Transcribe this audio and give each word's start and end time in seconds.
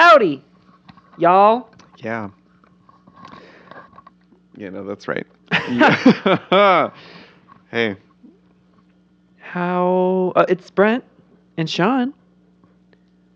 Howdy, 0.00 0.44
y'all. 1.16 1.70
Yeah. 1.96 2.28
Yeah, 4.54 4.68
no, 4.68 4.84
that's 4.84 5.08
right. 5.08 5.26
Hey, 7.70 7.96
How? 9.38 10.34
Uh, 10.36 10.44
it's 10.50 10.70
Brent 10.70 11.02
and 11.56 11.68
Sean. 11.68 12.12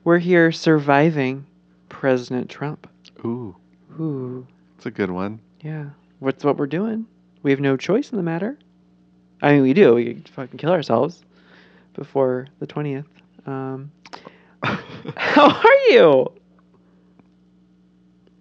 We're 0.05 0.19
here 0.19 0.53
surviving 0.53 1.47
President 1.89 2.51
Trump. 2.51 2.87
ooh, 3.25 3.57
Ooh, 3.99 4.47
it's 4.77 4.85
a 4.85 4.91
good 4.91 5.11
one. 5.11 5.41
yeah. 5.63 5.87
What's 6.19 6.45
what 6.45 6.59
we're 6.59 6.67
doing? 6.67 7.07
We 7.43 7.53
have 7.53 7.61
no 7.61 7.79
choice 7.79 8.11
in 8.13 8.19
the 8.19 8.23
matter. 8.23 8.59
I 9.41 9.53
mean, 9.53 9.63
we 9.63 9.73
do. 9.73 9.95
We 9.95 10.13
could 10.13 10.29
fucking 10.29 10.59
kill 10.59 10.73
ourselves 10.73 11.25
before 11.95 12.49
the 12.59 12.67
twentieth. 12.67 13.07
Um, 13.47 13.91
how 15.17 15.49
are 15.49 15.75
you? 15.89 16.27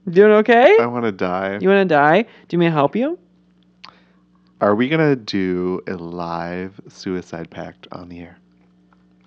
Doing 0.09 0.31
okay? 0.31 0.77
I 0.79 0.85
want 0.87 1.05
to 1.05 1.11
die. 1.11 1.57
You 1.61 1.69
want 1.69 1.87
to 1.87 1.93
die? 1.93 2.21
Do 2.23 2.27
you 2.51 2.57
want 2.57 2.59
me 2.59 2.65
to 2.67 2.71
help 2.71 2.95
you? 2.95 3.19
Are 4.61 4.75
we 4.75 4.89
gonna 4.89 5.15
do 5.15 5.81
a 5.87 5.93
live 5.93 6.81
suicide 6.89 7.49
pact 7.49 7.87
on 7.93 8.09
the 8.09 8.19
air? 8.19 8.37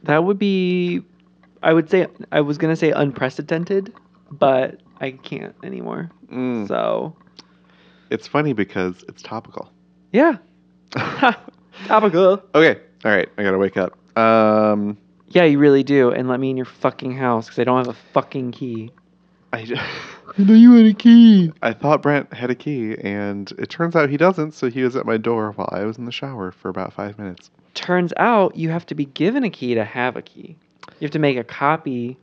That 0.03 0.25
would 0.25 0.39
be, 0.39 1.03
I 1.63 1.73
would 1.73 1.89
say, 1.89 2.07
I 2.33 2.43
was 2.43 2.59
gonna 2.59 2.77
say 2.77 2.91
unprecedented, 2.91 3.95
but 4.31 4.81
I 5.01 5.13
can't 5.13 5.55
anymore. 5.63 6.11
Mm. 6.31 6.69
So 6.69 7.17
It's 8.11 8.27
funny 8.27 8.53
because 8.53 9.05
it's 9.09 9.23
topical. 9.23 9.73
yeah, 10.13 10.37
topical. 11.87 12.43
Okay, 12.55 12.81
all 13.05 13.11
right, 13.11 13.29
I 13.39 13.43
gotta 13.43 13.59
wake 13.59 13.79
up. 13.79 13.97
Um, 14.19 14.99
Yeah, 15.29 15.45
you 15.45 15.59
really 15.59 15.83
do. 15.83 16.11
And 16.11 16.29
let 16.29 16.41
me 16.41 16.51
in 16.51 16.57
your 16.59 16.67
fucking 16.67 17.17
house 17.17 17.47
because 17.47 17.59
I 17.59 17.65
don't 17.65 17.79
have 17.79 17.89
a 17.89 17.99
fucking 18.13 18.53
key. 18.53 18.91
I, 19.53 19.65
j- 19.65 19.75
I 20.39 20.43
know 20.43 20.55
you 20.55 20.73
had 20.75 20.87
a 20.87 20.95
key. 20.95 21.53
I 21.63 21.73
thought 21.73 22.03
Brent 22.03 22.33
had 22.33 22.51
a 22.51 22.55
key, 22.55 22.97
and 22.99 23.51
it 23.59 23.69
turns 23.69 23.95
out 23.97 24.09
he 24.09 24.17
doesn't. 24.17 24.53
So 24.53 24.71
he 24.71 24.83
was 24.83 24.97
at 24.97 25.05
my 25.07 25.17
door 25.19 25.53
while 25.53 25.69
I 25.73 25.85
was 25.85 25.99
in 25.99 26.05
the 26.07 26.13
shower 26.13 26.53
for 26.53 26.69
about 26.69 26.93
five 26.93 27.19
minutes. 27.19 27.51
Turns 27.75 28.13
out 28.17 28.57
you 28.57 28.71
have 28.71 28.87
to 28.87 28.95
be 28.95 29.05
given 29.07 29.45
a 29.45 29.51
key 29.51 29.75
to 29.75 29.85
have 29.85 30.17
a 30.17 30.23
key. 30.23 30.57
You 31.01 31.07
have 31.07 31.11
to 31.13 31.19
make 31.19 31.37
a 31.37 31.45
copy 31.45 32.19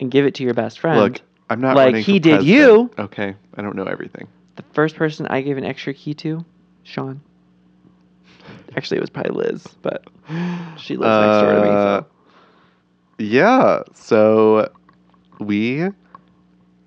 and 0.00 0.10
give 0.10 0.24
it 0.26 0.34
to 0.36 0.42
your 0.42 0.54
best 0.54 0.78
friend. 0.80 0.98
Look, 0.98 1.20
I'm 1.50 1.60
not 1.60 1.76
Like 1.76 1.96
he 1.96 2.18
did 2.18 2.38
president. 2.38 2.46
you. 2.46 2.90
Okay, 3.04 3.34
I 3.56 3.62
don't 3.62 3.76
know 3.76 3.84
everything. 3.84 4.28
the 4.56 4.64
first 4.72 4.96
person 4.96 5.26
I 5.28 5.40
gave 5.42 5.56
an 5.56 5.64
extra 5.64 5.94
key 5.94 6.14
to, 6.14 6.44
Sean. 6.82 7.20
Actually, 8.76 8.98
it 8.98 9.00
was 9.00 9.10
probably 9.10 9.32
Liz, 9.44 9.66
but 9.82 10.04
she 10.78 10.96
lives 10.96 11.18
next 11.18 11.40
door 11.40 11.52
to 11.52 11.60
me. 11.62 11.68
Uh, 11.68 12.00
So. 12.00 12.06
Yeah, 13.18 13.82
so 13.94 14.72
we 15.38 15.88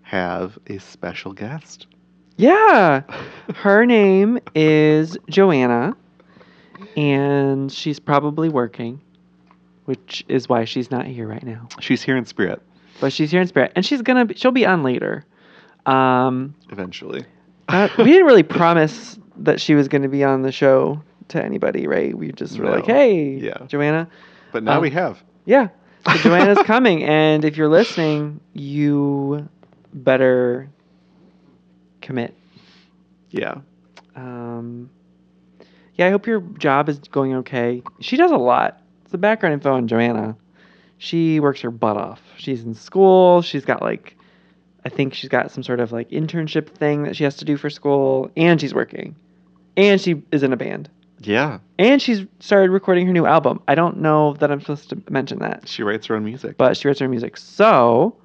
have 0.07 0.57
a 0.67 0.77
special 0.79 1.33
guest. 1.33 1.87
Yeah. 2.37 3.01
Her 3.55 3.85
name 3.85 4.39
is 4.55 5.17
Joanna, 5.29 5.95
and 6.95 7.69
she's 7.71 7.99
probably 7.99 8.47
working, 8.47 9.01
which 9.85 10.23
is 10.29 10.47
why 10.47 10.63
she's 10.65 10.89
not 10.91 11.05
here 11.07 11.27
right 11.27 11.43
now. 11.43 11.67
She's 11.81 12.01
here 12.01 12.15
in 12.15 12.25
spirit 12.25 12.61
But 13.01 13.11
she's 13.11 13.31
here 13.31 13.41
in 13.41 13.47
spirit, 13.47 13.73
and 13.75 13.85
she's 13.85 14.01
gonna 14.01 14.25
be, 14.25 14.35
she'll 14.35 14.51
be 14.51 14.65
on 14.65 14.81
later. 14.83 15.25
Um, 15.85 16.55
eventually. 16.69 17.25
uh, 17.67 17.89
we 17.97 18.05
didn't 18.05 18.25
really 18.27 18.43
promise 18.43 19.19
that 19.37 19.59
she 19.59 19.75
was 19.75 19.87
gonna 19.89 20.09
be 20.09 20.23
on 20.23 20.41
the 20.41 20.51
show 20.51 21.01
to 21.29 21.43
anybody, 21.43 21.85
right? 21.85 22.17
We 22.17 22.31
just 22.31 22.57
were 22.57 22.65
No. 22.65 22.71
like, 22.71 22.85
"Hey, 22.85 23.35
Yeah. 23.37 23.57
Joanna, 23.67 24.07
But 24.53 24.63
now 24.63 24.77
Um, 24.77 24.81
we 24.81 24.89
have. 24.91 25.21
yeah." 25.45 25.67
So 26.07 26.13
Joanna's 26.19 26.59
coming, 26.63 27.03
and 27.03 27.43
if 27.43 27.57
you're 27.57 27.67
listening, 27.67 28.39
you 28.53 29.49
better 30.03 30.69
commit. 32.01 32.33
Yeah. 33.29 33.55
Um, 34.15 34.89
yeah, 35.95 36.07
I 36.07 36.09
hope 36.11 36.27
your 36.27 36.41
job 36.41 36.89
is 36.89 36.99
going 36.99 37.33
okay. 37.35 37.81
She 37.99 38.17
does 38.17 38.31
a 38.31 38.37
lot. 38.37 38.81
It's 39.03 39.11
the 39.11 39.17
background 39.17 39.53
info 39.53 39.73
on 39.73 39.87
Joanna. 39.87 40.35
She 40.97 41.39
works 41.39 41.61
her 41.61 41.71
butt 41.71 41.97
off. 41.97 42.21
She's 42.37 42.63
in 42.63 42.73
school. 42.73 43.41
She's 43.41 43.65
got 43.65 43.81
like, 43.81 44.15
I 44.85 44.89
think 44.89 45.13
she's 45.13 45.29
got 45.29 45.51
some 45.51 45.63
sort 45.63 45.79
of 45.79 45.91
like 45.91 46.09
internship 46.09 46.69
thing 46.69 47.03
that 47.03 47.15
she 47.15 47.23
has 47.23 47.35
to 47.37 47.45
do 47.45 47.57
for 47.57 47.69
school, 47.69 48.31
and 48.37 48.59
she's 48.59 48.73
working, 48.73 49.15
and 49.75 49.99
she 50.01 50.23
is 50.31 50.41
in 50.43 50.53
a 50.53 50.57
band, 50.57 50.89
Yeah. 51.19 51.59
and 51.77 52.01
she's 52.01 52.25
started 52.39 52.71
recording 52.71 53.05
her 53.05 53.13
new 53.13 53.25
album. 53.25 53.61
I 53.67 53.75
don't 53.75 53.97
know 53.97 54.33
that 54.35 54.49
I'm 54.51 54.59
supposed 54.61 54.89
to 54.89 55.01
mention 55.09 55.39
that, 55.39 55.67
She 55.67 55.83
writes 55.83 56.07
her 56.07 56.15
own 56.15 56.23
music. 56.23 56.57
but 56.57 56.77
she 56.77 56.87
writes 56.87 56.99
her 56.99 57.05
own 57.05 57.11
music. 57.11 57.37
So, 57.37 58.15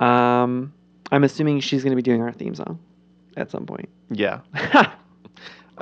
um, 0.00 0.72
I'm 1.12 1.22
assuming 1.24 1.60
she's 1.60 1.82
going 1.84 1.92
to 1.92 1.96
be 1.96 2.02
doing 2.02 2.20
our 2.22 2.32
theme 2.32 2.54
song 2.56 2.80
at 3.36 3.50
some 3.50 3.64
point. 3.66 3.88
yeah. 4.10 4.40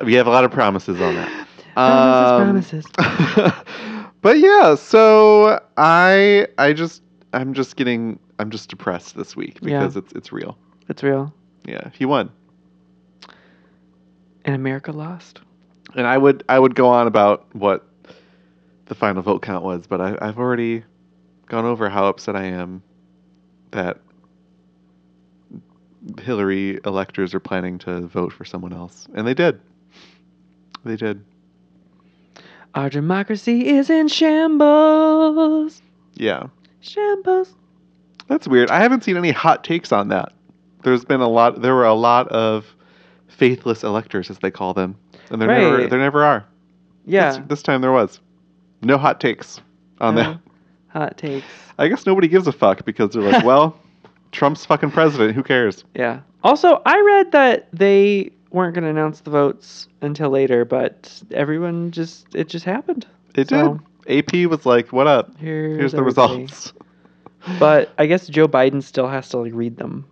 We 0.05 0.15
have 0.15 0.27
a 0.29 0.31
lot 0.31 0.45
of 0.45 0.51
promises 0.53 1.01
on 1.01 1.15
that. 1.17 1.47
Promises, 1.75 2.87
Um, 2.87 2.95
promises. 2.97 4.13
but 4.23 4.39
yeah, 4.39 4.77
so 4.77 5.61
I 5.77 6.47
I 6.59 6.73
just 6.73 7.03
I'm 7.35 7.53
just 7.55 7.77
getting 7.77 8.19
I'm 8.39 8.51
just 8.51 8.71
depressed 8.71 9.17
this 9.17 9.35
week 9.37 9.59
Yeah. 9.61 9.81
because 9.81 9.97
it's 9.97 10.13
it's 10.13 10.33
real. 10.33 10.57
It's 10.89 11.03
real. 11.03 11.35
Yeah, 11.67 11.91
he 11.93 12.07
won. 12.07 12.31
And 14.45 14.55
America 14.55 14.93
lost. 14.93 15.41
And 15.97 16.07
I 16.07 16.17
would 16.17 16.45
I 16.49 16.59
would 16.59 16.75
go 16.75 16.89
on 16.89 17.07
about 17.07 17.47
what 17.55 17.87
the 18.87 18.95
final 18.95 19.23
vote 19.23 19.43
count 19.43 19.65
was, 19.65 19.87
but 19.87 20.01
I, 20.01 20.17
I've 20.23 20.39
already 20.39 20.85
gone 21.47 21.65
over 21.67 21.91
how 21.91 22.07
upset 22.07 22.37
I 22.37 22.45
am 22.45 22.83
that 23.73 23.99
Hillary 26.21 26.81
electors 26.85 27.35
are 27.35 27.41
planning 27.41 27.79
to 27.79 28.03
vote 28.03 28.33
for 28.33 28.45
someone 28.45 28.73
else, 28.73 29.07
and 29.15 29.27
they 29.27 29.35
did. 29.35 29.61
They 30.85 30.97
did. 30.97 31.25
Our 32.75 32.89
democracy 32.89 33.69
is 33.69 33.91
in 33.91 34.09
shambles. 34.09 35.83
Yeah, 36.15 36.47
Shambles. 36.81 37.55
that's 38.29 38.47
weird. 38.49 38.71
I 38.71 38.81
haven't 38.81 39.05
seen 39.05 39.17
any 39.17 39.31
hot 39.33 39.65
takes 39.65 39.93
on 39.93 40.09
that. 40.09 40.33
There's 40.83 41.05
been 41.05 41.21
a 41.21 41.29
lot. 41.29 41.61
There 41.63 41.75
were 41.75 41.85
a 41.87 41.95
lot 41.95 42.29
of 42.29 42.67
faithless 43.29 43.83
electors, 43.85 44.31
as 44.31 44.39
they 44.39 44.51
call 44.51 44.73
them, 44.75 44.97
and 45.31 45.41
there 45.41 45.49
never 45.49 45.87
there 45.87 45.99
never 45.99 46.25
are. 46.25 46.47
Yeah. 47.05 47.33
This, 47.33 47.41
this 47.49 47.63
time 47.63 47.81
there 47.81 47.93
was 47.93 48.21
no 48.83 48.97
hot 48.99 49.21
takes 49.21 49.61
on 50.01 50.15
No 50.15 50.23
that. 50.23 50.41
Hot 50.89 51.19
takes. 51.19 51.47
I 51.79 51.89
guess 51.89 52.07
nobody 52.07 52.29
gives 52.29 52.47
a 52.47 52.53
fuck 52.53 52.85
because 52.85 53.11
they're 53.13 53.23
like, 53.23 53.45
well, 53.53 53.79
Trump's 54.33 54.65
fucking 54.65 54.91
president. 54.93 55.35
Who 55.35 55.43
cares? 55.43 55.85
Yeah. 55.95 56.21
Also, 56.43 56.81
I 56.87 57.01
read 57.01 57.33
that 57.33 57.69
they 57.73 58.31
weren't 58.51 58.75
going 58.75 58.85
to 58.85 58.91
announce 58.91 59.21
the 59.21 59.31
votes 59.31 59.89
until 60.01 60.31
later, 60.31 60.65
but 60.65 61.23
everyone 61.33 61.91
just, 61.91 62.35
it 62.35 62.49
just 62.49 62.65
happened. 62.65 63.07
It 63.35 63.49
So, 63.49 63.81
did. 64.07 64.35
AP 64.35 64.51
was 64.51 64.65
like, 64.67 64.93
what 64.93 65.07
up? 65.07 65.37
Here's, 65.39 65.77
Here's 65.79 65.93
the 65.93 66.03
results. 66.03 66.73
But 67.59 67.93
I 67.99 68.07
guess 68.07 68.27
Joe 68.27 68.49
Biden 68.49 68.83
still 68.83 69.09
has 69.09 69.29
to 69.31 69.39
like 69.39 69.53
read 69.55 69.77
them. 69.77 70.05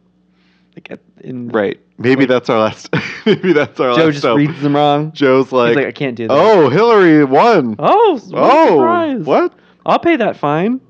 Like 0.76 0.90
at, 0.90 1.00
in 1.20 1.48
Right. 1.48 1.80
Maybe 1.98 2.20
Like- 2.22 2.28
that's 2.28 2.48
our 2.50 2.58
last. 2.60 2.88
maybe 3.26 3.52
that's 3.52 3.78
our 3.80 3.94
Joe 3.94 4.06
last. 4.06 4.20
Joe 4.22 4.30
just 4.30 4.36
reads 4.36 4.60
them 4.62 4.76
wrong. 4.76 5.12
Joe's 5.12 5.50
like, 5.52 5.76
like, 5.76 5.86
I 5.86 5.92
can't 5.92 6.16
do 6.16 6.28
that. 6.28 6.34
oh, 6.34 6.68
Hillary 6.68 7.24
won. 7.24 7.74
Oh, 7.78 8.12
what 8.28 8.34
oh, 8.34 8.66
surprise. 8.68 9.20
what? 9.22 9.52
I'll 9.86 9.98
pay 9.98 10.16
that 10.16 10.36
fine. 10.36 10.80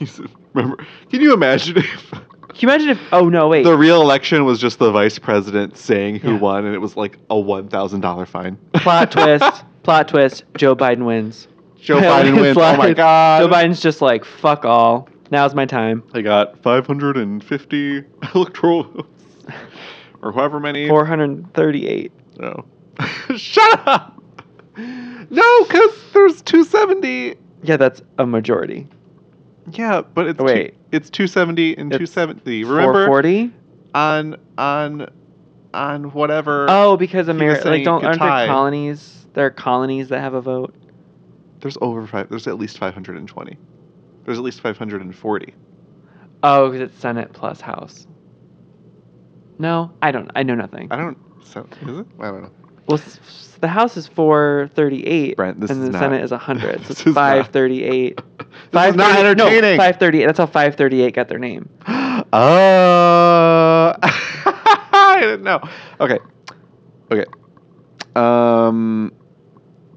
Remember? 0.54 0.86
Can 1.10 1.20
you 1.20 1.34
imagine 1.34 1.76
if 1.78 2.12
Can 2.58 2.68
you 2.68 2.74
imagine 2.74 2.88
if? 2.90 3.00
Oh 3.12 3.28
no, 3.28 3.48
wait. 3.48 3.64
the 3.64 3.76
real 3.76 4.00
election 4.00 4.44
was 4.44 4.58
just 4.58 4.78
the 4.78 4.90
vice 4.90 5.18
president 5.18 5.76
saying 5.76 6.16
who 6.20 6.32
Yeah. 6.34 6.38
won, 6.38 6.64
and 6.64 6.74
it 6.74 6.78
was 6.78 6.96
like 6.96 7.18
a 7.30 7.38
one 7.38 7.68
thousand 7.68 8.00
dollar 8.00 8.24
fine? 8.26 8.56
plot 8.74 9.10
twist. 9.12 9.64
Plot 9.82 10.08
twist. 10.08 10.44
Joe 10.56 10.74
Biden 10.74 11.04
wins. 11.04 11.48
Joe 11.78 12.00
Biden 12.00 12.40
wins. 12.40 12.56
oh 12.56 12.76
my 12.76 12.92
god. 12.94 13.40
Joe 13.42 13.48
Biden's 13.54 13.80
just 13.80 14.00
like, 14.00 14.24
fuck 14.24 14.64
all. 14.64 15.08
Now's 15.30 15.54
my 15.54 15.66
time. 15.66 16.02
I 16.14 16.22
got 16.22 16.62
550 16.62 18.04
electoral 18.34 18.82
votes. 18.84 19.08
or 20.22 20.32
however 20.32 20.58
many. 20.60 20.88
438. 20.88 22.12
No. 22.38 22.64
Shut 23.36 23.86
up! 23.86 24.22
No, 24.76 25.64
because 25.64 25.90
there's 26.14 26.42
270. 26.42 27.34
Yeah, 27.64 27.76
that's 27.76 28.02
a 28.18 28.26
majority. 28.26 28.86
Yeah, 29.72 30.02
but 30.02 30.28
it's 30.28 30.38
Wait. 30.38 30.70
Two, 30.70 30.76
it's 30.92 31.10
270 31.10 31.76
and 31.78 31.92
It's 31.92 32.12
270. 32.12 32.64
Remember 32.64 33.06
440? 33.06 33.52
on 33.94 34.36
on 34.58 35.08
on 35.74 36.12
whatever. 36.12 36.66
Oh, 36.68 36.96
because 36.96 37.28
America, 37.28 37.68
like, 37.68 37.84
don't 37.84 38.04
aren't 38.04 38.20
there 38.20 38.46
colonies? 38.46 39.26
There 39.34 39.46
are 39.46 39.50
colonies 39.50 40.08
that 40.08 40.20
have 40.20 40.34
a 40.34 40.40
vote. 40.40 40.74
There's 41.60 41.76
over 41.80 42.06
five. 42.06 42.28
There's 42.28 42.46
at 42.46 42.58
least 42.58 42.78
520. 42.78 43.58
There's 44.24 44.38
at 44.38 44.44
least 44.44 44.60
540. 44.60 45.54
Oh, 46.42 46.70
because 46.70 46.88
it's 46.88 46.98
Senate 46.98 47.32
plus 47.32 47.60
House. 47.60 48.06
No, 49.58 49.92
I 50.02 50.10
don't. 50.10 50.30
I 50.34 50.42
know 50.42 50.54
nothing. 50.54 50.88
I 50.90 50.96
don't. 50.96 51.18
So 51.44 51.66
is 51.82 51.98
it? 51.98 52.06
I 52.18 52.26
don't 52.26 52.42
know. 52.42 52.50
Well, 52.88 52.98
s- 52.98 53.56
the 53.60 53.68
House 53.68 53.96
is 53.96 54.06
438, 54.06 55.36
Brent, 55.36 55.60
this 55.60 55.70
and 55.70 55.80
is 55.80 55.86
the 55.86 55.92
not- 55.92 55.98
Senate 56.00 56.22
is 56.24 56.30
100. 56.30 56.72
So 56.72 56.78
this 56.78 56.90
it's 56.90 57.00
is 57.00 57.06
not- 57.06 57.14
538. 57.14 58.20
This 58.72 58.90
is 58.90 58.96
not 58.96 59.14
538 59.14 59.18
entertaining. 59.30 59.60
No, 59.62 59.76
538. 59.76 60.26
That's 60.26 60.38
how 60.38 60.46
538 60.46 61.14
got 61.14 61.28
their 61.28 61.38
name. 61.38 61.68
Uh, 62.32 63.94
I 64.02 65.18
didn't 65.20 65.42
know. 65.44 65.60
Okay. 66.00 66.18
Okay. 67.12 67.24
Um, 68.16 69.12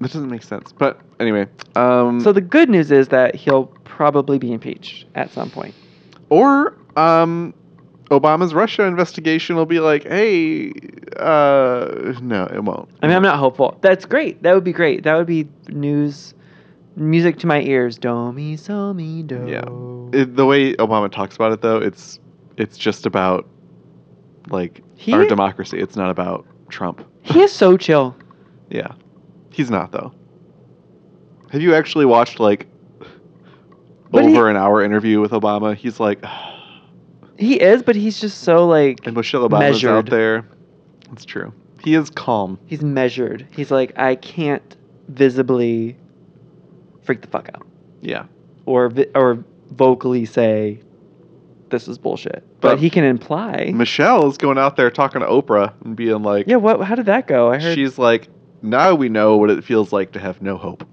that 0.02 0.12
doesn't 0.12 0.30
make 0.30 0.44
sense. 0.44 0.72
But 0.72 1.00
anyway, 1.20 1.48
um, 1.76 2.20
So 2.20 2.32
the 2.34 2.42
good 2.42 2.70
news 2.70 2.92
is 2.92 3.08
that 3.10 3.36
he'll 3.36 3.66
probably 3.86 4.38
be 4.38 4.52
impeached 4.52 5.06
at 5.16 5.32
some 5.32 5.50
point. 5.50 5.74
or 6.30 6.78
um, 6.98 7.54
Obama's 8.10 8.54
Russia 8.54 8.84
investigation 8.84 9.56
will 9.56 9.66
be 9.68 9.80
like, 9.80 10.04
hey, 10.04 10.72
uh, 11.18 12.14
no, 12.22 12.46
it 12.54 12.64
won't. 12.64 12.90
I 13.02 13.08
mean, 13.08 13.16
I'm 13.16 13.22
not 13.24 13.38
hopeful. 13.38 13.78
That's 13.82 14.06
great. 14.06 14.42
That 14.44 14.56
would 14.56 14.64
be 14.64 14.74
great. 14.74 15.04
That 15.04 15.16
would 15.16 15.28
be 15.28 15.48
news, 15.70 16.34
music 16.96 17.38
to 17.40 17.48
my 17.48 17.62
ears. 17.62 17.98
Do 17.98 18.32
mi 18.34 18.58
so 18.58 18.94
mi 18.94 19.22
do. 19.24 19.46
Yeah. 19.48 20.20
It, 20.20 20.36
the 20.36 20.46
way 20.46 20.74
Obama 20.76 21.12
talks 21.12 21.36
about 21.36 21.52
it, 21.52 21.62
though, 21.62 21.78
it's 21.78 22.20
it's 22.58 22.78
just 22.78 23.06
about 23.06 23.48
like 24.50 24.82
He- 24.96 25.14
our 25.14 25.26
democracy. 25.26 25.80
It's 25.80 25.96
not 25.96 26.10
about 26.10 26.46
Trump. 26.70 27.06
He 27.22 27.42
is 27.42 27.52
so 27.52 27.78
chill. 27.78 28.16
Yeah, 28.72 28.92
he's 29.52 29.72
not 29.72 29.92
though. 29.92 30.14
Have 31.52 31.60
you 31.64 31.74
actually 31.74 32.06
watched 32.06 32.40
like 32.40 32.68
But 34.12 34.24
over 34.24 34.46
he- 34.46 34.52
an 34.52 34.58
hour 34.58 34.84
interview 34.84 35.20
with 35.22 35.32
Obama? 35.32 35.76
He's 35.76 36.00
like, 36.00 36.24
He 37.40 37.60
is, 37.60 37.82
but 37.84 37.96
he's 37.96 38.20
just 38.20 38.42
so 38.42 38.68
like 38.68 39.06
and 39.08 39.16
Michelle 39.16 39.48
Obama's 39.48 39.84
out 39.86 40.10
there. 40.10 40.46
It's 41.14 41.26
true. 41.26 41.54
He 41.84 41.96
is 41.96 42.10
calm. 42.10 42.60
he's 42.66 42.82
measured. 42.82 43.48
He's 43.56 43.72
like 43.72 43.98
I 43.98 44.16
can't 44.16 44.76
visibly 45.08 45.96
freak 47.04 47.22
the 47.22 47.28
fuck 47.28 47.50
out 47.56 47.66
Yeah. 48.02 48.26
or 48.66 48.90
vi- 48.90 49.08
or 49.16 49.44
vocally 49.72 50.26
say 50.26 50.80
this 51.70 51.88
is 51.88 51.98
bullshit. 51.98 52.44
But, 52.62 52.72
But- 52.72 52.80
he 52.80 52.90
can 52.90 53.04
imply. 53.04 53.72
Michelle 53.74 54.28
is 54.28 54.38
going 54.38 54.58
out 54.58 54.76
there 54.76 54.90
talking 54.92 55.22
to 55.22 55.28
Oprah 55.28 55.74
and 55.86 55.96
being 55.96 56.22
like, 56.24 56.48
yeah. 56.48 56.58
What? 56.58 56.82
How 56.82 56.96
did 56.96 57.06
that 57.06 57.28
go? 57.28 57.52
I 57.52 57.60
heard. 57.60 57.76
she's 57.76 57.98
like, 57.98 58.28
now 58.62 58.94
we 58.96 59.08
know 59.08 59.38
what 59.38 59.50
it 59.50 59.64
feels 59.64 59.94
like 59.94 60.12
to 60.14 60.20
have 60.20 60.42
no 60.42 60.58
hope. 60.58 60.84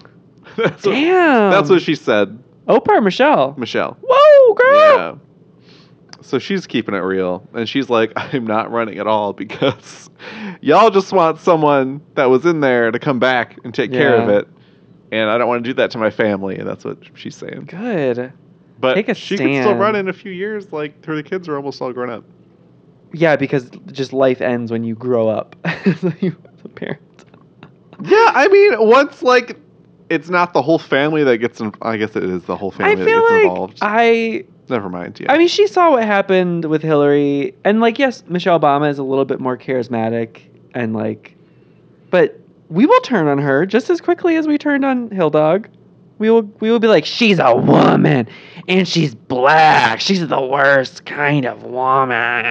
that's, 0.56 0.84
what, 0.86 0.92
Damn. 0.92 1.50
that's 1.50 1.68
what 1.70 1.82
she 1.82 1.94
said, 1.94 2.38
Oprah 2.68 2.98
or 2.98 3.00
Michelle. 3.00 3.54
Michelle. 3.58 3.96
Whoa, 4.06 4.54
girl. 4.54 5.20
Yeah. 6.18 6.22
So 6.22 6.38
she's 6.38 6.66
keeping 6.66 6.94
it 6.94 6.98
real. 6.98 7.46
And 7.54 7.68
she's 7.68 7.88
like, 7.88 8.12
I'm 8.16 8.46
not 8.46 8.70
running 8.70 8.98
at 8.98 9.06
all 9.06 9.32
because 9.32 10.10
y'all 10.60 10.90
just 10.90 11.12
want 11.12 11.40
someone 11.40 12.00
that 12.14 12.26
was 12.26 12.44
in 12.44 12.60
there 12.60 12.90
to 12.90 12.98
come 12.98 13.18
back 13.18 13.58
and 13.64 13.74
take 13.74 13.92
care 13.92 14.16
of 14.20 14.28
it. 14.28 14.48
And 15.10 15.30
I 15.30 15.38
don't 15.38 15.48
want 15.48 15.64
to 15.64 15.70
do 15.70 15.74
that 15.74 15.90
to 15.92 15.98
my 15.98 16.10
family. 16.10 16.58
And 16.58 16.68
that's 16.68 16.84
what 16.84 16.98
she's 17.14 17.36
saying. 17.36 17.64
Good. 17.66 18.32
But 18.80 18.94
Take 18.94 19.08
a 19.08 19.14
she 19.14 19.36
could 19.36 19.62
still 19.62 19.74
run 19.74 19.96
in 19.96 20.08
a 20.08 20.12
few 20.12 20.30
years. 20.30 20.72
Like, 20.72 21.04
her 21.04 21.20
kids 21.22 21.48
are 21.48 21.56
almost 21.56 21.80
all 21.82 21.92
grown 21.92 22.10
up. 22.10 22.24
Yeah, 23.12 23.36
because 23.36 23.70
just 23.86 24.12
life 24.12 24.40
ends 24.40 24.70
when 24.70 24.84
you 24.84 24.94
grow 24.94 25.28
up. 25.28 25.56
as 25.64 26.04
a 26.04 26.68
parent. 26.74 27.00
Yeah, 28.02 28.32
I 28.34 28.48
mean, 28.48 28.86
once, 28.86 29.22
like, 29.22 29.58
it's 30.10 30.28
not 30.28 30.52
the 30.52 30.62
whole 30.62 30.78
family 30.78 31.24
that 31.24 31.38
gets 31.38 31.60
in, 31.60 31.72
I 31.82 31.96
guess 31.96 32.14
it 32.14 32.22
is 32.22 32.44
the 32.44 32.56
whole 32.56 32.70
family 32.70 32.92
I 32.92 32.96
that 32.96 33.04
feel 33.04 33.20
gets 33.20 33.30
like 33.30 33.42
involved. 33.42 33.78
I 33.82 34.44
Never 34.68 34.88
mind. 34.88 35.18
Yeah. 35.20 35.32
I 35.32 35.38
mean 35.38 35.48
she 35.48 35.66
saw 35.66 35.90
what 35.92 36.04
happened 36.04 36.64
with 36.64 36.82
Hillary 36.82 37.54
and 37.64 37.80
like 37.80 37.98
yes, 37.98 38.22
Michelle 38.28 38.58
Obama 38.58 38.90
is 38.90 38.98
a 38.98 39.02
little 39.02 39.24
bit 39.24 39.40
more 39.40 39.56
charismatic 39.56 40.42
and 40.74 40.94
like 40.94 41.34
but 42.10 42.40
we 42.68 42.86
will 42.86 43.00
turn 43.00 43.26
on 43.28 43.38
her 43.38 43.66
just 43.66 43.90
as 43.90 44.00
quickly 44.00 44.36
as 44.36 44.46
we 44.46 44.58
turned 44.58 44.84
on 44.84 45.10
Hill 45.10 45.30
Dog. 45.30 45.68
We 46.18 46.30
will 46.30 46.42
we 46.60 46.70
will 46.70 46.80
be 46.80 46.88
like, 46.88 47.04
she's 47.04 47.38
a 47.38 47.54
woman 47.54 48.28
and 48.66 48.88
she's 48.88 49.14
black. 49.14 50.00
She's 50.00 50.26
the 50.26 50.40
worst 50.40 51.06
kind 51.06 51.46
of 51.46 51.62
woman. 51.62 52.44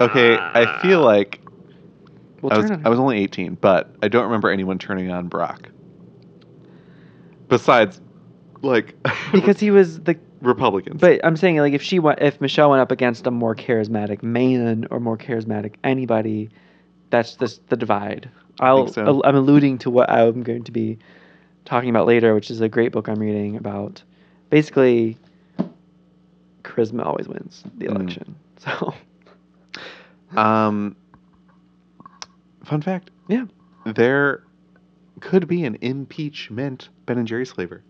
okay, 0.00 0.36
I 0.38 0.78
feel 0.80 1.02
like 1.02 1.40
we'll 2.40 2.52
I 2.52 2.56
was 2.56 2.66
turn 2.66 2.72
on 2.72 2.80
her. 2.80 2.86
I 2.86 2.88
was 2.88 2.98
only 2.98 3.18
18, 3.18 3.58
but 3.60 3.94
I 4.02 4.08
don't 4.08 4.24
remember 4.24 4.50
anyone 4.50 4.78
turning 4.78 5.10
on 5.10 5.28
Barack. 5.28 5.66
Besides, 7.48 8.00
like 8.62 8.94
because 9.32 9.60
he 9.60 9.70
was 9.70 10.00
the 10.00 10.14
Republicans. 10.40 11.00
But 11.00 11.20
I'm 11.24 11.36
saying 11.36 11.58
like 11.58 11.72
if 11.72 11.82
she 11.82 11.98
went, 11.98 12.20
if 12.20 12.40
Michelle 12.40 12.70
went 12.70 12.80
up 12.80 12.90
against 12.90 13.26
a 13.26 13.30
more 13.30 13.54
charismatic 13.54 14.22
man 14.22 14.86
or 14.90 15.00
more 15.00 15.16
charismatic 15.16 15.74
anybody, 15.84 16.50
that's 17.10 17.36
the 17.36 17.58
the 17.68 17.76
divide. 17.76 18.30
I'll 18.60 18.88
so. 18.88 19.22
I'm 19.24 19.36
alluding 19.36 19.78
to 19.78 19.90
what 19.90 20.10
I'm 20.10 20.42
going 20.42 20.64
to 20.64 20.72
be 20.72 20.98
talking 21.64 21.90
about 21.90 22.06
later, 22.06 22.34
which 22.34 22.50
is 22.50 22.60
a 22.60 22.68
great 22.68 22.92
book 22.92 23.08
I'm 23.08 23.18
reading 23.18 23.56
about. 23.56 24.02
Basically, 24.50 25.18
charisma 26.62 27.04
always 27.04 27.28
wins 27.28 27.64
the 27.78 27.86
Mm. 27.86 27.96
election. 27.96 28.34
So 28.58 28.94
um, 30.34 30.96
fun 32.64 32.80
fact: 32.80 33.10
yeah, 33.28 33.44
there 33.84 34.42
could 35.20 35.46
be 35.46 35.64
an 35.64 35.76
impeachment 35.82 36.88
Ben 37.04 37.18
and 37.18 37.28
Jerry's 37.28 37.52
flavor, 37.52 37.82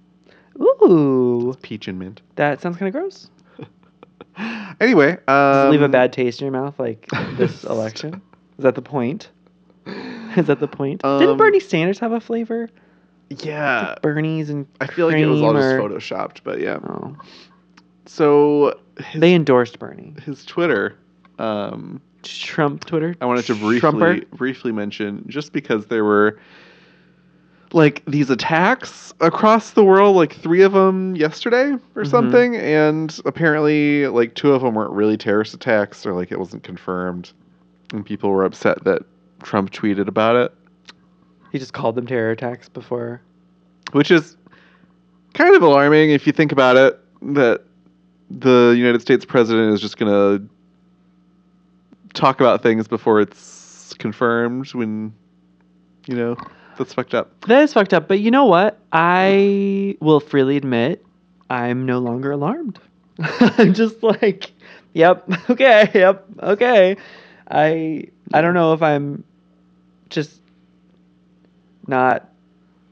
ooh, 0.60 1.54
peach 1.62 1.88
and 1.88 1.98
mint. 1.98 2.22
that 2.36 2.60
sounds 2.60 2.76
kind 2.76 2.88
of 2.94 3.00
gross. 3.00 3.30
Anyway, 4.80 5.16
um, 5.28 5.70
leave 5.70 5.80
a 5.80 5.88
bad 5.88 6.12
taste 6.12 6.42
in 6.42 6.44
your 6.44 6.52
mouth 6.52 6.78
like 6.78 7.06
this 7.38 7.64
election? 7.64 8.20
Is 8.58 8.62
that 8.64 8.74
the 8.74 8.82
point? 8.82 9.30
Is 10.36 10.46
that 10.48 10.60
the 10.60 10.68
point? 10.68 11.00
Didn't 11.02 11.30
Um, 11.30 11.36
Bernie 11.38 11.60
Sanders 11.60 11.98
have 12.00 12.12
a 12.12 12.20
flavor? 12.20 12.68
Yeah, 13.30 13.94
Bernie's 14.02 14.50
and 14.50 14.66
I 14.80 14.86
feel 14.86 15.06
like 15.06 15.16
it 15.16 15.24
was 15.26 15.40
all 15.40 15.54
just 15.54 15.64
or- 15.66 15.80
photoshopped, 15.80 16.40
but 16.44 16.60
yeah. 16.60 16.78
Oh. 16.86 17.16
So 18.04 18.78
his, 18.98 19.20
They 19.20 19.34
endorsed 19.34 19.78
Bernie. 19.78 20.12
his 20.24 20.44
Twitter. 20.44 20.96
Um, 21.38 22.00
Trump 22.22 22.84
Twitter. 22.84 23.16
I 23.22 23.24
wanted 23.26 23.46
to 23.46 23.54
briefly 23.54 23.80
Trumper. 23.80 24.20
briefly 24.34 24.72
mention 24.72 25.24
just 25.28 25.52
because 25.54 25.86
there 25.86 26.04
were 26.04 26.38
like 27.72 28.02
these 28.06 28.30
attacks 28.30 29.12
across 29.20 29.70
the 29.72 29.84
world, 29.84 30.16
like 30.16 30.34
three 30.34 30.62
of 30.62 30.72
them 30.72 31.16
yesterday 31.16 31.72
or 31.94 32.02
Mhm. 32.04 32.06
something, 32.06 32.56
and 32.56 33.18
apparently 33.24 34.06
like 34.08 34.34
two 34.34 34.52
of 34.52 34.62
them 34.62 34.74
weren't 34.74 34.92
really 34.92 35.16
terrorist 35.16 35.54
attacks 35.54 36.06
or 36.06 36.12
like 36.14 36.30
it 36.30 36.38
wasn't 36.38 36.62
confirmed, 36.62 37.32
and 37.92 38.04
people 38.04 38.30
were 38.30 38.44
upset 38.44 38.84
that 38.84 39.02
Trump 39.42 39.70
tweeted 39.70 40.08
about 40.08 40.36
it, 40.36 40.52
He 41.52 41.58
just 41.58 41.72
called 41.72 41.94
them 41.94 42.06
terror 42.06 42.30
attacks 42.30 42.68
before. 42.68 43.20
which 43.92 44.10
is 44.10 44.36
kind 45.34 45.54
of 45.54 45.62
alarming 45.62 46.10
if 46.10 46.26
you 46.26 46.32
think 46.32 46.50
about 46.52 46.76
it. 46.76 46.98
That 47.22 47.62
the 48.30 48.74
United 48.76 49.00
States 49.00 49.24
president 49.24 49.72
is 49.72 49.80
just 49.80 49.96
gonna 49.96 50.40
talk 52.14 52.40
about 52.40 52.62
things 52.62 52.88
before 52.88 53.20
it's 53.20 53.94
confirmed 53.98 54.72
when 54.74 55.12
you 56.08 56.16
know 56.16 56.36
that's 56.76 56.94
fucked 56.94 57.14
up. 57.14 57.40
That 57.46 57.62
is 57.62 57.72
fucked 57.72 57.92
up. 57.94 58.08
But 58.08 58.20
you 58.20 58.30
know 58.30 58.44
what? 58.46 58.78
I 58.92 59.96
will 60.00 60.20
freely 60.20 60.56
admit 60.56 61.04
I'm 61.50 61.86
no 61.86 61.98
longer 61.98 62.30
alarmed. 62.32 62.78
I'm 63.18 63.74
just 63.74 64.02
like, 64.02 64.52
yep, 64.92 65.28
okay, 65.50 65.90
yep, 65.94 66.24
okay. 66.42 66.96
I 67.50 68.04
I 68.34 68.40
don't 68.40 68.54
know 68.54 68.72
if 68.72 68.82
I'm 68.82 69.24
just 70.10 70.40
not 71.86 72.28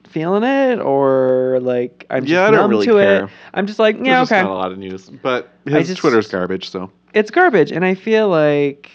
feeling 0.09 0.45
it 0.45 0.79
or 0.81 1.59
like 1.61 2.07
I'm 2.09 2.23
just 2.25 2.33
Yeah, 2.33 2.45
I 2.47 2.51
don't 2.53 2.61
numb 2.61 2.71
really 2.71 2.87
to 2.87 2.93
care. 2.93 3.25
it. 3.25 3.31
I'm 3.53 3.67
just 3.67 3.79
like, 3.81 3.97
There's 3.97 4.07
yeah, 4.07 4.21
just 4.23 4.33
okay. 4.33 4.43
not 4.43 4.51
a 4.51 4.55
lot 4.55 4.71
of 4.73 4.79
news, 4.79 5.11
but 5.11 5.51
I 5.67 5.71
his 5.71 5.89
just- 5.89 6.01
Twitter's 6.01 6.29
garbage. 6.29 6.71
So 6.71 6.91
it's 7.13 7.31
garbage 7.31 7.71
and 7.71 7.85
i 7.85 7.95
feel 7.95 8.29
like 8.29 8.91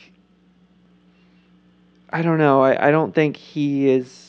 i 2.09 2.21
don't 2.21 2.37
know 2.37 2.61
I, 2.61 2.89
I 2.89 2.91
don't 2.91 3.15
think 3.15 3.37
he 3.37 3.89
is 3.89 4.28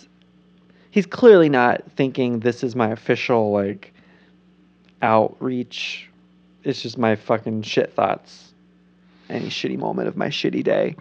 he's 0.91 1.07
clearly 1.07 1.49
not 1.49 1.83
thinking 1.93 2.41
this 2.41 2.63
is 2.63 2.75
my 2.77 2.89
official 2.91 3.53
like 3.53 3.93
outreach. 5.03 6.09
It's 6.65 6.83
just 6.83 6.99
my 6.99 7.17
fucking 7.17 7.63
shit 7.63 7.93
thoughts. 7.95 8.53
Any 9.29 9.47
shitty 9.47 9.79
moment 9.79 10.09
of 10.09 10.17
my 10.17 10.29
shitty 10.29 10.63
day. 10.65 10.97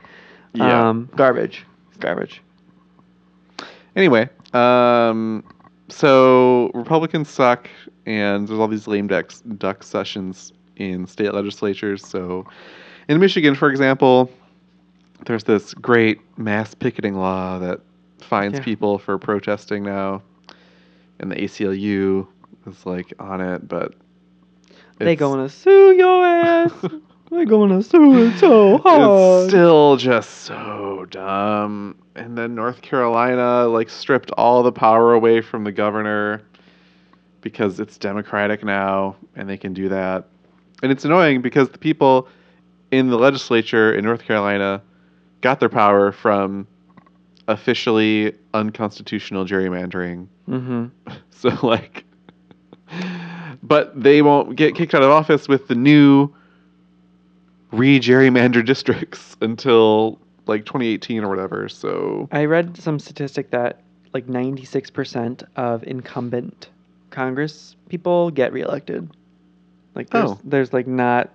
Yeah. 0.54 0.90
um 0.90 1.10
garbage. 1.16 1.66
Garbage. 2.00 2.42
Anyway, 3.96 4.30
um, 4.54 5.44
so 5.90 6.72
Republicans 6.74 7.30
suck, 7.30 7.68
and 8.06 8.48
there's 8.48 8.60
all 8.60 8.68
these 8.68 8.88
lame 8.88 9.08
duck 9.08 9.32
duck 9.58 9.84
sessions 9.84 10.54
in 10.78 11.08
state 11.08 11.34
legislatures. 11.34 12.06
So 12.06 12.48
in 13.10 13.20
Michigan, 13.20 13.56
for 13.56 13.70
example, 13.70 14.32
there's 15.26 15.44
this 15.44 15.74
great 15.74 16.20
mass 16.38 16.74
picketing 16.74 17.16
law 17.16 17.60
that 17.60 17.82
fines 18.22 18.56
Yeah. 18.58 18.64
people 18.64 18.98
for 19.00 19.18
protesting 19.18 19.84
now, 19.84 20.22
and 21.20 21.32
the 21.32 21.36
ACLU 21.36 22.28
is 22.68 22.86
like 22.86 23.14
on 23.20 23.42
it, 23.42 23.68
but 23.68 23.94
they 24.98 25.14
it's- 25.14 25.20
gonna 25.20 25.50
sue 25.50 25.94
your 25.94 26.26
ass 26.26 26.72
They're 27.32 27.46
gonna 27.46 27.84
sue 27.84 28.26
it 28.26 28.40
so 28.40 28.80
hard 28.80 29.44
It's 29.44 29.52
still 29.52 29.98
just 29.98 30.32
so 30.46 31.06
dumb. 31.12 31.96
And 32.16 32.36
then 32.36 32.56
North 32.56 32.82
Carolina 32.82 33.68
like 33.68 33.88
stripped 33.90 34.32
all 34.32 34.64
the 34.64 34.72
power 34.72 35.14
away 35.14 35.42
from 35.42 35.64
the 35.64 35.72
governor 35.72 36.42
because 37.42 37.80
it's 37.80 38.00
democratic 38.00 38.64
now 38.64 39.16
and 39.36 39.48
they 39.48 39.58
can 39.58 39.74
do 39.74 39.90
that. 39.90 40.26
and 40.82 40.92
it's 40.92 41.06
annoying 41.06 41.42
because 41.42 41.70
the 41.70 41.78
people 41.78 42.28
in 42.92 43.10
the 43.10 43.18
legislature 43.18 43.94
in 43.94 44.04
North 44.04 44.24
Carolina 44.24 44.82
got 45.42 45.60
their 45.60 45.70
power 45.70 46.12
from 46.12 46.66
officially 47.50 48.34
unconstitutional 48.54 49.46
gerrymandering. 49.46 50.28
Mm-hmm. 50.48 50.86
So 51.32 51.58
like, 51.66 52.04
but 53.64 53.98
they 53.98 54.22
won't 54.22 54.58
get 54.58 54.76
kicked 54.76 54.94
out 54.94 55.02
of 55.04 55.10
office 55.10 55.48
with 55.48 55.70
the 55.70 55.76
new 55.76 56.30
re-gerrymandered 57.72 58.66
districts 58.74 59.38
until 59.42 60.20
like 60.48 60.66
2018 60.66 61.24
or 61.24 61.30
whatever. 61.30 61.70
So 61.70 62.28
I 62.34 62.44
read 62.44 62.76
some 62.76 63.00
statistic 63.00 63.52
that 63.52 63.80
like 64.14 64.28
96% 64.28 65.44
of 65.56 65.82
incumbent 65.84 66.68
Congress 67.12 67.78
people 67.88 68.32
get 68.32 68.52
reelected. 68.52 69.10
Like 69.96 70.10
there's 70.10 70.32
Oh. 70.32 70.40
there's 70.44 70.74
like 70.74 70.88
not 70.88 71.30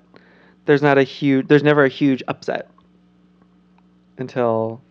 there's 0.66 0.82
not 0.82 0.98
a 0.98 1.02
huge 1.02 1.48
there's 1.48 1.62
never 1.62 1.84
a 1.84 1.88
huge 1.88 2.22
upset 2.28 2.68
until 4.18 4.82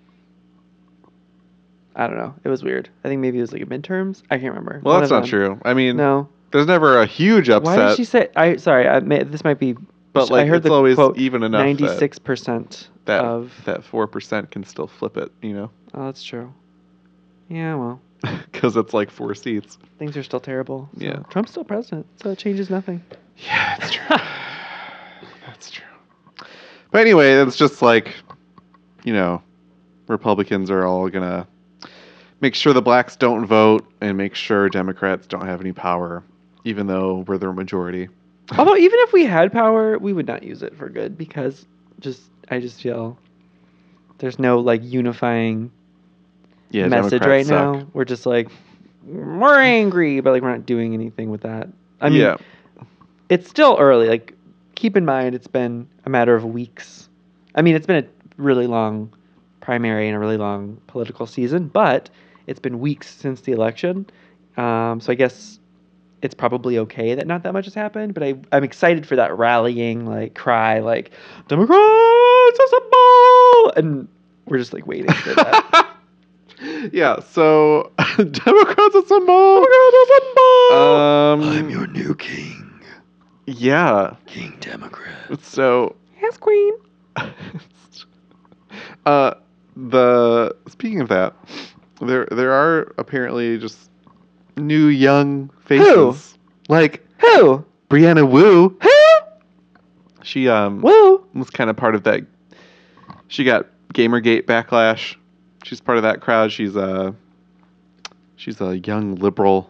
I 1.96 2.08
don't 2.08 2.18
know. 2.18 2.34
It 2.44 2.50
was 2.50 2.64
weird. 2.64 2.90
I 3.04 3.08
think 3.08 3.22
maybe 3.22 3.38
it 3.38 3.42
was 3.42 3.54
like 3.54 3.62
a 3.62 3.66
midterms. 3.66 4.24
I 4.32 4.38
can't 4.38 4.50
remember. 4.56 4.82
well, 4.84 4.96
One 4.96 5.02
that's 5.02 5.12
of 5.12 5.16
not 5.18 5.22
them. 5.22 5.30
true. 5.30 5.62
I 5.64 5.74
mean, 5.74 5.96
No. 5.98 6.28
there's 6.52 6.66
never 6.68 7.00
a 7.00 7.06
huge 7.06 7.50
upset, 7.50 7.78
Why 7.78 7.88
did 7.90 7.98
she 7.98 8.04
say? 8.06 8.30
I 8.36 8.56
sorry. 8.58 8.88
I 8.88 9.00
may, 9.00 9.24
this 9.24 9.44
might 9.44 9.60
be. 9.60 9.76
but 10.14 10.30
like 10.32 10.44
I 10.44 10.48
heard 10.48 10.58
it's 10.58 10.66
the 10.68 10.74
always 10.74 10.96
quote, 10.96 11.18
even 11.18 11.44
enough 11.44 11.60
that- 11.60 11.66
Ninety-six 11.66 12.18
percent 12.20 12.90
that 13.06 13.24
of. 13.24 13.52
that 13.66 13.84
four 13.84 14.08
percent 14.08 14.50
can 14.52 14.64
still 14.64 14.88
flip 14.88 15.18
it. 15.18 15.32
You 15.42 15.54
know, 15.54 15.72
Oh, 15.94 16.06
that's 16.06 16.24
true. 16.24 16.52
Yeah, 17.50 17.76
well, 17.76 18.02
because 18.52 18.76
it's 18.78 18.94
like 18.94 19.12
four 19.12 19.36
seats. 19.36 19.78
things 20.00 20.18
are 20.18 20.24
still 20.24 20.40
terrible. 20.40 20.90
so 20.98 21.04
Yeah. 21.06 21.18
Trump's 21.30 21.52
still 21.52 21.64
president, 21.64 22.08
so 22.24 22.32
it 22.32 22.40
changes 22.40 22.70
nothing. 22.72 23.04
Yeah, 23.38 23.78
that's 23.78 23.92
true. 23.92 24.06
that's 25.46 25.70
true. 25.72 25.86
But 26.92 27.02
anyway, 27.02 27.34
it's 27.34 27.58
just 27.58 27.82
like, 27.82 28.16
you 29.04 29.14
know, 29.14 29.42
Republicans 30.08 30.70
are 30.72 30.86
all 30.86 31.10
gonna 31.10 31.48
make 32.44 32.56
sure 32.56 32.74
the 32.74 32.82
blacks 32.82 33.16
don't 33.16 33.46
vote 33.46 33.90
and 34.02 34.18
make 34.18 34.36
sure 34.36 34.68
Democrats 34.68 35.26
don't 35.26 35.46
have 35.46 35.62
any 35.62 35.72
power, 35.72 36.22
even 36.66 36.88
though 36.88 37.24
we're 37.26 37.38
the 37.38 37.52
majority. 37.54 38.10
Although, 38.58 38.76
even 38.76 39.00
if 39.00 39.14
we 39.14 39.26
had 39.26 39.52
power, 39.54 39.98
we 39.98 40.12
would 40.12 40.28
not 40.28 40.44
use 40.44 40.62
it 40.62 40.76
for 40.76 40.90
good 40.90 41.18
because 41.18 41.66
just 42.02 42.22
I 42.52 42.60
just 42.60 42.82
feel 42.82 43.18
there's 44.18 44.38
no 44.38 44.60
like 44.60 44.82
unifying 44.84 45.72
Yeah, 46.70 46.88
message 46.90 47.22
Democrats 47.22 47.28
right 47.28 47.46
suck. 47.46 47.76
now. 47.76 47.88
We're 47.94 48.04
just 48.04 48.26
like 48.26 48.50
we're 49.06 49.62
angry, 49.62 50.20
but 50.20 50.32
like 50.32 50.42
we're 50.42 50.52
not 50.52 50.66
doing 50.66 50.94
anything 50.94 51.30
with 51.32 51.42
that. 51.42 51.70
I 52.02 52.10
mean, 52.10 52.20
yeah, 52.20 52.36
it's 53.30 53.50
still 53.50 53.78
early. 53.80 54.10
Like, 54.10 54.34
keep 54.76 54.98
in 54.98 55.06
mind, 55.06 55.34
it's 55.34 55.48
been 55.48 55.88
a 56.06 56.10
matter 56.10 56.36
of 56.36 56.44
weeks. 56.44 57.08
I 57.56 57.62
mean, 57.62 57.76
it's 57.76 57.88
been 57.88 58.04
a 58.04 58.08
really 58.36 58.68
long 58.68 59.14
primary 59.62 60.10
and 60.10 60.18
a 60.18 60.20
really 60.20 60.36
long 60.36 60.82
political 60.88 61.26
season, 61.26 61.70
but 61.70 62.10
it's 62.48 62.60
been 62.60 62.80
weeks 62.80 63.14
since 63.14 63.42
the 63.42 63.52
election. 63.52 64.06
Um, 64.58 65.00
so 65.00 65.12
I 65.12 65.16
guess 65.16 65.60
it's 66.22 66.34
probably 66.34 66.78
okay 66.80 67.16
that 67.16 67.28
not 67.28 67.44
that 67.44 67.54
much 67.54 67.66
has 67.66 67.74
happened. 67.74 68.14
But 68.14 68.24
I, 68.24 68.36
I'm 68.52 68.64
excited 68.64 69.06
for 69.06 69.16
that 69.16 69.38
rallying 69.38 70.06
like 70.06 70.36
cry, 70.36 70.80
like 70.80 71.12
Democrats 71.48 72.60
assemble, 72.66 73.74
and 73.76 74.08
we're 74.46 74.58
just 74.58 74.74
like 74.74 74.88
waiting 74.88 75.12
for 75.12 75.34
that. 75.36 75.96
yeah. 76.92 77.20
So 77.20 77.92
Democrats 78.18 78.96
assemble. 78.96 79.64
Democrats 79.64 79.98
assemble. 80.06 80.78
Um, 80.78 81.42
I'm 81.44 81.70
your 81.70 81.88
new 81.88 82.16
king, 82.16 82.82
yeah. 83.46 84.16
King 84.26 84.56
Democrat. 84.60 85.42
So 85.44 85.96
Yes, 86.24 86.38
Queen. 86.38 86.74
uh, 89.06 89.34
the 89.76 90.56
speaking 90.70 91.02
of 91.02 91.10
that, 91.10 91.36
there 92.04 92.28
there 92.32 92.52
are 92.52 92.94
apparently 92.98 93.58
just 93.58 93.90
new 94.58 94.88
young 94.88 95.50
faces 95.66 95.88
Who? 95.88 96.16
like 96.74 97.06
Who? 97.20 97.66
Brianna 97.90 98.30
Wu. 98.30 98.78
Who? 98.82 98.90
She 100.24 100.48
um 100.50 100.82
Woo. 100.82 101.26
was 101.34 101.50
kind 101.50 101.70
of 101.70 101.76
part 101.76 101.96
of 101.96 102.04
that. 102.04 102.22
She 103.28 103.44
got 103.44 103.68
GamerGate 103.94 104.44
backlash. 104.44 105.16
She's 105.64 105.82
part 105.82 105.98
of 105.98 106.04
that 106.04 106.22
crowd. 106.22 106.52
She's 106.52 106.76
a 106.76 107.16
she's 108.36 108.60
a 108.62 108.78
young 108.80 109.16
liberal 109.16 109.70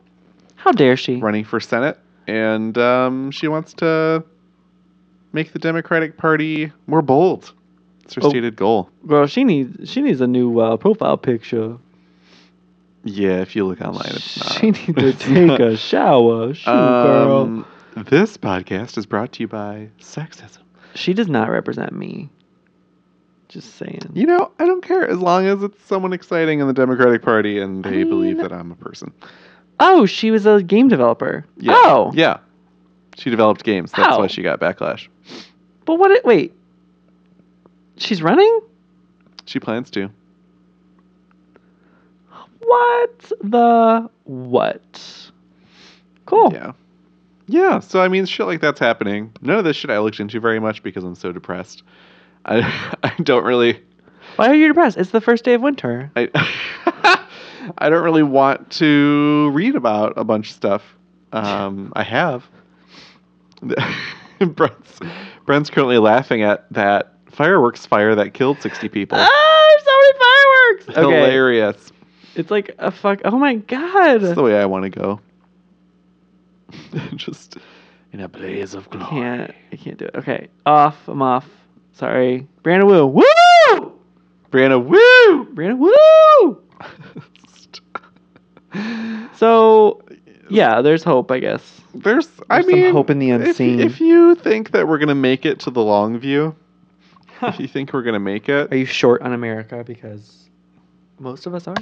How 0.56 0.72
dare 0.72 0.98
she? 0.98 1.16
running 1.18 1.44
for 1.44 1.60
Senate, 1.60 1.98
and 2.28 2.78
um, 2.78 3.32
she 3.32 3.48
wants 3.48 3.74
to 3.76 4.24
make 5.34 5.54
the 5.54 5.60
Democratic 5.60 6.18
Party 6.18 6.72
more 6.88 7.02
bold. 7.02 7.54
It's 8.04 8.16
her 8.16 8.22
Oh. 8.24 8.30
stated 8.30 8.56
goal. 8.56 8.90
Girl, 9.08 9.28
she 9.28 9.44
needs 9.44 9.90
she 9.90 10.02
needs 10.02 10.20
a 10.22 10.28
new 10.28 10.60
uh, 10.60 10.78
profile 10.78 11.18
picture. 11.18 11.78
Yeah, 13.04 13.42
if 13.42 13.56
you 13.56 13.66
look 13.66 13.82
online, 13.82 14.12
it's 14.14 14.38
not. 14.40 14.54
She 14.60 14.72
needs 14.72 14.86
to 14.96 15.14
take 15.14 15.60
a 15.60 15.76
shower. 15.92 16.54
Shoot, 16.54 16.66
girl. 16.72 17.38
Um, 17.42 17.66
This 18.06 18.38
podcast 18.38 18.98
is 18.98 19.06
brought 19.06 19.34
to 19.34 19.42
you 19.44 19.48
by 19.48 19.90
sexism. 20.00 20.60
She 20.96 21.14
does 21.14 21.28
not 21.28 21.50
represent 21.50 21.92
me. 21.94 22.30
Just 23.50 23.76
saying. 23.76 24.00
You 24.14 24.26
know, 24.26 24.52
I 24.58 24.66
don't 24.66 24.82
care 24.84 25.08
as 25.08 25.20
long 25.20 25.46
as 25.48 25.62
it's 25.64 25.84
someone 25.86 26.14
exciting 26.14 26.60
in 26.60 26.68
the 26.68 26.74
Democratic 26.74 27.22
Party 27.22 27.60
and 27.60 27.86
I 27.86 27.90
they 27.90 28.04
believe 28.04 28.38
mean- 28.38 28.44
that 28.44 28.54
I'm 28.54 28.72
a 28.72 28.76
person. 28.76 29.12
Oh, 29.80 30.06
she 30.06 30.32
was 30.32 30.46
a 30.46 30.64
game 30.64 30.88
developer. 30.88 31.46
Yeah. 31.58 31.74
Oh. 31.76 32.12
Yeah. 32.16 32.38
She 33.18 33.30
developed 33.30 33.64
games. 33.64 33.92
That's 33.92 34.16
Oh. 34.16 34.20
why 34.20 34.28
she 34.28 34.42
got 34.42 34.60
backlash. 34.60 35.08
But 35.86 35.96
what? 36.00 36.10
It, 36.12 36.24
wait. 36.24 36.54
She's 37.98 38.24
running. 38.24 38.62
She 39.46 39.60
plans 39.60 39.90
to. 39.92 40.10
What 42.74 43.32
the 43.42 44.10
what? 44.24 45.32
Cool. 46.26 46.52
Yeah. 46.52 46.72
Yeah. 47.46 47.80
So 47.80 48.02
I 48.02 48.08
mean, 48.08 48.26
shit 48.26 48.48
like 48.48 48.62
that's 48.62 48.80
happening. 48.80 49.32
None 49.44 49.60
of 49.60 49.64
this 49.64 49.78
shit 49.78 49.92
I 49.92 50.00
looked 50.00 50.20
into 50.20 50.40
very 50.40 50.60
much 50.60 50.82
because 50.82 51.04
I'm 51.04 51.14
so 51.14 51.32
depressed. 51.32 51.84
I 52.46 52.62
I 53.04 53.14
don't 53.22 53.44
really 53.44 53.80
Why 54.38 54.48
are 54.48 54.56
you 54.56 54.68
depressed? 54.70 54.98
It's 54.98 55.12
the 55.12 55.22
first 55.22 55.44
day 55.44 55.54
of 55.54 55.62
winter. 55.62 56.12
I 56.16 56.30
I 57.78 57.90
don't 57.90 58.04
really 58.04 58.24
want 58.24 58.72
to 58.72 59.52
read 59.54 59.76
about 59.76 60.14
a 60.18 60.24
bunch 60.24 60.50
of 60.50 60.56
stuff. 60.56 60.96
Um, 61.32 61.94
I 61.96 62.02
have. 62.02 62.44
Brent's, 64.40 65.00
Brent's 65.46 65.70
currently 65.70 66.00
laughing 66.00 66.42
at 66.42 66.66
that 66.74 67.14
fireworks 67.30 67.86
fire 67.86 68.16
that 68.16 68.34
killed 68.34 68.62
60 68.62 68.90
people. 68.90 69.20
Ah, 69.22 69.70
so 69.86 69.92
many 69.92 70.20
fireworks. 70.20 70.90
Okay. 70.90 71.02
Hilarious. 71.02 71.93
It's 72.36 72.50
like 72.52 72.76
a 72.80 72.92
fuck. 72.92 73.22
Oh 73.26 73.38
my 73.38 73.56
god. 73.56 74.20
That's 74.22 74.36
the 74.36 74.44
way 74.44 74.60
I 74.60 74.66
want 74.66 74.84
to 74.84 74.90
go. 74.90 75.20
Just 77.16 77.58
in 78.12 78.20
a 78.20 78.28
blaze 78.28 78.74
of 78.74 78.88
I 78.92 78.98
glory. 78.98 79.10
can't. 79.10 79.56
I 79.72 79.76
can't 79.76 79.98
do 79.98 80.06
it. 80.06 80.16
Okay, 80.16 80.48
off. 80.66 80.98
I'm 81.08 81.22
off. 81.22 81.48
Sorry, 81.94 82.48
Brandon 82.64 82.88
Woo. 82.88 83.06
Woo! 83.06 83.92
Brianna, 84.52 84.84
woo! 84.84 85.46
Brandon 85.54 85.80
Woo! 85.80 86.62
So 89.36 90.02
yeah, 90.50 90.82
there's 90.82 91.04
hope, 91.04 91.30
I 91.32 91.40
guess. 91.40 91.82
There's, 91.94 92.28
I 92.50 92.62
There's 92.62 92.74
mean, 92.74 92.92
hope 92.92 93.10
in 93.12 93.20
the 93.20 93.32
if- 93.32 93.42
unseen. 93.42 93.80
If, 93.80 94.02
you 94.02 94.34
think 94.36 94.72
that 94.72 94.88
we're 94.88 94.98
gonna 94.98 95.14
make 95.16 95.46
it 95.46 95.60
to 95.62 95.70
the 95.70 95.82
long 95.84 96.18
view, 96.18 96.56
if 97.44 97.60
you 97.60 97.68
think 97.68 97.94
we're 97.94 98.02
gonna 98.04 98.20
make 98.20 98.50
it, 98.50 98.72
Are 98.74 98.76
you 98.78 98.86
short 98.86 99.22
on 99.22 99.34
America? 99.34 99.84
Because 99.86 100.50
most 101.20 101.46
of 101.46 101.54
us 101.54 101.68
are. 101.68 101.76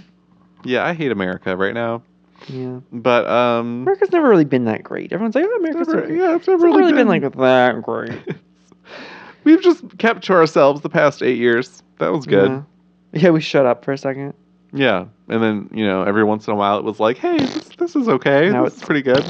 Yeah, 0.63 0.85
I 0.85 0.93
hate 0.93 1.11
America 1.11 1.55
right 1.57 1.73
now. 1.73 2.03
Yeah. 2.47 2.79
But 2.91 3.27
um, 3.27 3.83
America's 3.83 4.11
never 4.11 4.27
really 4.27 4.45
been 4.45 4.65
that 4.65 4.83
great. 4.83 5.13
Everyone's 5.13 5.35
like, 5.35 5.45
oh, 5.47 5.55
America's 5.57 5.87
never- 5.87 6.07
so 6.07 6.13
yeah, 6.13 6.29
it's 6.35 6.39
It's 6.39 6.47
never 6.47 6.67
never 6.67 6.79
really 6.79 6.93
been, 6.93 7.07
like 7.07 7.21
that 7.37 7.81
great. 7.83 8.19
We've 9.43 9.61
just 9.61 9.97
kept 9.97 10.23
to 10.25 10.33
ourselves 10.33 10.81
the 10.81 10.89
past 10.89 11.21
eight 11.23 11.37
years. 11.37 11.83
That 11.99 12.11
was 12.11 12.25
good. 12.25 12.49
Yeah. 12.49 12.61
Yeah, 13.13 13.29
we 13.31 13.41
shut 13.41 13.65
up 13.65 13.83
for 13.85 13.91
a 13.91 13.97
second. 13.97 14.33
Yeah. 14.73 15.05
And 15.27 15.43
then, 15.43 15.69
you 15.73 15.85
know, 15.85 16.03
every 16.03 16.23
once 16.23 16.47
in 16.47 16.53
a 16.53 16.55
while 16.55 16.77
it 16.77 16.83
was 16.83 16.99
like, 16.99 17.17
hey, 17.17 17.37
this, 17.37 17.69
this 17.77 17.95
is 17.95 18.07
okay. 18.07 18.49
Now 18.49 18.63
this 18.63 18.73
is 18.73 18.79
it's- 18.81 18.85
pretty 18.87 19.01
good. 19.01 19.25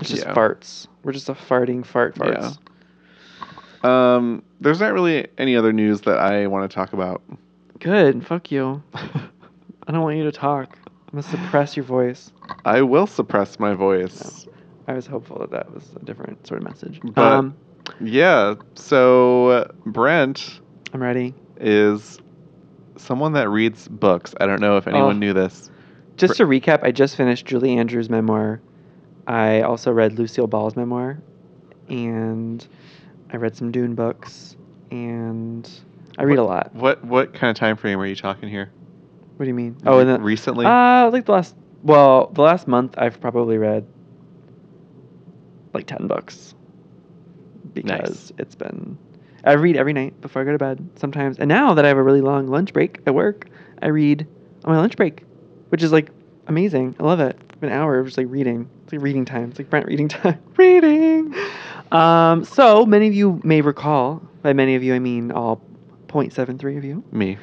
It's 0.00 0.10
just 0.10 0.24
Yeah. 0.24 0.34
farts. 0.34 0.86
We're 1.02 1.12
just 1.12 1.28
a 1.28 1.34
farting 1.34 1.84
fart 1.84 2.14
farts. 2.14 2.56
Yeah. 3.84 4.14
Um, 4.16 4.42
there's 4.60 4.80
not 4.80 4.92
really 4.92 5.26
any 5.38 5.56
other 5.56 5.72
news 5.72 6.00
that 6.02 6.18
I 6.18 6.46
want 6.46 6.68
to 6.70 6.74
talk 6.74 6.92
about. 6.92 7.22
Good. 7.78 8.26
Fuck 8.26 8.50
you. 8.50 8.82
I 9.86 9.92
don't 9.92 10.02
want 10.02 10.16
you 10.16 10.24
to 10.24 10.32
talk. 10.32 10.78
I'm 10.86 11.20
gonna 11.20 11.22
suppress 11.22 11.76
your 11.76 11.84
voice. 11.84 12.32
I 12.64 12.82
will 12.82 13.06
suppress 13.06 13.58
my 13.60 13.74
voice. 13.74 14.46
I 14.88 14.92
was 14.94 15.06
hopeful 15.06 15.38
that 15.40 15.50
that 15.50 15.72
was 15.72 15.84
a 16.00 16.04
different 16.04 16.46
sort 16.46 16.60
of 16.62 16.68
message. 16.68 17.00
But- 17.02 17.32
um, 17.32 17.54
Yeah. 18.00 18.54
So 18.74 19.48
uh, 19.48 19.68
Brent 19.86 20.60
I'm 20.92 21.02
ready. 21.02 21.34
is 21.60 22.18
someone 22.96 23.32
that 23.34 23.48
reads 23.48 23.86
books. 23.88 24.34
I 24.40 24.46
don't 24.46 24.60
know 24.60 24.76
if 24.76 24.86
anyone 24.88 25.16
Oh. 25.16 25.18
knew 25.18 25.32
this. 25.32 25.70
Just 26.16 26.36
to 26.38 26.44
recap, 26.44 26.82
I 26.82 26.90
just 26.92 27.14
finished 27.16 27.46
Julie 27.46 27.76
Andrews' 27.76 28.08
memoir. 28.08 28.60
I 29.26 29.60
also 29.62 29.92
read 29.92 30.18
Lucille 30.18 30.46
Ball's 30.46 30.76
memoir, 30.76 31.18
and 31.88 32.66
I 33.32 33.36
read 33.36 33.54
some 33.56 33.70
Dune 33.70 33.94
books, 33.94 34.56
and 34.90 35.68
I 36.16 36.22
read 36.22 36.38
a 36.38 36.44
lot. 36.44 36.74
What 36.74 37.04
what 37.04 37.34
kind 37.34 37.50
of 37.50 37.56
time 37.56 37.76
frame 37.76 37.98
are 38.00 38.06
you 38.06 38.16
talking 38.16 38.48
here? 38.48 38.70
What 39.36 39.44
do 39.44 39.48
you 39.48 39.54
mean? 39.54 39.76
Oh, 39.84 39.98
and 39.98 40.08
then 40.08 40.22
recently. 40.22 40.64
uh, 40.66 41.10
like 41.10 41.26
the 41.26 41.32
last 41.32 41.54
well, 41.82 42.28
the 42.32 42.42
last 42.42 42.66
month 42.66 42.94
I've 42.98 43.20
probably 43.20 43.58
read 43.58 43.86
like 45.74 45.86
ten 45.86 46.06
books 46.06 46.54
because 47.74 48.32
it's 48.38 48.54
been. 48.54 48.98
I 49.44 49.52
read 49.52 49.76
every 49.76 49.92
night 49.92 50.20
before 50.20 50.42
I 50.42 50.44
go 50.44 50.52
to 50.52 50.58
bed 50.58 50.88
sometimes, 50.96 51.38
and 51.38 51.48
now 51.48 51.74
that 51.74 51.84
I 51.84 51.88
have 51.88 51.98
a 51.98 52.02
really 52.02 52.20
long 52.20 52.48
lunch 52.48 52.72
break 52.72 53.00
at 53.06 53.14
work, 53.14 53.48
I 53.80 53.88
read 53.88 54.26
on 54.64 54.72
my 54.74 54.78
lunch 54.80 54.96
break, 54.96 55.22
which 55.68 55.82
is 55.82 55.92
like 55.92 56.10
amazing. 56.46 56.96
I 56.98 57.04
love 57.04 57.20
it. 57.20 57.38
An 57.62 57.70
hour 57.70 57.98
of 57.98 58.06
just 58.06 58.18
like 58.18 58.26
reading. 58.28 58.68
It's 58.84 58.92
like 58.92 59.02
reading 59.02 59.24
time. 59.24 59.50
It's 59.50 59.58
like 59.58 59.70
Brent 59.70 59.86
reading 59.86 60.08
time. 60.10 60.38
reading. 60.56 61.34
Um, 61.92 62.44
so 62.44 62.84
many 62.84 63.06
of 63.08 63.14
you 63.14 63.40
may 63.44 63.60
recall. 63.60 64.22
By 64.42 64.52
many 64.52 64.74
of 64.74 64.82
you, 64.82 64.94
I 64.94 64.98
mean 64.98 65.30
all 65.32 65.60
0.73 66.08 66.78
of 66.78 66.84
you. 66.84 67.02
Me. 67.12 67.38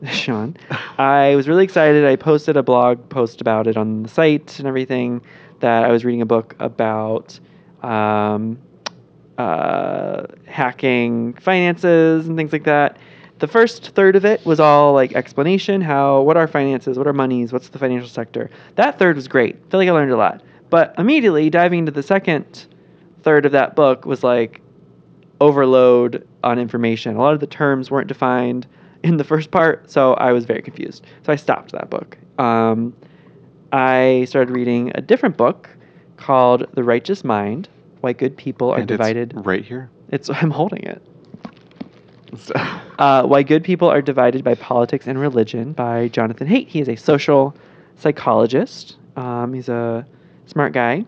Sean. 0.10 0.56
I 0.98 1.34
was 1.34 1.48
really 1.48 1.64
excited. 1.64 2.04
I 2.04 2.16
posted 2.16 2.56
a 2.56 2.62
blog 2.62 3.08
post 3.08 3.40
about 3.40 3.66
it 3.66 3.76
on 3.76 4.02
the 4.04 4.08
site 4.08 4.58
and 4.58 4.68
everything. 4.68 5.22
That 5.60 5.84
I 5.84 5.88
was 5.90 6.04
reading 6.04 6.22
a 6.22 6.26
book 6.26 6.54
about 6.60 7.38
um, 7.82 8.58
uh, 9.38 10.26
hacking 10.46 11.34
finances 11.34 12.28
and 12.28 12.36
things 12.36 12.52
like 12.52 12.64
that. 12.64 12.98
The 13.40 13.48
first 13.48 13.90
third 13.90 14.14
of 14.14 14.24
it 14.24 14.44
was 14.46 14.60
all 14.60 14.92
like 14.92 15.14
explanation, 15.14 15.80
how 15.80 16.20
what 16.22 16.36
are 16.36 16.46
finances, 16.46 16.96
what 16.96 17.08
are 17.08 17.12
monies, 17.12 17.52
what's 17.52 17.70
the 17.70 17.78
financial 17.78 18.08
sector. 18.08 18.50
That 18.76 18.98
third 19.00 19.16
was 19.16 19.26
great. 19.26 19.56
I 19.56 19.70
feel 19.70 19.80
like 19.80 19.88
I 19.88 19.92
learned 19.92 20.12
a 20.12 20.16
lot. 20.16 20.42
But 20.70 20.94
immediately 20.96 21.50
diving 21.50 21.80
into 21.80 21.92
the 21.92 22.02
second 22.02 22.66
third 23.22 23.46
of 23.46 23.52
that 23.52 23.74
book 23.74 24.04
was 24.06 24.22
like 24.22 24.60
overload 25.40 26.26
on 26.44 26.58
information. 26.58 27.16
A 27.16 27.20
lot 27.20 27.34
of 27.34 27.40
the 27.40 27.46
terms 27.46 27.90
weren't 27.90 28.08
defined 28.08 28.66
in 29.02 29.16
the 29.16 29.24
first 29.24 29.50
part, 29.50 29.90
so 29.90 30.14
I 30.14 30.32
was 30.32 30.44
very 30.44 30.62
confused. 30.62 31.04
So 31.24 31.32
I 31.32 31.36
stopped 31.36 31.72
that 31.72 31.90
book. 31.90 32.18
Um, 32.38 32.94
I 33.72 34.26
started 34.28 34.52
reading 34.52 34.92
a 34.94 35.00
different 35.00 35.36
book 35.36 35.68
called 36.16 36.66
The 36.74 36.82
Righteous 36.82 37.24
Mind 37.24 37.68
Why 38.00 38.12
Good 38.12 38.36
People 38.36 38.70
Are 38.70 38.78
And 38.78 38.90
it's 38.90 38.96
Divided. 38.96 39.32
right 39.36 39.64
here. 39.64 39.90
It's, 40.10 40.30
I'm 40.34 40.50
holding 40.50 40.82
it. 40.84 41.02
Uh, 42.98 43.22
Why 43.22 43.44
Good 43.44 43.62
People 43.62 43.88
Are 43.88 44.02
Divided 44.02 44.42
by 44.42 44.56
Politics 44.56 45.06
and 45.06 45.20
Religion 45.20 45.72
by 45.72 46.08
Jonathan 46.08 46.48
Haidt. 46.48 46.66
He 46.66 46.80
is 46.80 46.88
a 46.88 46.96
social 46.96 47.54
psychologist. 47.94 48.96
Um, 49.16 49.54
he's 49.54 49.68
a 49.68 50.04
smart 50.46 50.72
guy. 50.72 51.04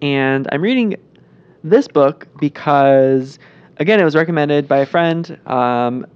And 0.00 0.48
I'm 0.50 0.62
reading 0.62 0.96
this 1.62 1.86
book 1.86 2.28
because, 2.40 3.38
again, 3.76 4.00
it 4.00 4.04
was 4.04 4.14
recommended 4.14 4.66
by 4.66 4.78
a 4.78 4.86
friend. 4.86 5.38
Um, 5.46 6.06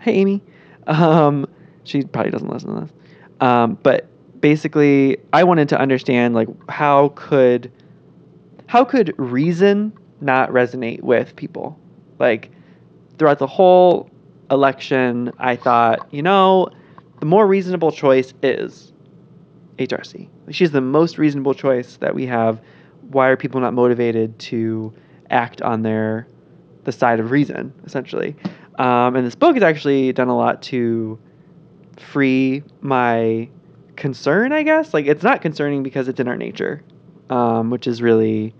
hey, 0.00 0.14
Amy. 0.14 0.42
Um, 0.86 1.46
she 1.84 2.02
probably 2.02 2.30
doesn't 2.30 2.50
listen 2.50 2.74
to 2.74 2.80
this. 2.82 2.92
Um, 3.40 3.78
but 3.82 4.08
basically, 4.40 5.18
I 5.32 5.44
wanted 5.44 5.68
to 5.70 5.80
understand, 5.80 6.34
like, 6.34 6.48
how 6.70 7.10
could 7.10 7.72
how 8.66 8.84
could 8.84 9.12
reason 9.18 9.92
not 10.20 10.50
resonate 10.50 11.02
with 11.02 11.34
people? 11.36 11.78
Like, 12.18 12.50
throughout 13.18 13.38
the 13.38 13.46
whole 13.46 14.08
election, 14.50 15.32
I 15.38 15.56
thought, 15.56 16.06
you 16.12 16.22
know, 16.22 16.68
the 17.18 17.26
more 17.26 17.46
reasonable 17.46 17.92
choice 17.92 18.32
is 18.42 18.92
HRC. 19.78 20.28
She's 20.50 20.70
the 20.70 20.80
most 20.80 21.18
reasonable 21.18 21.54
choice 21.54 21.96
that 21.96 22.14
we 22.14 22.26
have. 22.26 22.60
Why 23.10 23.28
are 23.28 23.36
people 23.36 23.60
not 23.60 23.74
motivated 23.74 24.38
to 24.40 24.92
act 25.30 25.62
on 25.62 25.82
their 25.82 26.26
the 26.84 26.92
side 26.92 27.20
of 27.20 27.30
reason, 27.30 27.72
essentially? 27.84 28.36
Um, 28.76 29.16
and 29.16 29.26
this 29.26 29.34
book 29.34 29.54
has 29.54 29.62
actually 29.62 30.12
done 30.12 30.28
a 30.28 30.36
lot 30.36 30.62
to 30.62 31.18
free 31.96 32.62
my 32.80 33.48
concern, 33.96 34.52
I 34.52 34.62
guess. 34.62 34.94
Like 34.94 35.06
it's 35.06 35.22
not 35.22 35.42
concerning 35.42 35.82
because 35.82 36.08
it's 36.08 36.18
in 36.18 36.28
our 36.28 36.36
nature, 36.36 36.82
um, 37.28 37.70
which 37.70 37.86
is 37.86 38.02
really 38.02 38.54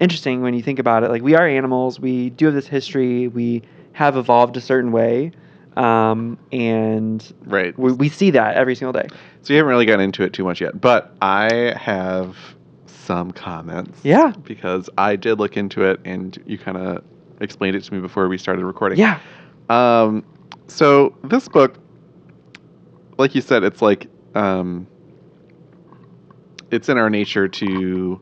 interesting 0.00 0.42
when 0.42 0.54
you 0.54 0.62
think 0.62 0.78
about 0.78 1.02
it. 1.04 1.10
Like 1.10 1.22
we 1.22 1.34
are 1.34 1.46
animals, 1.46 2.00
we 2.00 2.30
do 2.30 2.46
have 2.46 2.54
this 2.54 2.66
history, 2.66 3.28
we 3.28 3.62
have 3.92 4.16
evolved 4.16 4.56
a 4.56 4.60
certain 4.60 4.92
way, 4.92 5.32
um, 5.76 6.38
and 6.52 7.32
right. 7.44 7.76
we, 7.78 7.92
we 7.92 8.08
see 8.08 8.30
that 8.30 8.56
every 8.56 8.74
single 8.74 8.92
day. 8.92 9.08
So 9.42 9.52
you 9.52 9.58
haven't 9.58 9.70
really 9.70 9.86
gotten 9.86 10.00
into 10.00 10.22
it 10.22 10.32
too 10.32 10.44
much 10.44 10.60
yet, 10.60 10.80
but 10.80 11.14
I 11.20 11.74
have 11.76 12.36
some 12.86 13.32
comments. 13.32 14.00
Yeah. 14.02 14.32
Because 14.44 14.88
I 14.96 15.16
did 15.16 15.38
look 15.38 15.56
into 15.56 15.84
it, 15.84 16.00
and 16.04 16.40
you 16.46 16.58
kind 16.58 16.76
of 16.76 17.04
explained 17.40 17.76
it 17.76 17.84
to 17.84 17.94
me 17.94 18.00
before 18.00 18.28
we 18.28 18.38
started 18.38 18.64
recording. 18.64 18.98
Yeah, 18.98 19.20
Um, 19.68 20.24
so 20.68 21.14
this 21.24 21.48
book, 21.48 21.78
like 23.18 23.34
you 23.34 23.40
said, 23.40 23.64
it's 23.64 23.82
like 23.82 24.06
um, 24.34 24.86
it's 26.70 26.88
in 26.88 26.98
our 26.98 27.10
nature 27.10 27.48
to 27.48 28.20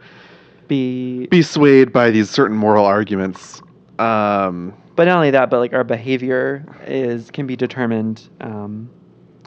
be 0.68 1.26
be 1.26 1.42
swayed 1.42 1.92
by 1.92 2.10
these 2.10 2.30
certain 2.30 2.56
moral 2.56 2.84
arguments. 2.84 3.62
Um, 3.98 4.74
but 4.96 5.04
not 5.04 5.16
only 5.16 5.30
that, 5.30 5.50
but 5.50 5.58
like 5.58 5.72
our 5.72 5.84
behavior 5.84 6.64
is 6.86 7.30
can 7.30 7.46
be 7.46 7.56
determined. 7.56 8.28
Um, 8.40 8.90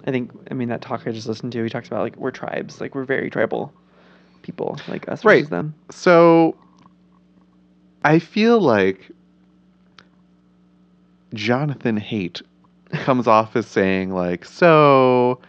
I 0.06 0.12
think 0.12 0.32
I 0.50 0.54
mean 0.54 0.70
that 0.70 0.82
talk 0.82 1.04
I 1.06 1.12
just 1.12 1.28
listened 1.28 1.52
to. 1.54 1.64
He 1.64 1.70
talks 1.70 1.88
about 1.88 2.02
like 2.02 2.16
we're 2.18 2.32
tribes, 2.32 2.80
like 2.82 2.96
we're 2.96 3.06
very 3.06 3.30
tribal 3.30 3.74
people, 4.42 4.80
like 4.88 5.08
us 5.10 5.24
versus 5.24 5.26
Right. 5.44 5.50
them. 5.50 5.74
so 5.92 6.56
I 8.04 8.20
feel 8.20 8.60
like 8.62 9.12
Jonathan 11.36 12.00
Haidt 12.00 12.42
comes 12.92 13.28
off 13.28 13.56
as 13.56 13.68
saying 13.68 14.12
like, 14.12 14.46
so, 14.46 15.40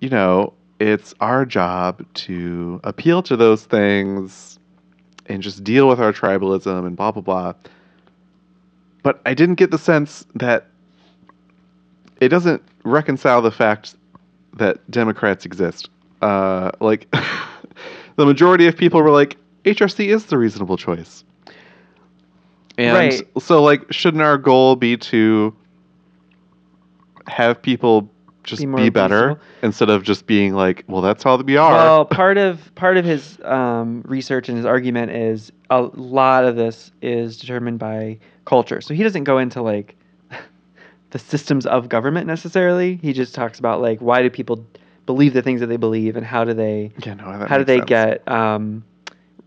you 0.00 0.08
know, 0.08 0.52
it's 0.78 1.14
our 1.20 1.46
job 1.46 2.04
to 2.14 2.80
appeal 2.84 3.22
to 3.22 3.36
those 3.36 3.64
things 3.64 4.58
and 5.26 5.42
just 5.42 5.62
deal 5.62 5.88
with 5.88 6.00
our 6.00 6.12
tribalism 6.12 6.86
and 6.86 6.96
blah 6.96 7.12
blah 7.12 7.22
blah. 7.22 7.54
But 9.02 9.20
I 9.26 9.34
didn't 9.34 9.56
get 9.56 9.70
the 9.70 9.78
sense 9.78 10.24
that 10.34 10.66
it 12.20 12.28
doesn't 12.28 12.62
reconcile 12.84 13.42
the 13.42 13.50
fact 13.50 13.96
that 14.54 14.78
Democrats 14.90 15.44
exist. 15.44 15.88
Uh, 16.20 16.70
like, 16.80 17.10
the 18.16 18.26
majority 18.26 18.66
of 18.66 18.76
people 18.76 19.02
were 19.02 19.10
like, 19.10 19.36
HRC 19.64 20.06
is 20.06 20.26
the 20.26 20.38
reasonable 20.38 20.76
choice. 20.76 21.24
And 22.78 22.94
Right. 22.94 23.28
so, 23.42 23.62
like, 23.62 23.92
shouldn't 23.92 24.22
our 24.22 24.38
goal 24.38 24.76
be 24.76 24.96
to 24.96 25.54
have 27.26 27.60
people 27.60 28.10
just 28.44 28.62
Be 28.62 28.66
be, 28.84 28.88
better 28.88 29.14
reasonable? 29.14 29.40
instead 29.62 29.90
of 29.90 30.02
just 30.02 30.26
being 30.26 30.54
like, 30.54 30.84
well, 30.88 31.00
that's 31.02 31.22
how 31.22 31.36
we 31.36 31.56
are? 31.56 31.72
Well, 31.72 32.04
part 32.04 32.38
of 32.38 32.74
part 32.74 32.96
of 32.96 33.04
his 33.04 33.38
um, 33.44 34.02
research 34.06 34.48
and 34.48 34.56
his 34.56 34.66
argument 34.66 35.12
is 35.12 35.52
a 35.70 35.82
lot 35.82 36.44
of 36.44 36.56
this 36.56 36.90
is 37.02 37.36
determined 37.36 37.78
by 37.78 38.18
culture. 38.44 38.80
So 38.80 38.94
he 38.94 39.02
doesn't 39.02 39.24
go 39.24 39.38
into 39.38 39.62
like 39.62 39.94
the 41.10 41.18
systems 41.18 41.66
of 41.66 41.88
government 41.88 42.26
necessarily. 42.26 42.96
He 42.96 43.12
just 43.12 43.34
talks 43.34 43.58
about 43.58 43.80
like 43.80 44.00
why 44.00 44.22
do 44.22 44.30
people 44.30 44.66
believe 45.06 45.34
the 45.34 45.42
things 45.42 45.60
that 45.60 45.66
they 45.66 45.76
believe 45.76 46.16
and 46.16 46.24
how 46.26 46.44
do 46.44 46.54
they 46.54 46.90
yeah, 47.04 47.14
no, 47.14 47.24
how 47.46 47.58
do 47.58 47.64
they 47.64 47.78
sense. 47.78 47.88
get 47.88 48.28
um, 48.28 48.82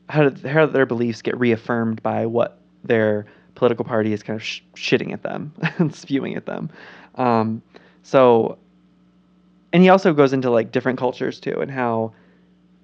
how 0.08 0.30
do 0.30 0.48
how 0.48 0.66
do 0.66 0.72
their 0.72 0.86
beliefs 0.86 1.22
get 1.22 1.38
reaffirmed 1.38 2.02
by 2.02 2.26
what 2.26 2.60
their 2.88 3.26
political 3.56 3.86
party 3.86 4.14
is 4.14 4.24
kind 4.24 4.38
of 4.38 4.44
sh- 4.44 4.62
shitting 4.76 5.14
at 5.14 5.24
them 5.24 5.54
and 5.78 5.94
spewing 5.94 6.36
at 6.36 6.46
them. 6.46 6.70
Um, 7.16 7.62
so, 8.04 8.58
and 9.74 9.82
he 9.82 9.90
also 9.90 10.14
goes 10.14 10.34
into 10.34 10.50
like 10.50 10.72
different 10.72 11.00
cultures 11.00 11.40
too 11.40 11.60
and 11.60 11.72
how 11.72 12.14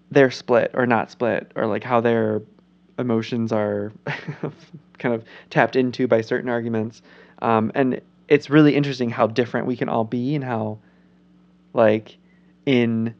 they're 0.09 0.31
split 0.31 0.71
or 0.73 0.85
not 0.85 1.11
split 1.11 1.51
or 1.55 1.67
like 1.67 1.83
how 1.83 2.01
their 2.01 2.41
emotions 2.97 3.51
are 3.51 3.91
kind 4.97 5.15
of 5.15 5.23
tapped 5.49 5.75
into 5.75 6.07
by 6.07 6.21
certain 6.21 6.49
arguments. 6.49 7.01
Um, 7.41 7.71
and 7.75 8.01
it's 8.27 8.49
really 8.49 8.75
interesting 8.75 9.09
how 9.09 9.27
different 9.27 9.67
we 9.67 9.75
can 9.75 9.89
all 9.89 10.03
be 10.03 10.35
and 10.35 10.43
how 10.43 10.79
like 11.73 12.17
in 12.65 13.13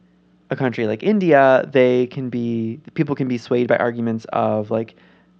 a 0.50 0.56
country 0.56 0.86
like 0.86 1.02
India, 1.02 1.68
they 1.72 2.06
can 2.06 2.30
be 2.30 2.80
people 2.94 3.14
can 3.14 3.28
be 3.28 3.38
swayed 3.38 3.68
by 3.68 3.76
arguments 3.76 4.26
of 4.32 4.70
like 4.70 4.94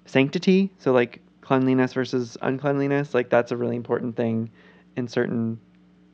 sanctity, 0.07 0.71
so 0.79 0.93
like 0.93 1.21
cleanliness 1.43 1.93
versus 1.93 2.39
uncleanliness. 2.41 3.15
Like 3.15 3.29
that's 3.29 3.53
a 3.53 3.57
really 3.57 3.77
important 3.77 4.17
thing 4.17 4.51
in 4.97 5.07
certain 5.09 5.61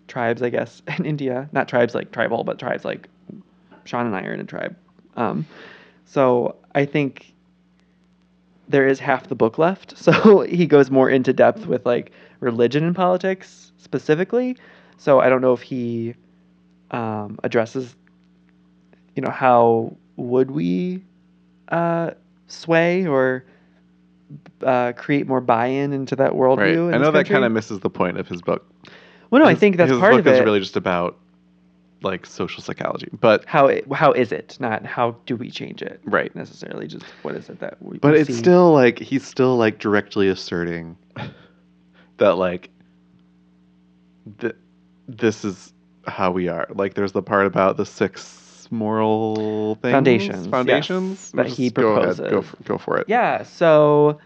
tribes, 0.08 0.42
I 0.42 0.50
guess, 0.50 0.82
in 0.98 1.04
India. 1.06 1.48
Not 1.52 1.68
tribes 1.68 1.94
like 1.94 2.10
tribal, 2.10 2.42
but 2.42 2.58
tribes 2.58 2.84
like 2.84 3.08
Sean 3.84 4.06
and 4.06 4.16
I 4.16 4.22
are 4.22 4.34
in 4.34 4.40
a 4.40 4.44
tribe. 4.44 4.76
Um, 5.16 5.46
so 6.04 6.56
I 6.74 6.84
think 6.84 7.34
there 8.68 8.86
is 8.86 8.98
half 8.98 9.28
the 9.28 9.34
book 9.34 9.58
left. 9.58 9.94
So 10.08 10.40
he 10.40 10.66
goes 10.66 10.90
more 10.90 11.08
into 11.10 11.32
depth 11.32 11.66
with 11.66 11.86
like 11.86 12.12
religion 12.40 12.84
and 12.84 12.96
politics 12.96 13.72
specifically. 13.76 14.56
So 14.96 15.20
I 15.20 15.28
don't 15.28 15.40
know 15.40 15.52
if 15.52 15.62
he 15.62 16.14
um, 16.90 17.38
addresses, 17.44 17.94
you 19.14 19.22
know, 19.22 19.30
how 19.30 19.96
would 20.16 20.50
we 20.50 21.04
uh, 21.68 22.12
sway 22.46 23.06
or 23.06 23.44
uh, 24.62 24.92
create 24.92 25.26
more 25.26 25.40
buy-in 25.40 25.92
into 25.92 26.16
that 26.16 26.32
worldview. 26.32 26.86
Right. 26.88 26.94
I 26.94 26.98
know 26.98 27.10
that 27.10 27.26
kind 27.26 27.44
of 27.44 27.52
misses 27.52 27.80
the 27.80 27.90
point 27.90 28.18
of 28.18 28.28
his 28.28 28.42
book. 28.42 28.66
Well, 29.30 29.42
no, 29.42 29.48
I 29.48 29.54
think 29.54 29.76
that's 29.76 29.90
his 29.90 30.00
part 30.00 30.14
book 30.14 30.20
of 30.20 30.26
is 30.26 30.40
really 30.40 30.60
just 30.60 30.76
about 30.76 31.18
like 32.02 32.24
social 32.26 32.62
psychology, 32.62 33.08
but 33.20 33.44
how 33.46 33.66
it, 33.66 33.92
how 33.92 34.12
is 34.12 34.30
it? 34.32 34.56
Not 34.60 34.86
how 34.86 35.16
do 35.26 35.36
we 35.36 35.50
change 35.50 35.82
it? 35.82 36.00
Right. 36.04 36.34
Necessarily, 36.34 36.86
just 36.86 37.04
what 37.22 37.34
is 37.34 37.48
it 37.48 37.60
that 37.60 37.82
we. 37.82 37.98
but 37.98 38.12
we 38.12 38.20
it's 38.20 38.28
see. 38.28 38.36
still 38.36 38.72
like 38.72 38.98
he's 38.98 39.26
still 39.26 39.56
like 39.56 39.78
directly 39.78 40.28
asserting 40.28 40.96
that 42.18 42.34
like 42.34 42.70
th- 44.38 44.56
this 45.08 45.44
is 45.44 45.72
how 46.06 46.30
we 46.30 46.48
are. 46.48 46.66
Like 46.70 46.94
there's 46.94 47.12
the 47.12 47.22
part 47.22 47.46
about 47.46 47.76
the 47.76 47.86
six 47.86 48.47
moral 48.70 49.76
things, 49.76 49.92
Foundations, 49.92 50.44
yes, 50.46 50.50
foundations 50.50 51.30
that 51.32 51.46
Just 51.46 51.56
he 51.58 51.70
go 51.70 51.94
ahead, 51.96 52.16
go 52.16 52.22
proposes. 52.42 52.48
for, 52.50 52.62
go 52.64 52.78
for 52.78 52.98
it. 52.98 53.08
Yeah. 53.08 53.42
So 53.42 54.18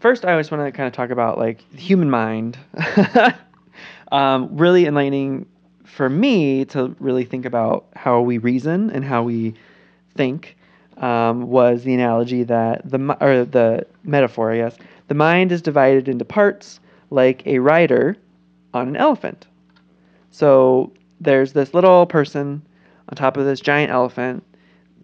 first, 0.00 0.24
I 0.24 0.38
just 0.38 0.50
want 0.50 0.64
to 0.66 0.72
kind 0.76 0.86
of 0.86 0.92
talk 0.92 1.10
about 1.10 1.38
like 1.38 1.64
the 1.72 1.78
human 1.78 2.10
mind. 2.10 2.58
um, 4.12 4.56
really 4.56 4.86
enlightening 4.86 5.46
for 5.84 6.08
me 6.08 6.64
to 6.66 6.94
really 7.00 7.24
think 7.24 7.44
about 7.44 7.86
how 7.96 8.20
we 8.20 8.38
reason 8.38 8.90
and 8.90 9.04
how 9.04 9.22
we 9.22 9.54
think 10.14 10.56
um, 10.98 11.42
was 11.48 11.84
the 11.84 11.94
analogy 11.94 12.42
that 12.44 12.88
the 12.88 12.98
or 13.20 13.44
the 13.44 13.86
metaphor, 14.04 14.52
I 14.52 14.56
guess. 14.58 14.76
The 15.08 15.14
mind 15.14 15.52
is 15.52 15.62
divided 15.62 16.08
into 16.08 16.24
parts 16.24 16.80
like 17.10 17.46
a 17.46 17.58
rider 17.60 18.16
on 18.74 18.88
an 18.88 18.96
elephant. 18.96 19.46
So 20.30 20.92
there's 21.20 21.52
this 21.52 21.72
little 21.74 22.06
person 22.06 22.62
on 23.08 23.16
top 23.16 23.36
of 23.36 23.44
this 23.44 23.60
giant 23.60 23.90
elephant 23.90 24.44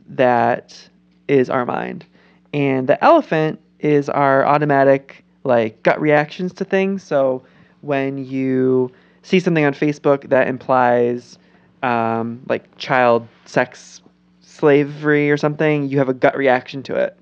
that 0.08 0.88
is 1.28 1.48
our 1.48 1.64
mind. 1.64 2.04
And 2.52 2.88
the 2.88 3.02
elephant 3.02 3.60
is 3.80 4.08
our 4.08 4.44
automatic 4.46 5.24
like 5.44 5.82
gut 5.82 6.00
reactions 6.00 6.52
to 6.54 6.64
things. 6.64 7.02
So 7.02 7.42
when 7.80 8.24
you 8.24 8.90
see 9.22 9.40
something 9.40 9.64
on 9.64 9.74
Facebook 9.74 10.28
that 10.30 10.48
implies 10.48 11.38
um, 11.82 12.42
like 12.48 12.76
child 12.78 13.26
sex 13.44 14.00
slavery 14.40 15.30
or 15.30 15.36
something, 15.36 15.88
you 15.88 15.98
have 15.98 16.08
a 16.08 16.14
gut 16.14 16.36
reaction 16.36 16.82
to 16.84 16.94
it. 16.94 17.18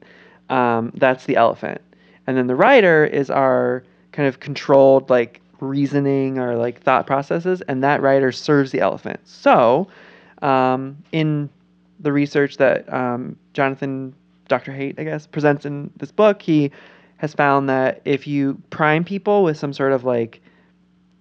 Um, 0.50 0.92
that's 0.94 1.24
the 1.24 1.36
elephant. 1.36 1.80
And 2.26 2.36
then 2.36 2.46
the 2.46 2.54
rider 2.54 3.04
is 3.04 3.30
our 3.30 3.82
kind 4.12 4.28
of 4.28 4.40
controlled 4.40 5.10
like 5.10 5.40
reasoning 5.60 6.38
or 6.38 6.56
like 6.56 6.80
thought 6.80 7.06
processes, 7.06 7.62
and 7.62 7.82
that 7.82 8.02
rider 8.02 8.30
serves 8.30 8.70
the 8.72 8.80
elephant. 8.80 9.20
So 9.24 9.88
um, 10.42 11.02
in 11.12 11.48
the 12.00 12.12
research 12.12 12.56
that 12.58 12.92
um, 12.92 13.36
Jonathan, 13.54 14.14
Dr. 14.48 14.72
Haidt, 14.72 14.98
I 14.98 15.04
guess, 15.04 15.26
presents 15.26 15.64
in 15.64 15.90
this 15.96 16.10
book, 16.10 16.42
he 16.42 16.70
has 17.16 17.32
found 17.32 17.68
that 17.68 18.02
if 18.04 18.26
you 18.26 18.60
prime 18.70 19.04
people 19.04 19.44
with 19.44 19.56
some 19.56 19.72
sort 19.72 19.92
of 19.92 20.04
like 20.04 20.40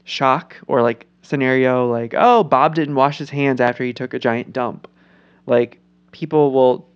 shock 0.04 0.58
or 0.68 0.82
like 0.82 1.06
scenario, 1.22 1.90
like, 1.90 2.14
oh, 2.18 2.44
Bob 2.44 2.76
didn't 2.76 2.96
wash 2.96 3.20
his 3.20 3.30
hands 3.30 3.62
after 3.62 3.84
he 3.84 3.94
took 3.94 4.14
a 4.14 4.20
giant 4.20 4.52
dump, 4.52 4.88
like 5.46 5.80
people 6.12 6.52
will 6.52 6.88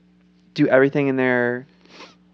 do 0.56 0.68
everything 0.68 1.08
in 1.08 1.16
their 1.16 1.68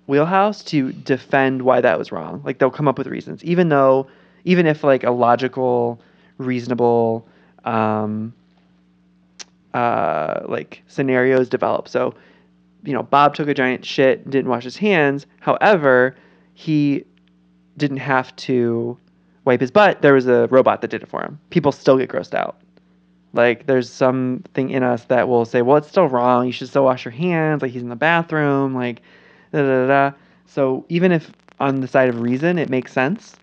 wheelhouse 0.08 0.64
to 0.64 0.94
defend 0.94 1.62
why 1.62 1.82
that 1.82 1.98
was 1.98 2.12
wrong. 2.12 2.42
Like 2.46 2.60
they'll 2.60 2.72
come 2.72 2.88
up 2.88 2.98
with 2.98 3.08
reasons, 3.08 3.44
even 3.44 3.70
though, 3.70 4.08
even 4.46 4.66
if 4.66 4.84
like 4.84 5.04
a 5.04 5.12
logical, 5.12 6.00
reasonable, 6.38 7.28
um, 7.66 8.34
uh, 9.74 10.42
like 10.46 10.84
scenarios 10.88 11.50
develop. 11.50 11.88
So, 11.88 12.14
you 12.84 12.94
know, 12.94 13.04
Bob 13.04 13.36
took 13.36 13.48
a 13.48 13.54
giant 13.54 13.86
shit, 13.86 14.30
didn't 14.30 14.50
wash 14.50 14.64
his 14.64 14.78
hands. 14.78 15.26
However, 15.40 16.16
he 16.54 17.06
didn't 17.78 17.98
have 17.98 18.36
to 18.38 18.98
wipe 19.46 19.62
his 19.62 19.72
butt. 19.72 20.02
There 20.02 20.14
was 20.14 20.28
a 20.28 20.48
robot 20.48 20.82
that 20.82 20.90
did 20.90 21.04
it 21.04 21.10
for 21.10 21.22
him. 21.22 21.40
People 21.50 21.72
still 21.72 21.98
get 21.98 22.10
grossed 22.10 22.34
out. 22.34 22.62
Like, 23.34 23.66
there's 23.66 23.90
something 23.90 24.70
in 24.70 24.84
us 24.84 25.06
that 25.06 25.28
will 25.28 25.46
say, 25.46 25.62
well, 25.62 25.78
it's 25.78 25.88
still 25.88 26.08
wrong. 26.08 26.46
You 26.46 26.52
should 26.52 26.68
still 26.68 26.84
wash 26.84 27.06
your 27.06 27.14
hands. 27.14 27.62
Like, 27.62 27.72
he's 27.72 27.82
in 27.82 27.90
the 27.90 27.96
bathroom. 27.96 28.76
Like, 28.76 29.02
da 29.54 29.62
da 29.62 29.88
da. 29.88 30.12
So, 30.48 30.86
even 30.90 31.12
if 31.14 31.32
on 31.60 31.80
the 31.80 31.88
side 31.88 32.10
of 32.10 32.20
reason 32.20 32.60
it 32.60 32.70
makes 32.70 32.92
sense, 32.92 33.38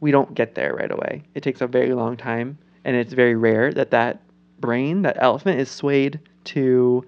we 0.00 0.10
don't 0.10 0.34
get 0.34 0.54
there 0.54 0.74
right 0.74 0.90
away. 0.90 1.22
It 1.34 1.42
takes 1.42 1.60
a 1.60 1.66
very 1.66 1.92
long 1.92 2.16
time, 2.16 2.56
and 2.84 2.96
it's 2.96 3.12
very 3.12 3.34
rare 3.34 3.72
that 3.72 3.90
that 3.90 4.22
brain, 4.64 5.02
that 5.02 5.16
elephant, 5.20 5.60
is 5.60 5.70
swayed 5.70 6.18
to 6.44 7.04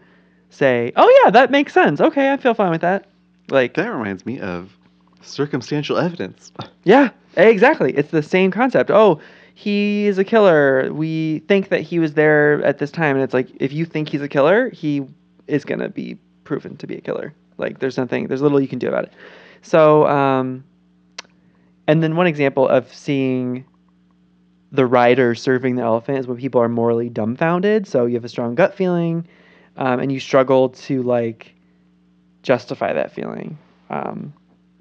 say, 0.51 0.93
"Oh 0.97 1.23
yeah, 1.25 1.31
that 1.31 1.51
makes 1.51 1.73
sense. 1.73 2.01
Okay, 2.01 2.33
I 2.33 2.37
feel 2.37 2.53
fine 2.55 2.71
with 2.71 2.83
that." 2.83 3.07
Like, 3.51 3.75
That 3.75 3.89
reminds 3.89 4.27
me 4.27 4.41
of 4.41 4.77
circumstantial 5.23 5.97
evidence. 5.97 6.53
yeah, 6.85 7.11
exactly. 7.37 7.93
It's 7.97 8.11
the 8.11 8.23
same 8.23 8.51
concept. 8.51 8.91
Oh, 8.91 9.21
he 9.55 10.07
is 10.07 10.19
a 10.19 10.25
killer. 10.25 10.93
We 10.93 11.41
think 11.49 11.71
that 11.71 11.81
he 11.81 11.99
was 11.99 12.15
there 12.15 12.63
at 12.63 12.79
this 12.79 12.91
time, 12.91 13.17
and 13.17 13.23
it's 13.23 13.35
like 13.35 13.49
if 13.59 13.73
you 13.73 13.85
think 13.87 14.09
he's 14.11 14.23
a 14.23 14.29
killer, 14.29 14.69
he 14.71 15.07
is 15.47 15.65
gonna 15.65 15.89
be 15.89 16.19
proven 16.45 16.77
to 16.77 16.87
be 16.87 16.97
a 16.97 17.01
killer. 17.01 17.33
Like, 17.59 17.79
there's 17.79 17.97
nothing, 17.97 18.27
there's 18.27 18.43
little 18.43 18.61
you 18.61 18.69
can 18.69 18.79
do 18.79 18.89
about 18.89 19.05
it. 19.05 19.13
So, 19.63 20.07
um, 20.07 20.63
and 21.87 22.03
then 22.03 22.17
one 22.17 22.27
example 22.27 22.69
of 22.69 22.93
seeing 22.93 23.65
the 24.73 24.87
rider 24.87 25.35
serving 25.35 25.77
the 25.77 25.83
elephant 25.83 26.19
is 26.19 26.27
when 26.27 26.37
people 26.37 26.61
are 26.61 26.69
morally 26.69 27.09
dumbfounded. 27.09 27.87
So 27.87 28.07
you 28.07 28.15
have 28.15 28.25
a 28.25 28.29
strong 28.29 28.55
gut 28.55 28.75
feeling, 28.75 29.27
um, 29.77 30.01
and 30.01 30.11
you 30.13 30.21
struggle 30.21 30.71
to 30.71 31.03
like 31.03 31.55
justify 32.43 32.93
that 32.93 33.13
feeling. 33.13 33.59
Um, 33.91 34.33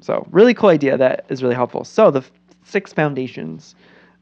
so 0.01 0.27
really 0.31 0.53
cool 0.53 0.69
idea 0.69 0.97
that 0.97 1.25
is 1.29 1.41
really 1.43 1.55
helpful. 1.55 1.83
So 1.83 2.11
the 2.11 2.19
f- 2.19 2.31
six 2.63 2.93
foundations 2.93 3.75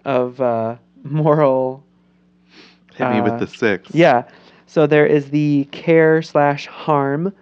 of 0.06 0.40
uh, 0.42 0.76
moral. 1.04 1.84
Hit 2.96 3.10
me 3.10 3.20
Uh, 3.20 3.24
with 3.24 3.40
the 3.40 3.48
six. 3.48 3.94
Yeah. 3.94 4.24
So 4.68 4.88
there 4.88 5.06
is 5.06 5.30
the 5.30 5.68
care 5.72 6.22
slash 6.22 6.68
harm. 6.68 7.34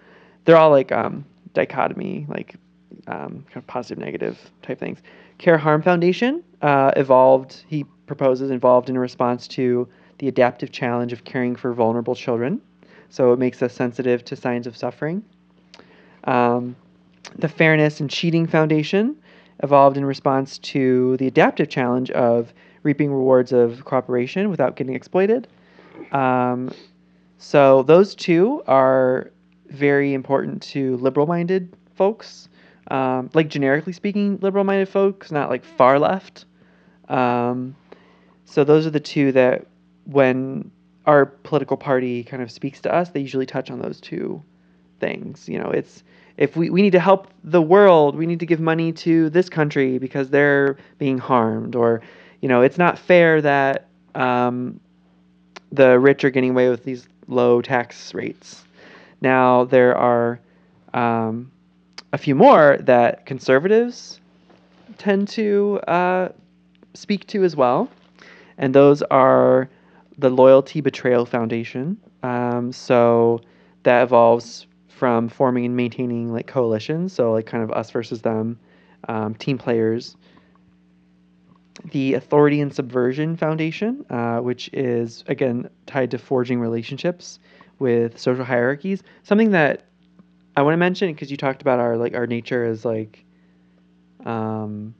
They're 0.46 0.58
all 0.58 0.72
like 0.72 0.92
um, 0.92 1.26
dichotomy, 1.54 2.26
like 2.30 2.56
um, 3.08 3.44
kind 3.48 3.58
of 3.58 3.68
positive 3.68 3.98
negative 4.04 4.38
type 4.62 4.80
things. 4.80 5.00
Care 5.38 5.58
Harm 5.58 5.82
Foundation 5.82 6.44
uh, 6.62 6.92
evolved. 6.96 7.64
He 7.68 7.86
proposes 8.12 8.52
involved 8.52 8.90
in 8.90 8.98
response 8.98 9.48
to 9.48 9.88
the 10.18 10.28
adaptive 10.28 10.70
challenge 10.70 11.14
of 11.14 11.24
caring 11.24 11.56
for 11.56 11.72
vulnerable 11.72 12.14
children. 12.14 12.60
So 13.08 13.32
it 13.32 13.40
makes 13.40 13.62
us 13.62 13.74
sensitive 13.74 14.26
to 14.26 14.36
signs 14.36 14.68
of 14.68 14.76
suffering. 14.76 15.24
Um, 16.26 16.76
the 17.38 17.48
Fairness 17.48 18.02
and 18.02 18.10
Cheating 18.10 18.48
Foundation 18.48 19.16
evolved 19.64 19.96
in 19.96 20.04
response 20.04 20.58
to 20.58 21.16
the 21.18 21.28
adaptive 21.28 21.70
challenge 21.70 22.12
of 22.12 22.54
reaping 22.84 23.14
rewards 23.14 23.54
of 23.54 23.86
cooperation 23.86 24.50
without 24.50 24.76
getting 24.76 24.94
exploited. 24.94 25.48
Um, 26.12 26.74
so 27.38 27.84
those 27.84 28.14
two 28.14 28.62
are 28.68 29.32
very 29.70 30.14
important 30.14 30.62
to 30.64 30.98
liberal-minded 30.98 31.74
folks. 31.96 32.50
Um, 32.90 33.30
like 33.34 33.48
generically 33.48 33.94
speaking, 33.94 34.38
liberal-minded 34.42 34.90
folks, 34.90 35.32
not 35.32 35.50
like 35.50 35.64
far 35.64 35.98
left. 35.98 36.44
Um, 37.08 37.76
so 38.52 38.66
those 38.66 38.86
are 38.86 38.90
the 38.90 39.00
two 39.00 39.32
that, 39.32 39.66
when 40.06 40.70
our 41.06 41.26
political 41.26 41.78
party 41.78 42.24
kind 42.24 42.44
of 42.44 42.52
speaks 42.52 42.82
to 42.82 42.94
us, 42.94 43.10
they 43.10 43.22
usually 43.22 43.46
touch 43.46 43.72
on 43.72 43.80
those 43.80 44.02
two 44.02 44.44
things. 45.00 45.48
You 45.48 45.58
know, 45.60 45.70
it's 45.70 46.04
if 46.36 46.58
we, 46.58 46.70
we 46.70 46.82
need 46.82 46.92
to 46.92 47.00
help 47.00 47.28
the 47.44 47.62
world, 47.62 48.16
we 48.16 48.26
need 48.26 48.42
to 48.42 48.46
give 48.46 48.60
money 48.60 48.92
to 48.92 49.30
this 49.30 49.48
country 49.48 50.00
because 50.00 50.30
they're 50.30 50.78
being 50.98 51.18
harmed, 51.18 51.76
or 51.76 52.02
you 52.42 52.50
know, 52.50 52.62
it's 52.62 52.78
not 52.78 53.00
fair 53.00 53.42
that 53.42 53.88
um, 54.16 54.80
the 55.72 55.98
rich 55.98 56.26
are 56.26 56.30
getting 56.30 56.50
away 56.50 56.70
with 56.70 56.84
these 56.84 57.08
low 57.28 57.62
tax 57.62 58.14
rates. 58.14 58.66
Now 59.22 59.64
there 59.64 59.96
are 59.98 60.40
um, 60.94 61.52
a 62.12 62.18
few 62.18 62.36
more 62.36 62.78
that 62.82 63.26
conservatives 63.26 64.20
tend 64.98 65.30
to 65.30 65.80
uh, 65.88 66.30
speak 66.94 67.28
to 67.28 67.44
as 67.44 67.56
well, 67.56 67.90
and 68.62 68.74
those 68.74 69.02
are 69.04 69.70
the 70.18 70.30
Loyalty 70.30 70.80
Betrayal 70.80 71.26
Foundation. 71.26 71.98
Um, 72.24 72.72
so 72.72 73.42
that 73.84 74.04
evolves 74.04 74.68
from 74.88 75.28
forming 75.28 75.66
and 75.66 75.76
maintaining 75.76 76.32
like 76.32 76.48
coalitions, 76.48 77.12
so 77.12 77.34
like 77.34 77.48
kind 77.48 77.64
of 77.64 77.72
us 77.72 77.90
versus 77.90 78.22
them, 78.22 78.58
um, 79.10 79.34
team 79.36 79.58
players. 79.58 80.16
The 81.92 82.14
Authority 82.14 82.62
and 82.62 82.72
Subversion 82.72 83.36
Foundation, 83.36 84.06
uh, 84.12 84.38
which 84.38 84.70
is 84.72 85.24
again 85.28 85.68
tied 85.88 86.12
to 86.12 86.20
forging 86.20 86.60
relationships 86.60 87.40
with 87.80 88.20
social 88.20 88.46
hierarchies. 88.46 89.02
Something 89.24 89.52
that 89.52 89.86
I 90.56 90.62
want 90.62 90.74
to 90.74 90.78
mention 90.78 91.12
because 91.12 91.32
you 91.32 91.38
talked 91.38 91.64
about 91.64 91.80
our 91.80 91.98
like 91.98 92.14
our 92.14 92.28
nature 92.28 92.64
as 92.64 92.86
like, 92.86 93.26
um, 94.24 94.94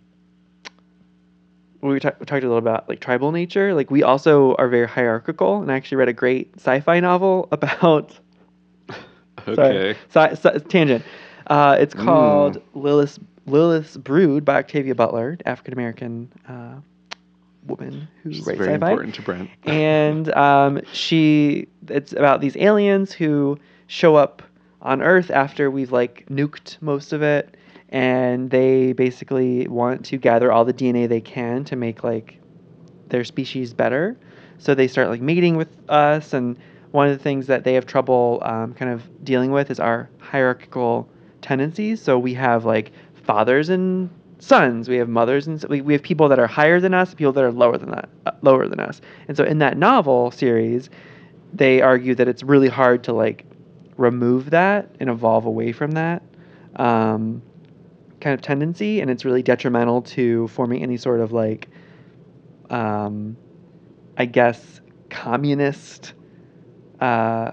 we, 1.82 2.00
ta- 2.00 2.12
we 2.20 2.26
talked 2.26 2.44
a 2.44 2.48
little 2.48 2.58
about 2.58 2.88
like 2.90 3.00
tribal 3.00 3.32
nature. 3.32 3.74
Like 3.74 3.90
we 3.92 4.04
also 4.04 4.56
are 4.56 4.68
very 4.68 4.88
hierarchical, 4.88 5.62
and 5.62 5.72
I 5.72 5.76
actually 5.76 5.98
read 5.98 6.10
a 6.10 6.14
great 6.14 6.54
sci-fi 6.58 7.00
novel 7.00 7.48
about 7.52 8.18
Okay. 9.48 9.96
Sorry, 10.10 10.36
si- 10.36 10.42
si- 10.42 10.60
tangent. 10.70 11.04
Uh, 11.48 11.76
it's 11.80 11.94
called 11.96 12.62
Lilith 12.74 13.18
Lilith's 13.48 13.98
Brood 13.98 14.46
by 14.46 14.58
Octavia 14.60 14.94
Butler, 14.94 15.38
African 15.46 15.74
American 15.74 16.32
uh, 16.48 16.76
woman 17.66 18.08
who 18.24 18.30
Which 18.30 18.40
writes 18.46 18.58
very 18.60 18.74
sci-fi. 18.74 18.90
important 18.92 19.16
to 19.16 19.22
Brent. 19.24 19.50
and 19.66 20.32
um, 20.34 20.82
she 20.94 21.68
it's 21.88 22.14
about 22.14 22.42
these 22.42 22.56
aliens 22.58 23.12
who 23.12 23.58
show 23.88 24.16
up 24.16 24.44
on 24.84 25.02
earth 25.02 25.32
after 25.32 25.70
we've 25.72 25.92
like 25.92 26.26
nuked 26.30 26.80
most 26.82 27.14
of 27.14 27.22
it 27.24 27.56
and 27.92 28.50
they 28.50 28.94
basically 28.94 29.68
want 29.68 30.06
to 30.06 30.18
gather 30.18 30.52
all 30.52 30.64
the 30.64 30.74
dna 30.74 31.10
they 31.10 31.22
can 31.22 31.64
to 31.66 31.76
make 31.76 32.04
like 32.04 32.42
their 33.12 33.24
species 33.24 33.74
better. 33.74 34.18
So 34.58 34.74
they 34.74 34.88
start 34.88 35.10
like 35.10 35.22
mating 35.22 35.58
with 35.58 35.70
us. 35.90 36.34
And 36.34 36.58
one 36.92 37.08
of 37.08 37.18
the 37.18 37.24
things 37.24 37.48
that 37.48 37.64
they 37.64 37.74
have 37.76 37.86
trouble 37.86 38.42
um, 38.44 38.74
kind 38.74 38.92
of 38.92 39.24
dealing 39.24 39.52
with 39.52 39.70
is 39.70 39.80
our 39.80 40.10
hierarchical 40.20 41.08
tendencies. 41.42 42.02
So 42.02 42.18
we 42.18 42.34
have 42.34 42.66
like 42.66 42.92
fathers 43.14 43.70
and 43.70 44.10
sons. 44.40 44.90
We 44.90 44.98
have 44.98 45.10
mothers 45.10 45.46
and 45.46 45.64
we, 45.66 45.82
we 45.82 45.94
have 45.94 46.02
people 46.02 46.28
that 46.30 46.40
are 46.40 46.48
higher 46.48 46.80
than 46.80 46.96
us 46.96 47.14
people 47.14 47.34
that 47.34 47.44
are 47.44 47.52
lower 47.52 47.78
than 47.78 47.92
that 47.92 48.10
uh, 48.26 48.32
lower 48.42 48.68
than 48.68 48.80
us. 48.80 49.00
And 49.28 49.38
so 49.38 49.44
in 49.44 49.60
that 49.60 49.78
novel 49.78 50.32
series 50.32 50.90
they 51.54 51.82
argue 51.82 52.16
that 52.16 52.28
it's 52.28 52.44
really 52.44 52.70
hard 52.70 53.04
to 53.04 53.14
like 53.14 53.46
remove 53.98 54.50
that 54.50 54.90
and 55.00 55.10
evolve 55.10 55.46
away 55.46 55.74
from 55.74 55.92
that. 55.92 56.24
Um, 56.78 57.42
kind 58.22 58.34
of 58.34 58.42
tendency 58.42 59.02
and 59.02 59.10
it's 59.12 59.26
really 59.26 59.44
detrimental 59.44 60.02
to 60.02 60.48
forming 60.50 60.84
any 60.84 60.98
sort 60.98 61.20
of 61.20 61.32
like 61.32 61.68
um, 62.70 63.36
i 64.18 64.26
guess 64.26 64.82
communist 65.10 66.14
uh, 67.00 67.52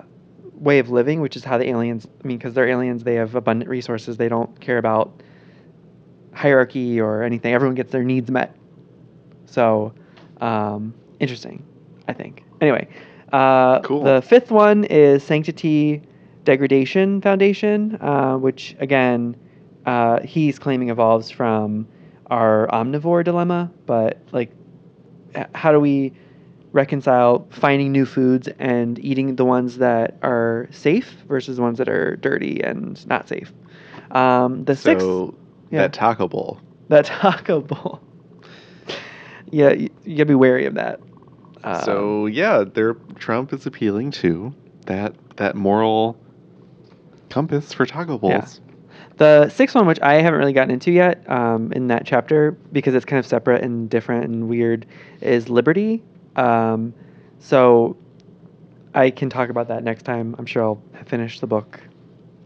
way 0.52 0.78
of 0.78 0.90
living 0.90 1.20
which 1.20 1.36
is 1.36 1.44
how 1.44 1.58
the 1.58 1.68
aliens 1.68 2.06
i 2.22 2.26
mean 2.26 2.38
because 2.38 2.54
they're 2.54 2.68
aliens 2.68 3.02
they 3.02 3.14
have 3.14 3.34
abundant 3.34 3.68
resources 3.68 4.16
they 4.16 4.28
don't 4.28 4.60
care 4.60 4.78
about 4.78 5.22
hierarchy 6.38 7.00
or 7.00 7.22
anything. 7.24 7.52
Everyone 7.52 7.74
gets 7.74 7.90
their 7.90 8.04
needs 8.04 8.30
met. 8.30 8.54
So 9.46 9.92
um, 10.40 10.94
interesting 11.18 11.64
i 12.06 12.12
think. 12.12 12.44
Anyway 12.60 12.88
uh, 13.32 13.80
Cool. 13.80 14.04
the 14.04 14.22
fifth 14.22 14.50
one 14.50 14.84
is 14.84 15.22
sanctity 15.24 16.00
degradation 16.44 17.20
foundation 17.20 17.96
uh, 18.00 18.36
which 18.38 18.76
again 18.78 19.36
uh, 19.88 20.20
he's 20.22 20.58
claiming 20.58 20.90
evolves 20.90 21.30
from 21.30 21.86
our 22.30 22.68
omnivore 22.68 23.24
dilemma 23.24 23.70
but 23.86 24.18
like 24.32 24.50
how 25.54 25.72
do 25.72 25.80
we 25.80 26.12
reconcile 26.72 27.46
finding 27.50 27.90
new 27.90 28.04
foods 28.04 28.48
and 28.58 28.98
eating 28.98 29.36
the 29.36 29.44
ones 29.44 29.78
that 29.78 30.18
are 30.22 30.68
safe 30.70 31.16
versus 31.26 31.56
the 31.56 31.62
ones 31.62 31.78
that 31.78 31.88
are 31.88 32.16
dirty 32.16 32.60
and 32.62 33.06
not 33.06 33.26
safe 33.28 33.52
um, 34.10 34.64
the 34.64 34.76
sixth 34.76 35.04
So 35.04 35.34
yeah. 35.70 35.82
that 35.82 35.92
Taco 35.92 36.28
Bowl. 36.28 36.60
that 36.88 37.06
taco 37.06 37.60
bowl 37.60 38.00
yeah 39.50 39.70
you, 39.72 39.88
you 40.04 40.16
gotta 40.16 40.26
be 40.26 40.34
wary 40.34 40.66
of 40.66 40.74
that 40.74 41.00
Um, 41.64 41.82
so 41.82 42.26
yeah, 42.26 42.64
there 42.64 42.94
Trump 43.18 43.52
is 43.52 43.66
appealing 43.66 44.10
to 44.22 44.54
that 44.86 45.14
that 45.36 45.54
moral 45.56 46.16
compass 47.30 47.72
for 47.72 47.86
taco 47.86 48.18
Yeah. 48.22 48.46
The 49.18 49.48
sixth 49.50 49.74
one, 49.74 49.86
which 49.86 50.00
I 50.00 50.14
haven't 50.22 50.38
really 50.38 50.52
gotten 50.52 50.70
into 50.70 50.90
yet 50.92 51.28
um, 51.28 51.72
in 51.72 51.88
that 51.88 52.06
chapter 52.06 52.52
because 52.72 52.94
it's 52.94 53.04
kind 53.04 53.18
of 53.18 53.26
separate 53.26 53.62
and 53.62 53.90
different 53.90 54.24
and 54.24 54.48
weird, 54.48 54.86
is 55.20 55.48
liberty. 55.48 56.02
Um, 56.36 56.94
so 57.40 57.96
I 58.94 59.10
can 59.10 59.28
talk 59.28 59.50
about 59.50 59.68
that 59.68 59.82
next 59.84 60.04
time. 60.04 60.34
I'm 60.38 60.46
sure 60.46 60.62
I'll 60.62 60.82
finish 61.06 61.40
the 61.40 61.46
book. 61.46 61.80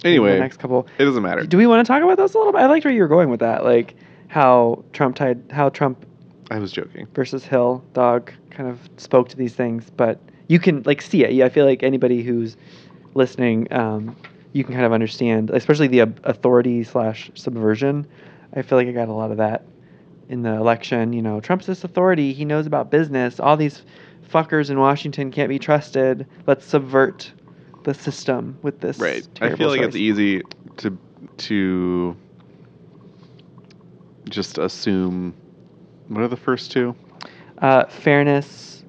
Anyway, 0.05 0.33
the 0.33 0.41
next 0.41 0.59
couple. 0.59 0.87
it 0.99 1.05
doesn't 1.05 1.23
matter. 1.23 1.47
Do 1.47 1.57
we 1.57 1.67
want 1.67 1.87
to 1.87 1.91
talk 1.93 2.03
about 2.03 2.17
those 2.17 2.35
a 2.35 2.39
little 2.39 2.53
bit? 2.53 2.61
I 2.63 2.67
liked 2.67 2.85
where 2.85 2.93
you 2.93 3.03
were 3.03 3.09
going 3.09 3.29
with 3.29 3.41
that, 3.41 3.65
like 3.65 3.95
how 4.29 4.83
Trump 4.93 5.15
tied, 5.17 5.43
how 5.51 5.69
Trump 5.69 6.05
I 6.51 6.59
was 6.59 6.73
joking. 6.73 7.07
versus 7.15 7.45
Hill 7.45 7.85
dog 7.93 8.33
kind 8.51 8.69
of 8.69 8.79
spoke 8.97 9.29
to 9.29 9.37
these 9.37 9.55
things, 9.55 9.91
but 9.97 10.19
you 10.49 10.59
can 10.59 10.83
like 10.85 11.03
see 11.03 11.23
it. 11.23 11.33
Yeah, 11.33 11.45
I 11.45 11.49
feel 11.51 11.67
like 11.67 11.83
anybody 11.83 12.23
who's 12.23 12.57
listening, 13.15 13.73
um, 13.73 14.17
you 14.53 14.65
can 14.65 14.75
kind 14.75 14.87
of 14.87 14.93
understand, 14.93 15.51
especially 15.51 15.89
the 15.89 16.01
authority 16.01 16.85
slash 16.85 17.31
subversion. 17.35 18.07
I 18.55 18.63
feel 18.63 18.79
like 18.79 18.89
I 18.89 18.93
got 18.93 19.09
a 19.09 19.13
lot 19.13 19.31
of 19.31 19.39
that 19.39 19.65
in 20.29 20.43
the 20.43 20.53
election. 20.53 21.13
You 21.13 21.23
know, 21.23 21.41
Trump's 21.41 21.67
this 21.67 21.85
authority. 21.85 22.33
He 22.33 22.45
knows 22.45 22.67
about 22.67 22.91
business. 22.91 23.41
All 23.41 23.57
these 23.57 23.83
fuckers 24.29 24.71
in 24.71 24.79
Washington 24.79 25.31
can't 25.31 25.49
be 25.49 25.59
trusted. 25.59 26.27
Let's 26.47 26.67
subvert 26.67 27.33
the 27.85 27.95
system 27.95 28.59
with 28.63 28.81
this. 28.81 28.99
Right. 28.99 29.27
I 29.41 29.55
feel 29.55 29.69
like 29.69 29.81
it's 29.81 29.97
easy 29.97 30.43
to 30.79 30.99
to 31.39 32.17
just 34.29 34.59
assume. 34.59 35.35
What 36.09 36.23
are 36.23 36.29
the 36.29 36.37
first 36.37 36.73
two? 36.73 36.95
Uh, 37.59 37.87
fairness 37.87 38.85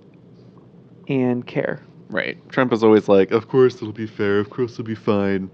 and 1.08 1.46
care. 1.46 1.82
Right. 2.10 2.38
Trump 2.50 2.74
is 2.74 2.84
always 2.84 3.08
like, 3.08 3.32
"Of 3.32 3.48
course 3.48 3.76
it'll 3.76 3.92
be 3.92 4.08
fair. 4.08 4.40
Of 4.40 4.50
course 4.50 4.74
it'll 4.74 4.84
be 4.86 4.96
fine." 4.96 5.50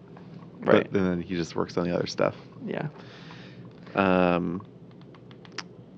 Right. 0.62 0.84
But 0.84 0.94
then 0.94 1.22
he 1.22 1.36
just 1.36 1.56
works 1.56 1.78
on 1.78 1.86
the 1.86 1.96
other 1.96 2.08
stuff. 2.08 2.36
Yeah. 2.66 2.88
Um, 3.96 4.62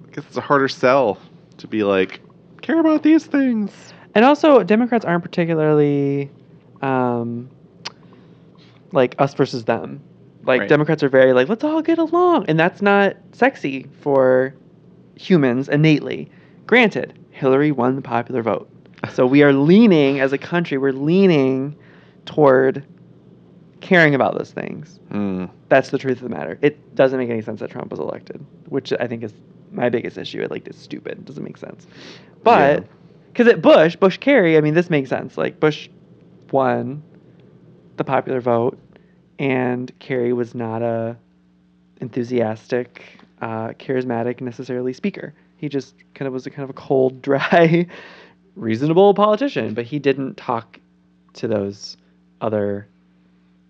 I 0.07 0.15
guess 0.15 0.25
it's 0.27 0.37
a 0.37 0.41
harder 0.41 0.67
sell 0.67 1.17
to 1.57 1.67
be 1.67 1.83
like, 1.83 2.21
care 2.61 2.79
about 2.79 3.03
these 3.03 3.25
things. 3.25 3.93
And 4.13 4.25
also, 4.25 4.63
Democrats 4.63 5.05
aren't 5.05 5.23
particularly 5.23 6.29
um, 6.81 7.49
like 8.91 9.15
us 9.19 9.33
versus 9.33 9.65
them. 9.65 10.01
Like 10.43 10.61
Right. 10.61 10.69
Democrats 10.69 11.03
are 11.03 11.09
very 11.09 11.33
like 11.33 11.49
let's 11.49 11.63
all 11.63 11.81
get 11.81 11.97
along, 11.99 12.45
and 12.47 12.59
that's 12.59 12.81
not 12.81 13.15
sexy 13.31 13.87
for 14.01 14.53
humans 15.15 15.69
innately. 15.69 16.29
Granted, 16.65 17.13
Hillary 17.31 17.71
won 17.71 17.95
the 17.95 18.01
popular 18.01 18.41
vote, 18.41 18.69
so 19.13 19.25
we 19.25 19.43
are 19.43 19.53
leaning 19.53 20.19
as 20.19 20.33
a 20.33 20.37
country. 20.37 20.77
We're 20.77 20.91
leaning 20.93 21.75
toward 22.25 22.83
caring 23.81 24.13
about 24.15 24.37
those 24.37 24.51
things. 24.51 24.99
Hmm. 25.09 25.45
That's 25.69 25.89
the 25.89 25.97
truth 25.97 26.17
of 26.17 26.23
the 26.23 26.35
matter. 26.35 26.57
It 26.61 26.95
doesn't 26.95 27.17
make 27.17 27.29
any 27.29 27.41
sense 27.41 27.59
that 27.61 27.71
Trump 27.71 27.91
was 27.91 27.99
elected, 27.99 28.45
which 28.69 28.93
I 28.99 29.07
think 29.07 29.23
is 29.23 29.33
my 29.71 29.89
biggest 29.89 30.17
issue. 30.17 30.41
It 30.41 30.51
like 30.51 30.67
it's 30.67 30.79
stupid. 30.79 31.13
It 31.13 31.25
doesn't 31.25 31.43
make 31.43 31.57
sense. 31.57 31.87
But 32.43 32.81
Yeah. 32.81 32.87
because 33.33 33.47
at 33.47 33.61
Bush, 33.61 33.95
Bush 33.95 34.17
Kerry, 34.17 34.57
I 34.57 34.61
mean, 34.61 34.73
this 34.73 34.89
makes 34.89 35.09
sense. 35.09 35.37
Like 35.37 35.59
Bush 35.59 35.89
won 36.51 37.01
the 37.97 38.03
popular 38.03 38.39
vote, 38.41 38.77
and 39.39 39.91
Kerry 39.99 40.33
was 40.33 40.53
not 40.53 40.81
a 40.81 41.15
enthusiastic, 42.01 43.03
uh, 43.41 43.69
charismatic 43.69 44.41
necessarily 44.41 44.93
speaker. 44.93 45.33
He 45.57 45.69
just 45.69 45.95
kind 46.15 46.27
of 46.27 46.33
was 46.33 46.45
a 46.45 46.49
kind 46.49 46.63
of 46.63 46.69
a 46.71 46.73
cold, 46.73 47.21
dry, 47.23 47.87
reasonable 48.55 49.13
politician. 49.13 49.73
But 49.73 49.85
he 49.85 49.99
didn't 49.99 50.37
talk 50.37 50.79
to 51.33 51.47
those 51.47 51.97
other 52.41 52.87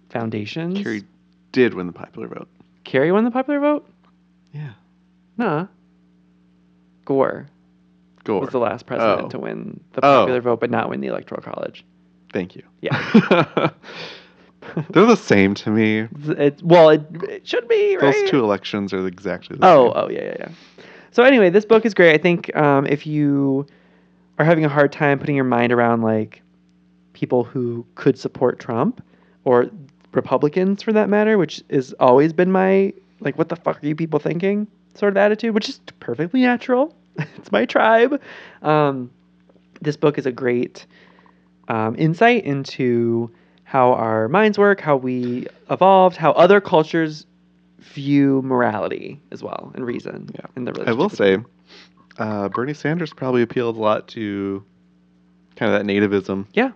foundations. 0.10 0.82
Kerry 0.82 1.04
did 1.52 1.74
win 1.74 1.88
the 1.88 1.94
popular 1.94 2.28
vote. 2.28 2.48
Kerry 2.84 3.12
won 3.12 3.24
the 3.24 3.32
popular 3.32 3.60
vote? 3.60 3.88
Yeah. 4.54 4.72
Nah. 5.38 5.68
Gore 7.06 7.48
Gore. 8.24 8.42
was 8.42 8.50
the 8.50 8.60
last 8.60 8.86
president 8.86 9.26
Oh. 9.26 9.30
to 9.30 9.40
win 9.40 9.80
the 9.94 10.00
Oh. 10.06 10.22
popular 10.22 10.42
vote, 10.42 10.60
but 10.60 10.70
not 10.70 10.90
win 10.90 11.02
the 11.02 11.08
electoral 11.08 11.42
college. 11.42 11.84
Thank 12.34 12.56
you. 12.56 12.64
Yeah. 12.82 13.70
They're 14.92 15.06
the 15.06 15.16
same 15.18 15.54
to 15.56 15.70
me. 15.72 16.08
it, 16.38 16.62
well, 16.64 16.90
it, 16.90 17.02
it 17.28 17.48
should 17.48 17.68
be 17.68 17.98
right. 17.98 18.14
Those 18.14 18.30
two 18.30 18.40
elections 18.44 18.94
are 18.94 19.06
exactly 19.08 19.58
the 19.58 19.66
Oh, 19.66 19.88
same. 19.88 20.04
oh 20.04 20.10
yeah, 20.10 20.24
yeah, 20.24 20.36
yeah. 20.40 20.50
So 21.12 21.24
anyway, 21.24 21.50
this 21.50 21.66
book 21.66 21.86
is 21.86 21.94
great. 21.94 22.14
I 22.14 22.18
think 22.18 22.56
um, 22.56 22.86
if 22.86 23.06
you 23.08 23.66
are 24.42 24.46
having 24.46 24.66
a 24.66 24.70
hard 24.70 24.92
time 24.92 25.20
putting 25.20 25.36
your 25.36 25.46
mind 25.46 25.72
around 25.72 26.02
like 26.02 26.42
people 27.14 27.44
who 27.44 27.86
could 27.96 28.18
support 28.18 28.60
Trump 28.60 29.04
or 29.44 29.68
Republicans 30.14 30.82
for 30.82 30.92
that 30.94 31.10
matter, 31.10 31.38
which 31.38 31.64
has 31.70 31.94
always 32.00 32.34
been 32.34 32.52
my 32.52 32.92
like, 33.20 33.38
what 33.38 33.50
the 33.50 33.56
fuck 33.56 33.84
are 33.84 33.88
you 33.88 33.96
people 33.96 34.20
thinking 34.20 34.68
sort 34.96 35.14
of 35.14 35.18
attitude, 35.18 35.54
which 35.54 35.70
is 35.70 35.80
perfectly 36.00 36.42
natural. 36.42 36.94
it's 37.38 37.52
my 37.52 37.66
tribe. 37.66 38.20
Um, 38.64 39.12
this 39.80 39.96
book 39.96 40.18
is 40.18 40.26
a 40.26 40.32
great 40.32 40.86
um, 41.68 41.96
insight 41.98 42.44
into 42.44 43.32
how 43.64 43.94
our 43.94 44.28
minds 44.28 44.58
work, 44.58 44.82
how 44.82 44.98
we 44.98 45.48
evolved, 45.70 46.18
how 46.18 46.32
other 46.32 46.60
cultures 46.60 47.26
view 47.80 48.42
morality 48.44 49.20
as 49.32 49.44
well 49.44 49.72
and 49.76 49.86
reason. 49.86 50.30
Yeah. 50.34 50.46
And 50.56 50.68
the 50.68 50.84
I 50.88 50.94
will 50.94 51.10
say, 51.10 51.38
uh, 52.18 52.50
Bernie 52.50 52.74
Sanders 52.74 53.14
probably 53.14 53.42
appealed 53.42 53.78
a 53.78 53.80
lot 53.80 54.08
to 54.10 54.64
kind 55.56 55.74
of 55.74 55.80
that 55.80 55.92
nativism. 55.92 56.48
Yeah. 56.54 56.72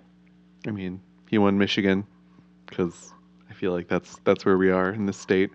I 0.67 0.71
mean, 0.71 1.01
he 1.29 1.37
won 1.37 1.57
Michigan 1.57 2.05
because 2.65 3.13
I 3.49 3.53
feel 3.53 3.71
like 3.71 3.87
that's 3.87 4.19
that's 4.23 4.45
where 4.45 4.57
we 4.57 4.71
are 4.71 4.91
in 4.91 5.05
this 5.05 5.17
state. 5.17 5.51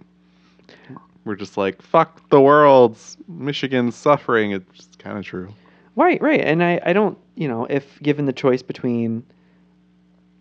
We're 1.24 1.36
just 1.36 1.56
like 1.56 1.82
fuck 1.82 2.28
the 2.30 2.40
world's 2.40 3.16
Michigan's 3.28 3.96
suffering. 3.96 4.52
It's 4.52 4.88
kind 4.98 5.18
of 5.18 5.24
true. 5.24 5.52
Right, 5.96 6.22
right. 6.22 6.40
And 6.40 6.62
I, 6.62 6.80
I 6.84 6.92
don't, 6.92 7.18
you 7.34 7.48
know, 7.48 7.66
if 7.66 8.00
given 8.02 8.24
the 8.24 8.32
choice 8.32 8.62
between 8.62 9.24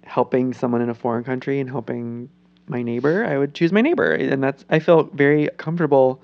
helping 0.04 0.54
someone 0.54 0.82
in 0.82 0.90
a 0.90 0.94
foreign 0.94 1.24
country 1.24 1.60
and 1.60 1.70
helping 1.70 2.30
my 2.68 2.82
neighbor, 2.82 3.26
I 3.26 3.38
would 3.38 3.54
choose 3.56 3.72
my 3.72 3.82
neighbor. 3.82 4.14
And 4.14 4.44
that's, 4.44 4.64
I 4.70 4.80
feel 4.80 5.04
very 5.14 5.50
comfortable 5.58 6.22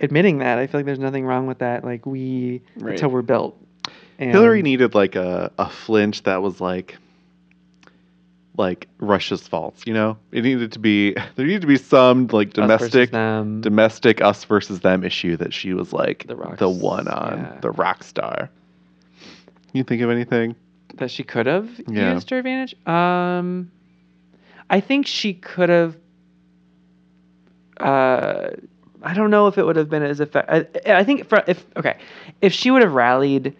admitting 0.00 0.38
that. 0.38 0.58
I 0.58 0.66
feel 0.66 0.78
like 0.80 0.86
there's 0.86 0.98
nothing 0.98 1.24
wrong 1.24 1.46
with 1.46 1.58
that. 1.58 1.84
Like 1.84 2.04
we, 2.06 2.62
Right. 2.76 2.90
that's 2.90 3.02
how 3.02 3.08
we're 3.08 3.22
built. 3.22 3.56
And 4.18 4.30
Hillary 4.30 4.62
needed 4.62 4.94
like 4.94 5.16
a, 5.16 5.50
a 5.58 5.68
flinch 5.68 6.22
that 6.24 6.42
was 6.42 6.60
like 6.60 6.96
like 8.56 8.86
Russia's 8.98 9.48
faults, 9.48 9.82
you 9.84 9.92
know? 9.92 10.16
It 10.30 10.42
needed 10.44 10.70
to 10.72 10.78
be 10.78 11.12
there 11.36 11.44
needed 11.46 11.62
to 11.62 11.66
be 11.66 11.76
some 11.76 12.28
like 12.28 12.52
domestic 12.52 13.10
domestic 13.10 14.20
us 14.22 14.44
versus 14.44 14.80
them 14.80 15.02
issue 15.04 15.36
that 15.38 15.52
she 15.52 15.72
was 15.74 15.92
like 15.92 16.26
The 16.28 16.36
the, 16.58 16.68
one 16.68 17.08
on, 17.08 17.38
yeah. 17.38 17.58
the 17.60 17.72
rock 17.72 18.04
star. 18.04 18.50
You 19.72 19.82
think 19.84 20.02
of 20.02 20.10
anything? 20.10 20.54
that 20.98 21.10
she 21.10 21.24
could 21.24 21.46
have 21.46 21.68
Yeah. 21.88 22.14
used 22.14 22.30
her 22.30 22.38
advantage. 22.38 22.76
Um, 22.86 23.72
I 24.70 24.78
think 24.78 25.08
she 25.08 25.34
could 25.34 25.68
have. 25.68 25.96
Uh, 27.78 28.50
I 29.04 29.14
don't 29.14 29.30
know 29.30 29.46
if 29.46 29.58
it 29.58 29.64
would 29.64 29.76
have 29.76 29.90
been 29.90 30.02
as 30.02 30.20
effective. 30.20 30.68
I, 30.86 30.92
I 30.94 31.04
think 31.04 31.28
for, 31.28 31.42
if 31.46 31.64
okay, 31.76 31.98
if 32.40 32.52
she 32.52 32.70
would 32.70 32.82
have 32.82 32.92
rallied 32.94 33.54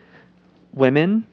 women 0.72 1.26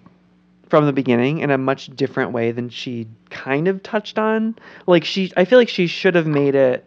from 0.70 0.86
the 0.86 0.94
beginning 0.94 1.40
in 1.40 1.50
a 1.52 1.58
much 1.58 1.88
different 1.96 2.32
way 2.32 2.52
than 2.52 2.70
she 2.70 3.08
kind 3.30 3.68
of 3.68 3.82
touched 3.84 4.20
on, 4.20 4.56
like 4.88 5.04
she, 5.04 5.32
I 5.38 5.46
feel 5.46 5.58
like 5.60 5.70
she 5.70 5.88
should 5.88 6.16
have 6.16 6.28
made 6.28 6.56
it 6.56 6.86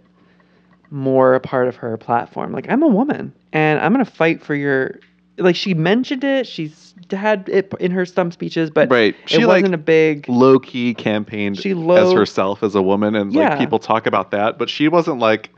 more 0.91 1.35
a 1.35 1.41
part 1.41 1.67
of 1.69 1.77
her 1.77 1.97
platform. 1.97 2.53
Like 2.53 2.67
I'm 2.71 2.83
a 2.83 2.89
woman 2.89 3.33
and 3.53 3.81
I'm 3.81 3.93
gonna 3.93 4.05
fight 4.05 4.43
for 4.43 4.55
your. 4.55 5.01
Like 5.37 5.57
she 5.57 5.75
mentioned 5.75 6.23
it, 6.23 6.47
she's 6.47 6.95
had 7.11 7.49
it 7.49 7.73
in 7.81 7.91
her 7.91 8.07
stump 8.07 8.33
speeches, 8.33 8.71
but 8.71 8.89
right. 8.91 9.17
She 9.27 9.41
it 9.43 9.47
wasn't 9.47 9.75
a 9.75 9.79
big. 9.79 10.29
low 10.29 10.59
key 10.61 10.95
campaigned 10.95 11.59
She 11.59 11.73
as 11.73 12.13
herself 12.13 12.63
as 12.63 12.75
a 12.75 12.83
woman 12.83 13.17
and 13.17 13.33
Yeah. 13.33 13.49
like 13.49 13.59
people 13.59 13.79
talk 13.81 14.07
about 14.07 14.31
that, 14.31 14.59
but 14.59 14.71
she 14.71 14.89
wasn't 14.89 15.19
like 15.19 15.51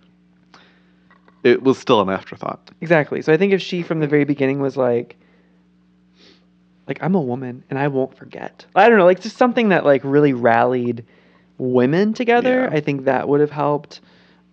it 1.46 1.62
was 1.62 1.78
still 1.78 2.00
an 2.00 2.08
afterthought. 2.10 2.70
Exactly. 2.80 3.22
So 3.22 3.32
I 3.32 3.36
think 3.36 3.52
if 3.52 3.62
she 3.62 3.82
from 3.82 4.00
the 4.00 4.06
very 4.08 4.24
beginning 4.24 4.60
was 4.60 4.76
like, 4.76 5.16
like 6.88 6.98
I'm 7.02 7.14
a 7.14 7.20
woman 7.20 7.64
and 7.70 7.78
I 7.78 7.88
won't 7.88 8.16
forget. 8.16 8.64
I 8.74 8.88
don't 8.88 8.98
know, 8.98 9.04
like 9.04 9.20
just 9.20 9.36
something 9.36 9.70
that 9.70 9.84
like 9.84 10.02
really 10.04 10.32
rallied 10.32 11.04
women 11.58 12.12
together. 12.14 12.68
Yeah. 12.70 12.76
I 12.76 12.80
think 12.80 13.04
that 13.04 13.28
would 13.28 13.40
have 13.40 13.50
helped. 13.50 14.00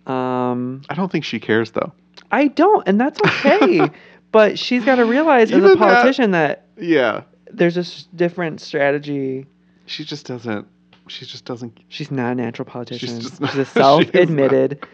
Um, 0.06 0.82
I 0.88 0.94
don't 0.94 1.10
think 1.10 1.24
she 1.24 1.40
cares 1.40 1.70
though. 1.72 1.92
I 2.30 2.48
don't, 2.48 2.86
and 2.88 3.00
that's 3.00 3.20
okay. 3.20 3.88
but 4.32 4.58
she's 4.58 4.84
got 4.84 4.96
to 4.96 5.04
realize 5.04 5.50
as 5.52 5.62
a 5.64 5.76
politician 5.76 6.32
that, 6.32 6.66
Yeah. 6.76 7.22
there's 7.50 7.76
a 7.76 7.80
s- 7.80 8.08
different 8.14 8.60
strategy. 8.60 9.46
She 9.86 10.04
just 10.04 10.26
doesn't 10.26 10.66
she 11.06 11.26
just 11.26 11.44
doesn't 11.44 11.78
She's 11.88 12.10
not 12.10 12.32
a 12.32 12.34
natural 12.34 12.64
politician. 12.66 13.20
just 13.20 13.32
She's, 13.34 13.40
not- 13.40 13.52
she 13.52 13.60
a 13.60 13.64
self-admitted. 13.66 14.86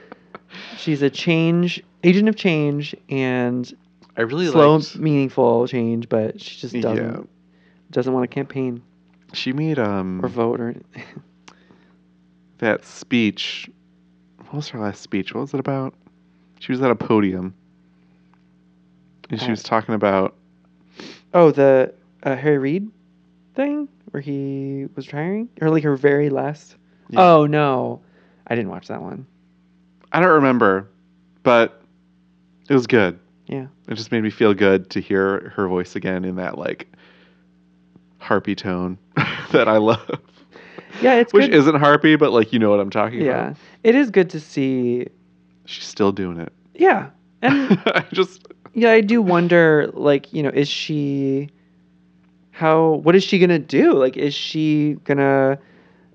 She's 0.79 1.03
a 1.03 1.11
change 1.11 1.83
agent 2.05 2.29
of 2.29 2.37
change 2.37 2.95
and 3.09 3.73
I 4.17 4.23
really 4.23 4.47
slow, 4.47 4.77
liked 4.77 4.97
meaningful 4.99 5.67
change, 5.69 6.09
but 6.09 6.41
she 6.41 6.59
just 6.59 6.75
doesn't 6.81 7.05
Yeah. 7.15 7.21
doesn't 7.91 8.13
want 8.13 8.25
to 8.29 8.35
campaign 8.35 8.83
She 9.33 9.53
made 9.53 9.79
um 9.79 10.25
or 10.25 10.29
vote 10.29 10.61
or 10.61 10.75
that 12.59 12.85
speech. 12.85 13.71
What 14.39 14.55
was 14.55 14.69
her 14.71 14.79
last 14.81 15.01
speech? 15.03 15.33
What 15.35 15.43
was 15.43 15.55
it 15.55 15.61
about? 15.61 15.95
She 16.59 16.73
was 16.73 16.83
at 16.83 16.91
a 16.91 16.95
podium, 16.97 17.55
and 19.31 19.41
she 19.41 19.47
Uh, 19.47 19.51
was 19.51 19.63
talking 19.63 19.95
about. 19.95 20.35
oh 21.33 21.51
the 21.53 21.95
uh, 22.23 22.37
Harry 22.37 22.59
Reid 22.59 22.91
thing 23.55 23.89
where 24.11 24.21
he 24.21 24.87
was 24.97 25.07
retiring 25.07 25.49
or 25.61 25.71
like 25.71 25.85
her 25.85 25.97
very 25.97 26.29
last. 26.31 26.77
Yeah. 27.09 27.21
Oh 27.33 27.47
no, 27.47 28.01
I 28.47 28.55
didn't 28.57 28.71
watch 28.71 28.89
that 28.89 29.01
one. 29.01 29.27
I 30.13 30.21
don't 30.21 30.31
remember, 30.31 30.89
but 31.43 31.83
it 32.69 32.75
was 32.75 32.87
good. 32.87 33.19
Yeah. 33.47 33.67
It 33.89 33.95
just 33.95 34.13
made 34.13 34.23
me 34.23 34.31
feel 34.31 34.55
good 34.55 34.91
to 34.91 35.01
hear 35.01 35.53
her 35.57 35.69
voice 35.69 35.97
again 35.97 36.25
in 36.25 36.37
that 36.37 36.59
like 36.59 36.89
harpy 38.19 38.55
tone 38.55 38.99
that 39.53 39.69
I 39.69 39.79
love. 39.79 40.21
Yeah, 41.01 41.15
it's 41.15 41.33
Which 41.33 41.47
good. 41.47 41.55
isn't 41.55 41.77
harpy, 41.77 42.17
but 42.17 42.33
like 42.33 42.53
you 42.53 42.59
know 42.59 42.71
what 42.71 42.81
I'm 42.81 42.91
talking 42.91 43.21
yeah, 43.21 43.31
about. 43.31 43.47
Yeah, 43.49 43.55
it 43.91 43.95
is 43.95 44.11
good 44.11 44.31
to 44.31 44.41
see. 44.41 45.07
She's 45.65 45.87
still 45.87 46.13
doing 46.13 46.39
it. 46.39 46.53
Yeah, 46.75 47.11
and 47.43 47.81
I 47.87 48.05
just 48.13 48.47
yeah, 48.75 48.93
I 48.93 49.01
do 49.01 49.21
wonder, 49.21 49.91
like, 49.95 50.33
you 50.33 50.43
know, 50.43 50.51
is 50.51 50.69
she 50.69 51.51
how 52.51 53.01
what 53.03 53.17
is 53.17 53.25
she 53.25 53.39
gonna 53.39 53.59
do? 53.59 53.95
Like, 53.95 54.17
is 54.17 54.35
she 54.35 54.97
gonna 55.05 55.59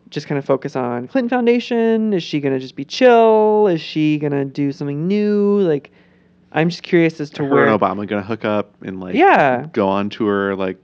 just 0.09 0.27
kind 0.27 0.37
of 0.37 0.45
focus 0.45 0.75
on 0.75 1.07
Clinton 1.07 1.29
Foundation? 1.29 2.13
Is 2.13 2.23
she 2.23 2.39
gonna 2.39 2.59
just 2.59 2.75
be 2.75 2.85
chill? 2.85 3.67
Is 3.67 3.81
she 3.81 4.17
gonna 4.17 4.45
do 4.45 4.71
something 4.71 5.07
new? 5.07 5.59
Like, 5.61 5.91
I'm 6.51 6.69
just 6.69 6.83
curious 6.83 7.19
as 7.19 7.29
to 7.31 7.43
her 7.43 7.49
where. 7.49 7.67
and 7.67 7.79
Obama 7.79 8.07
gonna 8.07 8.21
hook 8.23 8.45
up 8.45 8.75
and 8.81 8.99
like 8.99 9.15
yeah, 9.15 9.65
go 9.73 9.87
on 9.87 10.09
tour 10.09 10.55
like 10.55 10.77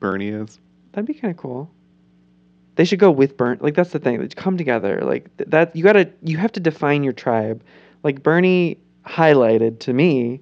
Bernie 0.00 0.28
is. 0.28 0.58
that'd 0.92 1.06
be 1.06 1.14
kind 1.14 1.30
of 1.30 1.36
cool. 1.36 1.70
They 2.76 2.84
should 2.84 2.98
go 2.98 3.10
with 3.10 3.36
Burn. 3.36 3.58
Like 3.60 3.74
that's 3.74 3.90
the 3.90 4.00
thing. 4.00 4.20
Like, 4.20 4.34
come 4.34 4.56
together. 4.56 5.00
Like 5.02 5.34
th- 5.36 5.50
that. 5.50 5.76
You 5.76 5.84
gotta. 5.84 6.10
You 6.22 6.36
have 6.38 6.52
to 6.52 6.60
define 6.60 7.04
your 7.04 7.12
tribe. 7.12 7.62
Like 8.02 8.22
Bernie 8.22 8.78
highlighted 9.06 9.78
to 9.80 9.92
me, 9.92 10.40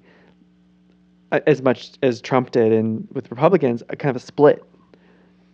as 1.31 1.61
much 1.61 1.91
as 2.01 2.21
Trump 2.21 2.51
did, 2.51 2.71
and 2.73 3.07
with 3.11 3.29
Republicans, 3.29 3.83
a 3.89 3.95
kind 3.95 4.09
of 4.15 4.21
a 4.21 4.25
split 4.25 4.63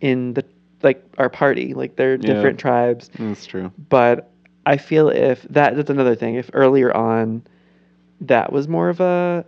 in 0.00 0.34
the 0.34 0.44
like 0.82 1.02
our 1.18 1.28
party. 1.28 1.74
Like 1.74 1.96
they're 1.96 2.14
Yeah. 2.14 2.34
different 2.34 2.58
tribes. 2.58 3.10
That's 3.18 3.46
true. 3.46 3.70
But 3.88 4.30
I 4.66 4.76
feel 4.76 5.08
if 5.08 5.42
that 5.50 5.76
that's 5.76 5.90
another 5.90 6.14
thing. 6.14 6.34
If 6.36 6.50
earlier 6.52 6.94
on, 6.96 7.42
that 8.22 8.52
was 8.52 8.68
more 8.68 8.88
of 8.88 9.00
a 9.00 9.44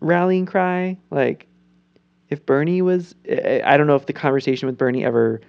rallying 0.00 0.46
cry, 0.46 0.98
like 1.10 1.46
if 2.28 2.44
Bernie 2.46 2.82
was, 2.82 3.14
I 3.30 3.62
I 3.64 3.76
don't 3.76 3.86
know 3.86 3.94
if 3.96 4.06
the 4.06 4.12
conversation 4.12 4.66
with 4.66 4.76
Bernie 4.78 5.04
ever 5.04 5.40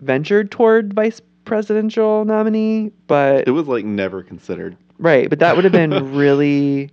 ventured 0.00 0.50
toward 0.50 0.94
vice 0.94 1.20
presidential 1.44 2.24
nominee, 2.24 2.90
but 3.06 3.46
It 3.46 3.50
was 3.50 3.66
like 3.68 3.84
never 3.84 4.22
considered. 4.22 4.76
right, 4.98 5.28
but 5.28 5.38
that 5.40 5.56
would 5.56 5.64
have 5.64 5.72
been 5.72 6.14
really 6.16 6.90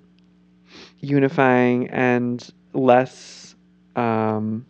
unifying 1.00 1.90
and 1.90 2.48
less 2.74 3.56
um 3.96 4.66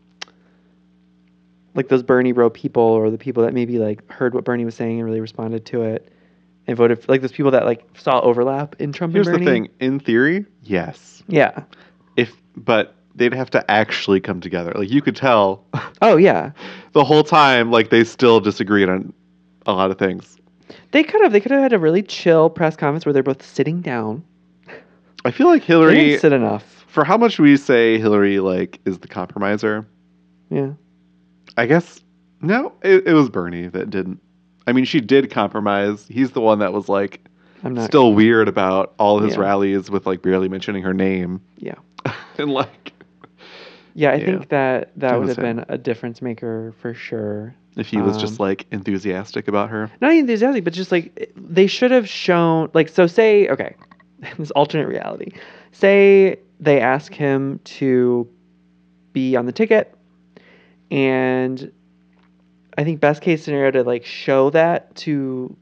like 1.73 1.87
those 1.89 2.03
Bernie 2.03 2.31
bro 2.31 2.49
people 2.49 2.83
or 2.83 3.09
the 3.09 3.17
people 3.17 3.43
that 3.43 3.53
maybe 3.53 3.79
like 3.79 4.09
heard 4.11 4.33
what 4.33 4.43
Bernie 4.43 4.65
was 4.65 4.75
saying 4.75 4.97
and 4.99 5.05
really 5.05 5.21
responded 5.21 5.65
to 5.67 5.83
it 5.83 6.11
and 6.67 6.77
voted 6.77 7.01
for, 7.01 7.11
like 7.11 7.21
those 7.21 7.31
people 7.31 7.51
that 7.51 7.65
like 7.65 7.83
saw 7.97 8.19
overlap 8.21 8.75
in 8.79 8.91
Trump 8.91 9.13
Here's 9.13 9.27
and 9.27 9.41
the 9.41 9.45
thing. 9.45 9.69
In 9.79 9.99
theory, 9.99 10.45
yes. 10.63 11.23
Yeah. 11.27 11.63
If 12.17 12.33
but 12.55 12.95
they'd 13.15 13.33
have 13.33 13.49
to 13.51 13.71
actually 13.71 14.19
come 14.19 14.39
together. 14.41 14.71
Like 14.75 14.89
you 14.89 15.01
could 15.01 15.15
tell 15.15 15.65
Oh 16.01 16.17
yeah. 16.17 16.51
the 16.93 17.03
whole 17.03 17.23
time, 17.23 17.71
like 17.71 17.89
they 17.89 18.03
still 18.03 18.39
disagreed 18.39 18.89
on 18.89 19.13
a 19.65 19.73
lot 19.73 19.91
of 19.91 19.97
things. 19.97 20.37
They 20.91 21.03
could 21.03 21.21
have 21.21 21.31
they 21.31 21.39
could 21.39 21.51
have 21.51 21.61
had 21.61 21.73
a 21.73 21.79
really 21.79 22.03
chill 22.03 22.49
press 22.49 22.75
conference 22.75 23.05
where 23.05 23.13
they're 23.13 23.23
both 23.23 23.43
sitting 23.45 23.81
down. 23.81 24.23
I 25.23 25.31
feel 25.31 25.47
like 25.47 25.61
They 25.61 25.67
Hillary, 25.67 25.95
didn't 25.95 26.21
sit 26.21 26.33
enough. 26.33 26.85
for 26.87 27.03
how 27.03 27.15
much 27.17 27.39
we 27.39 27.55
say 27.55 27.97
Hillary 27.99 28.39
like 28.39 28.79
is 28.85 28.97
the 28.99 29.07
compromiser, 29.07 29.85
Yeah. 30.49 30.71
I 31.57 31.65
guess 31.65 31.99
no, 32.41 32.73
it, 32.81 33.07
it 33.07 33.13
was 33.13 33.29
Bernie 33.29 33.67
that 33.67 33.89
didn't. 33.89 34.19
I 34.67 34.73
mean, 34.73 34.85
she 34.85 34.99
did 35.01 35.29
compromise. 35.31 36.07
He's 36.07 36.31
the 36.31 36.41
one 36.41 36.59
that 36.59 36.73
was 36.73 36.87
like 36.89 37.25
I'm 37.63 37.73
not 37.73 37.85
still 37.89 38.13
weird 38.13 38.47
about 38.47 38.93
all 38.97 39.19
his 39.19 39.33
Yeah. 39.35 39.41
rallies 39.41 39.89
with 39.89 40.05
like 40.05 40.21
barely 40.21 40.49
mentioning 40.49 40.83
her 40.83 40.93
name. 40.93 41.41
Yeah. 41.57 41.75
and 42.37 42.51
like 42.51 42.93
Yeah, 43.93 44.11
I 44.11 44.15
Yeah. 44.15 44.25
think 44.25 44.49
that 44.49 44.91
that 44.97 45.13
would 45.13 45.21
was 45.27 45.29
have 45.35 45.37
him. 45.45 45.57
been 45.57 45.65
a 45.69 45.77
difference 45.77 46.21
maker 46.21 46.73
for 46.79 46.93
sure. 46.93 47.53
if 47.77 47.87
he 47.87 48.01
was 48.01 48.17
just 48.17 48.39
Um, 48.39 48.45
like 48.47 48.65
enthusiastic 48.71 49.47
about 49.47 49.69
her. 49.69 49.89
Not 50.01 50.11
even 50.11 50.21
enthusiastic, 50.21 50.63
but 50.63 50.73
just 50.73 50.91
like 50.91 51.31
they 51.35 51.67
should 51.67 51.91
have 51.91 52.07
shown 52.09 52.69
like 52.73 52.89
so 52.89 53.07
say 53.07 53.47
okay, 53.49 53.75
this 54.37 54.51
alternate 54.51 54.87
reality. 54.87 55.31
Say 55.71 56.39
they 56.59 56.79
ask 56.79 57.13
him 57.13 57.59
to 57.63 58.27
be 59.13 59.35
on 59.35 59.45
the 59.45 59.51
ticket 59.51 59.93
and 60.91 61.71
I 62.77 62.83
think 62.83 62.99
best 62.99 63.21
case 63.21 63.43
scenario 63.43 63.71
to 63.71 63.83
like 63.83 64.05
show 64.05 64.49
that 64.51 64.93
to 64.97 65.55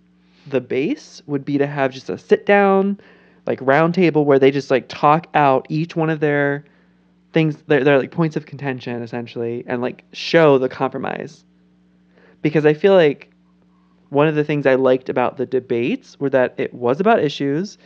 the 0.48 0.60
base 0.60 1.22
would 1.28 1.46
be 1.46 1.58
to 1.58 1.68
have 1.68 1.92
just 1.92 2.10
a 2.10 2.18
sit 2.18 2.46
down 2.46 3.00
like 3.46 3.60
round 3.62 3.94
table 3.94 4.26
where 4.26 4.40
they 4.40 4.52
just 4.52 4.72
like 4.72 4.88
talk 4.90 5.28
out 5.34 5.66
each 5.70 5.96
one 5.96 6.10
of 6.10 6.20
their 6.20 6.66
things 7.34 7.56
their, 7.68 7.84
their 7.84 8.00
like 8.00 8.12
points 8.12 8.36
of 8.36 8.46
contention 8.48 9.02
essentially 9.04 9.64
and 9.68 9.82
like 9.82 10.04
show 10.14 10.58
the 10.58 10.68
compromise 10.70 11.46
because 12.42 12.66
i 12.66 12.74
feel 12.74 12.94
like 12.94 13.30
one 14.10 14.28
of 14.28 14.34
the 14.34 14.44
things 14.44 14.66
i 14.66 14.74
liked 14.76 15.10
about 15.10 15.38
the 15.38 15.46
debates 15.46 16.20
were 16.20 16.30
that 16.30 16.56
it 16.58 16.74
was 16.74 17.00
about 17.00 17.20
issues 17.24 17.78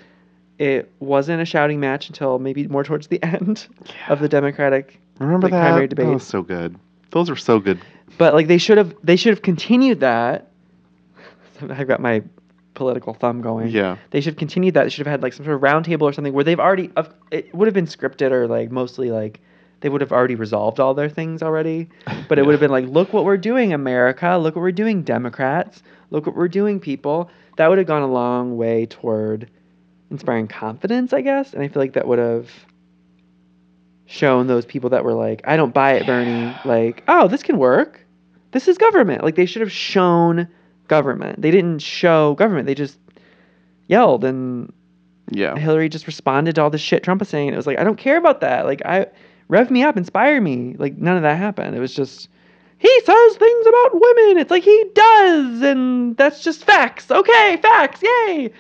it 0.60 0.90
wasn't 1.00 1.42
a 1.42 1.46
shouting 1.46 1.80
match 1.80 2.08
until 2.08 2.40
maybe 2.40 2.68
more 2.68 2.84
towards 2.84 3.08
the 3.08 3.22
end 3.24 3.68
of 4.08 4.20
the 4.20 4.30
democratic 4.30 5.00
Remember 5.20 5.48
like, 5.48 5.52
that? 5.52 5.62
primary 5.62 5.88
That 5.88 5.96
debate. 5.96 6.08
was 6.14 6.24
so 6.24 6.42
good. 6.42 6.78
Those 7.14 7.30
are 7.30 7.36
so 7.38 7.60
good. 7.60 7.80
but 8.18 8.34
like 8.34 8.48
they 8.48 8.58
should 8.58 8.78
have 8.78 8.94
they 9.04 9.16
should 9.16 9.30
have 9.32 9.42
continued 9.42 10.02
that 10.02 10.52
i've 11.70 11.88
got 11.88 12.00
my 12.02 12.22
political 12.74 13.14
thumb 13.14 13.42
going. 13.42 13.68
Yeah. 13.70 13.98
They 14.10 14.20
should 14.20 14.34
have 14.34 14.40
continued 14.40 14.74
that. 14.74 14.84
They 14.86 14.90
should 14.90 15.06
have 15.06 15.12
had 15.12 15.22
like 15.22 15.34
some 15.34 15.46
sort 15.46 15.56
of 15.58 15.62
roundtable 15.62 16.02
or 16.02 16.12
something 16.14 16.34
where 16.34 16.44
they've 16.44 16.60
already. 16.60 16.90
It 17.30 17.54
would 17.54 17.68
have 17.68 17.74
been 17.76 17.86
scripted 17.86 18.32
or 18.32 18.48
like 18.48 18.72
mostly 18.72 19.12
like 19.12 19.40
they 19.82 19.90
would 19.90 20.02
have 20.02 20.12
already 20.12 20.34
resolved 20.34 20.80
all 20.80 20.96
their 20.96 21.08
things 21.10 21.44
already. 21.44 21.88
But 22.28 22.40
it 22.40 22.42
Yeah. 22.42 22.46
would 22.48 22.54
have 22.54 22.60
been 22.60 22.72
like, 22.72 22.88
look 22.88 23.14
what 23.14 23.26
we're 23.26 23.38
doing, 23.38 23.74
America. 23.74 24.38
Look 24.42 24.56
what 24.56 24.62
we're 24.64 24.72
doing, 24.72 25.04
Democrats. 25.04 25.84
Look 26.10 26.26
what 26.26 26.36
we're 26.36 26.48
doing, 26.48 26.80
people. 26.80 27.30
That 27.58 27.68
would 27.68 27.78
have 27.78 27.86
gone 27.86 28.02
a 28.02 28.08
long 28.12 28.58
way 28.58 28.88
toward 28.88 29.52
inspiring 30.10 30.48
confidence, 30.48 31.14
I 31.14 31.22
guess. 31.22 31.54
And 31.54 31.62
I 31.62 31.68
feel 31.68 31.80
like 31.84 31.94
that 31.94 32.08
would 32.08 32.18
have 32.18 32.50
shown 34.14 34.46
those 34.46 34.64
people 34.66 34.92
that 34.92 35.04
were 35.04 35.14
like, 35.14 35.42
I 35.44 35.58
don't 35.58 35.74
buy 35.74 35.94
it, 35.94 36.06
Bernie. 36.06 36.56
Like, 36.66 37.04
oh, 37.08 37.28
this 37.28 37.42
can 37.42 37.58
work. 37.58 38.06
This 38.52 38.68
is 38.68 38.78
government. 38.78 39.24
Like 39.24 39.36
they 39.36 39.48
should 39.48 39.62
have 39.62 39.72
shown 39.72 40.48
government. 40.88 41.42
They 41.42 41.50
didn't 41.50 41.80
show 41.80 42.36
government. 42.36 42.68
They 42.68 42.76
just 42.76 43.00
yelled 43.88 44.24
and 44.24 44.72
Yeah. 45.32 45.56
Hillary 45.58 45.90
just 45.90 46.06
responded 46.06 46.54
to 46.56 46.62
all 46.62 46.70
the 46.70 46.78
shit 46.78 47.02
Trump 47.02 47.22
was 47.22 47.30
saying. 47.30 47.52
It 47.52 47.56
was 47.58 47.66
like, 47.66 47.80
I 47.80 47.84
don't 47.84 47.98
care 47.98 48.18
about 48.18 48.42
that. 48.42 48.66
Like 48.66 48.84
I 48.86 49.08
rev 49.48 49.72
me 49.72 49.82
up, 49.84 49.98
inspire 49.98 50.40
me. 50.40 50.76
Like 50.78 50.96
none 50.98 51.18
of 51.18 51.24
that 51.24 51.38
happened. 51.38 51.76
It 51.76 51.80
was 51.80 51.96
just 51.96 52.30
he 52.78 53.00
says 53.04 53.36
things 53.38 53.66
about 53.66 53.94
women. 53.94 54.38
It's 54.38 54.52
like 54.52 54.64
he 54.64 54.86
does, 54.94 55.62
and 55.64 56.16
that's 56.18 56.44
just 56.44 56.66
facts. 56.66 57.10
Okay, 57.10 57.58
facts, 57.62 58.04
yay. 58.04 58.52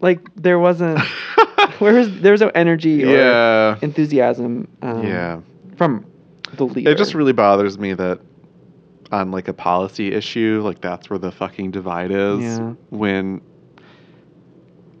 Like 0.00 0.20
there 0.36 0.60
wasn't 0.60 1.00
where 1.78 1.94
was 1.94 2.20
there 2.20 2.32
was 2.32 2.40
no 2.40 2.50
energy 2.54 3.04
or 3.04 3.16
yeah. 3.16 3.78
enthusiasm 3.82 4.68
um, 4.82 5.06
Yeah. 5.06 5.40
from 5.76 6.04
the 6.54 6.64
leader. 6.64 6.90
It 6.90 6.98
just 6.98 7.14
really 7.14 7.32
bothers 7.32 7.78
me 7.78 7.94
that 7.94 8.20
on 9.12 9.30
like 9.30 9.48
a 9.48 9.52
policy 9.52 10.12
issue, 10.12 10.60
like 10.64 10.80
that's 10.80 11.08
where 11.08 11.18
the 11.18 11.30
fucking 11.32 11.70
divide 11.70 12.10
is. 12.10 12.40
Yeah. 12.40 12.74
When 12.90 13.40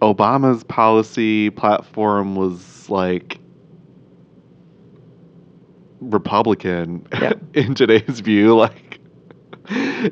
Obama's 0.00 0.64
policy 0.64 1.50
platform 1.50 2.36
was 2.36 2.88
like 2.88 3.38
Republican 6.00 7.06
Yep. 7.12 7.40
in 7.54 7.74
today's 7.74 8.20
view, 8.20 8.54
like 8.56 9.00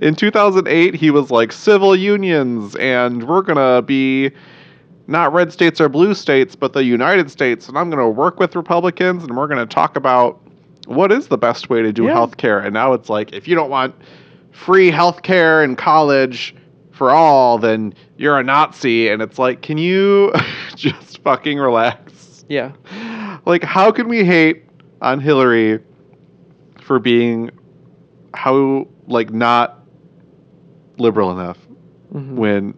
in 0.00 0.16
2008 0.16 0.94
he 0.94 1.10
was 1.10 1.30
like 1.30 1.52
civil 1.52 1.94
unions 1.94 2.74
and 2.76 3.28
we're 3.28 3.42
going 3.42 3.56
to 3.56 3.82
be 3.82 4.32
not 5.06 5.32
red 5.32 5.52
states 5.52 5.80
or 5.80 5.88
blue 5.88 6.14
states, 6.14 6.56
but 6.56 6.72
the 6.72 6.84
United 6.84 7.30
States 7.30 7.68
and 7.68 7.76
I'm 7.78 7.90
going 7.90 8.02
to 8.02 8.08
work 8.08 8.38
with 8.40 8.56
Republicans 8.56 9.22
and 9.24 9.36
we're 9.36 9.46
going 9.46 9.66
to 9.66 9.72
talk 9.74 9.96
about 9.96 10.40
what 10.86 11.12
is 11.12 11.28
the 11.28 11.38
best 11.38 11.68
way 11.70 11.82
to 11.82 11.92
do 11.92 12.04
Yeah. 12.04 12.14
healthcare. 12.14 12.64
And 12.64 12.72
now 12.74 12.92
it's 12.94 13.08
like 13.08 13.32
if 13.32 13.46
you 13.48 13.54
don't 13.54 13.70
want 13.70 13.94
free 14.52 14.90
healthcare 14.90 15.62
in 15.64 15.76
college 15.76 16.54
for 16.92 17.10
all, 17.10 17.58
then 17.58 17.92
you're 18.16 18.38
a 18.38 18.42
Nazi. 18.44 19.08
And 19.08 19.20
it's 19.20 19.38
like, 19.38 19.62
can 19.62 19.78
you 19.78 20.32
just 20.76 21.22
fucking 21.22 21.58
relax? 21.58 22.44
yeah. 22.48 22.72
Like, 23.46 23.64
how 23.64 23.90
can 23.90 24.08
we 24.08 24.24
hate 24.24 24.64
on 25.02 25.20
Hillary 25.20 25.80
for 26.80 26.98
being 26.98 27.50
how 28.34 28.86
like 29.06 29.30
not 29.32 29.80
liberal 30.98 31.30
enough 31.30 31.58
Mhm. 32.14 32.34
when 32.36 32.74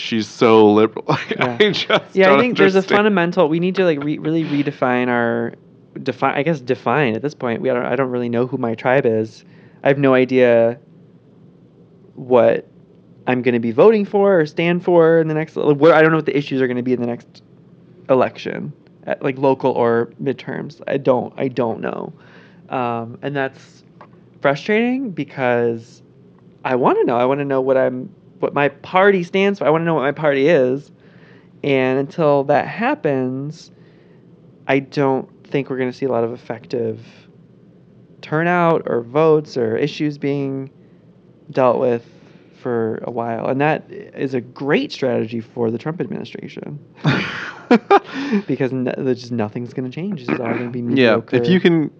she's 0.00 0.26
so 0.26 0.72
liberal? 0.72 1.04
Like, 1.08 1.30
Yeah. 1.30 1.56
I 1.60 1.70
just 1.72 2.14
Yeah, 2.14 2.34
I 2.34 2.38
think 2.38 2.56
there's 2.56 2.74
a 2.74 2.82
fundamental. 2.82 3.48
We 3.48 3.60
need 3.60 3.76
to 3.76 3.84
like 3.84 4.02
re- 4.02 4.18
really 4.18 4.44
redefine 4.44 5.08
our 5.08 5.54
define. 6.02 6.36
I 6.36 6.42
guess 6.42 6.60
define 6.60 7.14
at 7.14 7.22
this 7.22 7.34
point. 7.34 7.60
We 7.60 7.68
don't. 7.68 7.84
I 7.84 7.96
don't 7.96 8.10
really 8.10 8.28
know 8.28 8.46
who 8.46 8.56
my 8.56 8.74
tribe 8.74 9.06
is. 9.06 9.44
I 9.82 9.88
have 9.88 9.98
no 9.98 10.14
idea 10.14 10.78
what 12.14 12.66
I'm 13.26 13.42
going 13.42 13.54
to 13.54 13.60
be 13.60 13.70
voting 13.70 14.04
for 14.04 14.40
or 14.40 14.46
stand 14.46 14.84
for 14.84 15.20
in 15.20 15.28
the 15.28 15.34
next. 15.34 15.56
like, 15.56 15.76
What 15.76 15.92
I 15.92 16.02
don't 16.02 16.10
know 16.10 16.18
what 16.18 16.26
the 16.26 16.36
issues 16.36 16.60
are 16.60 16.66
going 16.66 16.76
to 16.76 16.82
be 16.82 16.92
in 16.92 17.00
the 17.00 17.06
next 17.06 17.42
election, 18.08 18.72
at, 19.04 19.22
like 19.22 19.38
local 19.38 19.72
or 19.72 20.12
midterms. 20.22 20.80
I 20.86 20.96
don't. 20.96 21.32
I 21.36 21.48
don't 21.48 21.80
know, 21.80 22.12
um, 22.68 23.18
and 23.22 23.34
that's 23.34 23.84
frustrating 24.40 25.10
because 25.10 26.02
I 26.64 26.74
want 26.74 26.98
to 26.98 27.04
know. 27.04 27.16
I 27.16 27.24
want 27.24 27.40
to 27.40 27.44
know 27.44 27.60
what 27.60 27.76
I'm, 27.76 28.14
what 28.40 28.54
my 28.54 28.68
party 28.68 29.22
stands 29.22 29.58
for. 29.58 29.66
I 29.66 29.70
want 29.70 29.82
to 29.82 29.84
know 29.86 29.94
what 29.94 30.02
my 30.02 30.12
party 30.12 30.48
is. 30.48 30.90
And 31.62 31.98
until 31.98 32.44
that 32.44 32.66
happens, 32.66 33.70
I 34.66 34.78
don't 34.80 35.28
think 35.46 35.68
we're 35.68 35.76
going 35.76 35.90
to 35.90 35.96
see 35.96 36.06
a 36.06 36.10
lot 36.10 36.24
of 36.24 36.32
effective 36.32 37.04
turnout 38.22 38.82
or 38.86 39.02
votes 39.02 39.56
or 39.56 39.76
issues 39.76 40.18
being 40.18 40.70
dealt 41.50 41.78
with 41.78 42.06
for 42.60 43.00
a 43.02 43.10
while. 43.10 43.48
And 43.48 43.60
that 43.60 43.90
is 43.90 44.34
a 44.34 44.40
great 44.40 44.92
strategy 44.92 45.40
for 45.40 45.70
the 45.70 45.78
Trump 45.78 46.00
administration 46.00 46.78
because 48.46 48.72
n- 48.72 48.94
there's 48.96 49.20
just 49.20 49.32
nothing's 49.32 49.72
going 49.74 49.90
to 49.90 49.94
change. 49.94 50.22
It's 50.22 50.30
all 50.30 50.36
going 50.36 50.70
to 50.72 50.82
be 50.82 50.94
yeah, 50.94 51.20
if 51.32 51.46
you 51.46 51.60
can 51.60 51.90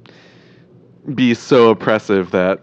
be 1.14 1.34
so 1.34 1.70
oppressive 1.70 2.30
that 2.30 2.61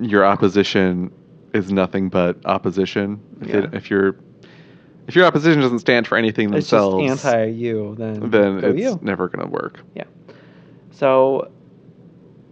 your 0.00 0.24
opposition 0.24 1.12
is 1.56 1.72
nothing 1.72 2.08
but 2.08 2.36
opposition, 2.44 3.20
if, 3.40 3.48
it, 3.48 3.64
Yeah. 3.64 3.70
if 3.76 3.90
your 3.90 4.16
if 5.08 5.14
your 5.14 5.24
opposition 5.24 5.60
doesn't 5.60 5.78
stand 5.78 6.06
for 6.06 6.18
anything 6.18 6.46
it's 6.52 6.68
themselves, 6.70 7.06
just 7.06 7.24
anti 7.24 7.44
you, 7.46 7.94
then 7.98 8.30
then 8.30 8.64
it's 8.64 8.78
you. 8.78 8.98
never 9.02 9.28
going 9.28 9.44
to 9.46 9.50
work. 9.52 9.80
Yeah. 9.94 10.04
So 10.90 11.50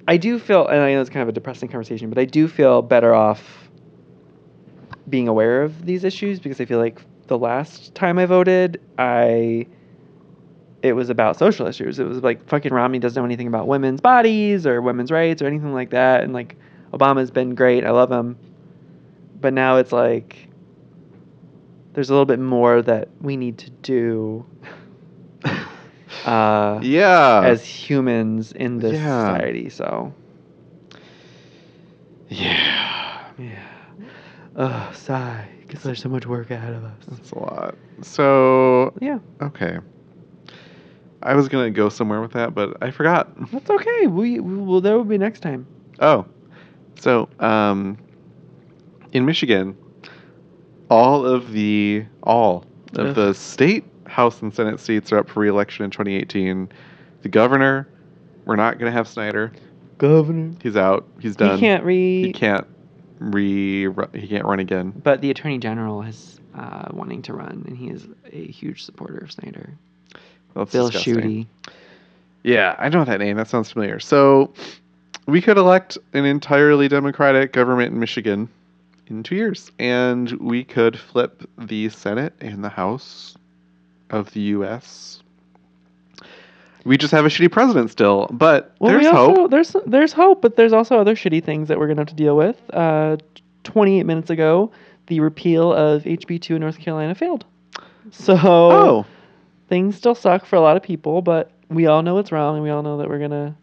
I 0.07 0.17
do 0.19 0.39
feel, 0.39 0.67
and 0.67 0.81
I 0.81 0.93
know 0.93 1.01
it's 1.01 1.11
kind 1.11 1.23
of 1.23 1.29
a 1.29 1.33
depressing 1.33 1.69
conversation, 1.69 2.11
but 2.11 2.19
I 2.19 2.25
do 2.27 2.47
feel 2.47 2.83
better 2.83 3.15
off 3.15 3.69
being 5.09 5.29
aware 5.29 5.63
of 5.63 5.85
these 5.85 6.05
issues 6.05 6.41
because 6.41 6.61
I 6.61 6.65
feel 6.65 6.79
like 6.79 7.01
the 7.27 7.39
last 7.39 7.95
time 7.95 8.19
I 8.19 8.27
voted, 8.27 8.81
I 8.99 9.67
it 10.83 10.93
was 10.93 11.09
about 11.09 11.39
social 11.39 11.67
issues. 11.67 11.99
It 11.99 12.07
was 12.07 12.19
like 12.23 12.47
fucking 12.47 12.73
Romney 12.73 12.99
doesn't 12.99 13.19
know 13.21 13.25
anything 13.25 13.47
about 13.47 13.67
women's 13.67 14.01
bodies 14.03 14.67
or 14.67 14.83
women's 14.83 15.11
rights 15.11 15.41
or 15.41 15.47
anything 15.47 15.73
like 15.73 15.91
that, 15.91 16.23
and 16.23 16.33
like 16.35 16.57
Obama's 16.93 17.31
been 17.31 17.55
great. 17.55 17.85
I 17.85 17.91
love 17.91 18.13
him, 18.13 18.37
but 19.45 19.53
now 19.53 19.77
it's 19.77 19.93
like 19.93 20.49
there's 21.93 22.09
a 22.09 22.13
little 22.15 22.25
bit 22.25 22.39
more 22.41 22.81
that 22.81 23.09
we 23.21 23.37
need 23.37 23.59
to 23.59 23.71
do. 23.83 24.47
Uh, 26.25 26.79
yeah. 26.83 27.43
as 27.45 27.63
humans 27.67 28.53
in 28.53 28.79
this 28.79 28.95
Yeah. 28.95 29.21
society. 29.21 29.69
So 29.69 30.15
yeah. 32.29 33.31
yeah, 33.37 33.63
ugh, 34.57 34.95
sigh 34.95 35.47
because 35.67 35.83
there's 35.83 36.01
so 36.01 36.09
much 36.09 36.25
work 36.25 36.51
ahead 36.51 36.73
of 36.73 36.85
us. 36.85 36.95
That's 37.09 37.31
a 37.33 37.39
lot. 37.39 37.75
So, 38.01 38.95
Yeah, 39.01 39.19
okay. 39.43 39.79
I 41.23 41.35
was 41.35 41.49
going 41.49 41.67
to 41.67 41.77
go 41.77 41.91
somewhere 41.91 42.23
with 42.23 42.33
that, 42.33 42.55
but 42.55 42.77
I 42.81 42.91
forgot. 42.91 43.29
that's 43.51 43.69
okay. 43.69 44.07
We, 44.07 44.41
we 44.41 44.57
will. 44.57 44.81
That 44.81 44.93
will 44.97 45.05
be 45.05 45.19
next 45.19 45.41
time. 45.41 45.67
Oh, 46.01 46.25
so 46.99 47.29
um, 47.41 47.99
in 49.15 49.25
Michigan, 49.25 49.77
all 50.91 51.25
of 51.25 51.53
the 51.53 52.05
all 52.23 52.65
of 52.97 53.07
Ugh. 53.07 53.15
the 53.15 53.33
state 53.33 53.85
House 54.07 54.43
and 54.43 54.55
Senate 54.55 54.79
seats 54.79 55.13
are 55.13 55.19
up 55.19 55.31
for 55.31 55.41
re-election 55.41 55.85
in 55.85 55.91
2018. 55.91 56.69
The 57.23 57.29
governor, 57.29 57.89
we're 58.45 58.57
not 58.57 58.79
going 58.79 58.93
to 58.93 58.97
have 58.97 59.09
Snyder. 59.09 59.51
Governor. 59.97 60.55
He's 60.63 60.77
out. 60.77 61.09
He's 61.21 61.37
done. 61.37 61.57
He 61.57 61.61
can't 61.61 61.85
read. 61.85 62.27
He 62.27 62.33
can't 62.33 62.67
re. 63.19 63.89
He 64.13 64.29
can't 64.29 64.45
run 64.45 64.59
again. 64.59 64.93
But 65.03 65.21
the 65.23 65.31
attorney 65.31 65.59
general 65.59 66.03
is 66.03 66.41
uh, 66.55 66.89
wanting 66.91 67.23
to 67.23 67.33
run, 67.33 67.65
and 67.67 67.77
he 67.77 67.89
is 67.89 68.07
a 68.31 68.47
huge 68.47 68.83
supporter 68.83 69.19
of 69.19 69.33
Snyder. 69.33 69.73
That's 70.55 70.73
Bill 70.73 70.91
disgusting. 70.91 71.47
Schuette. 71.47 71.47
Yeah, 72.43 72.77
I 72.79 72.91
know 72.91 73.05
that 73.05 73.21
name. 73.21 73.37
That 73.39 73.49
sounds 73.49 73.73
familiar. 73.73 73.99
So, 73.99 74.53
we 75.27 75.41
could 75.41 75.57
elect 75.57 75.97
an 76.13 76.27
entirely 76.27 76.89
Democratic 76.89 77.53
government 77.53 77.95
in 77.95 77.99
Michigan 77.99 78.51
in 79.09 79.23
two 79.23 79.35
years, 79.37 79.71
and 79.79 80.31
we 80.33 80.65
could 80.65 80.99
flip 80.99 81.49
the 81.59 81.89
Senate 81.91 82.35
and 82.41 82.63
the 82.65 82.69
House 82.69 83.37
of 84.11 84.33
the 84.33 84.41
U.S. 84.41 85.23
We 86.85 86.99
just 86.99 87.13
have 87.13 87.25
a 87.25 87.29
shitty 87.29 87.51
president 87.51 87.91
still, 87.91 88.29
but 88.31 88.75
Well, 88.79 88.93
there's 88.93 89.07
also, 89.07 89.35
hope. 89.35 89.51
There's 89.51 89.77
there's 89.87 90.13
hope, 90.13 90.43
but 90.43 90.57
there's 90.57 90.73
also 90.73 90.99
other 90.99 91.15
shitty 91.15 91.43
things 91.43 91.69
that 91.69 91.79
we're 91.79 91.87
gonna 91.89 92.03
have 92.03 92.09
to 92.09 92.15
deal 92.15 92.37
with. 92.37 92.61
Uh, 92.73 93.17
28 93.65 94.05
minutes 94.05 94.29
ago, 94.29 94.71
the 95.07 95.21
repeal 95.21 95.73
of 95.73 96.03
HB2 96.05 96.51
in 96.57 96.61
North 96.61 96.79
Carolina 96.79 97.15
failed. 97.15 97.47
So 98.11 98.37
Oh, 98.37 99.07
things 99.71 99.97
still 99.97 100.15
suck 100.15 100.45
for 100.45 100.57
a 100.57 100.61
lot 100.61 100.77
of 100.77 100.83
people, 100.83 101.23
but 101.23 101.51
we 101.71 101.87
all 101.87 102.03
know 102.03 102.19
it's 102.19 102.31
wrong, 102.31 102.57
and 102.57 102.63
we 102.63 102.69
all 102.69 102.83
know 102.83 102.99
that 102.99 103.09
we're 103.09 103.19
gonna 103.19 103.57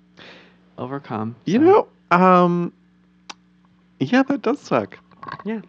overcome. 0.80 1.36
you 1.46 1.60
know, 1.60 1.88
um, 2.10 2.74
yeah, 4.00 4.24
that 4.24 4.42
does 4.42 4.60
suck. 4.60 4.98
Yeah. 5.46 5.62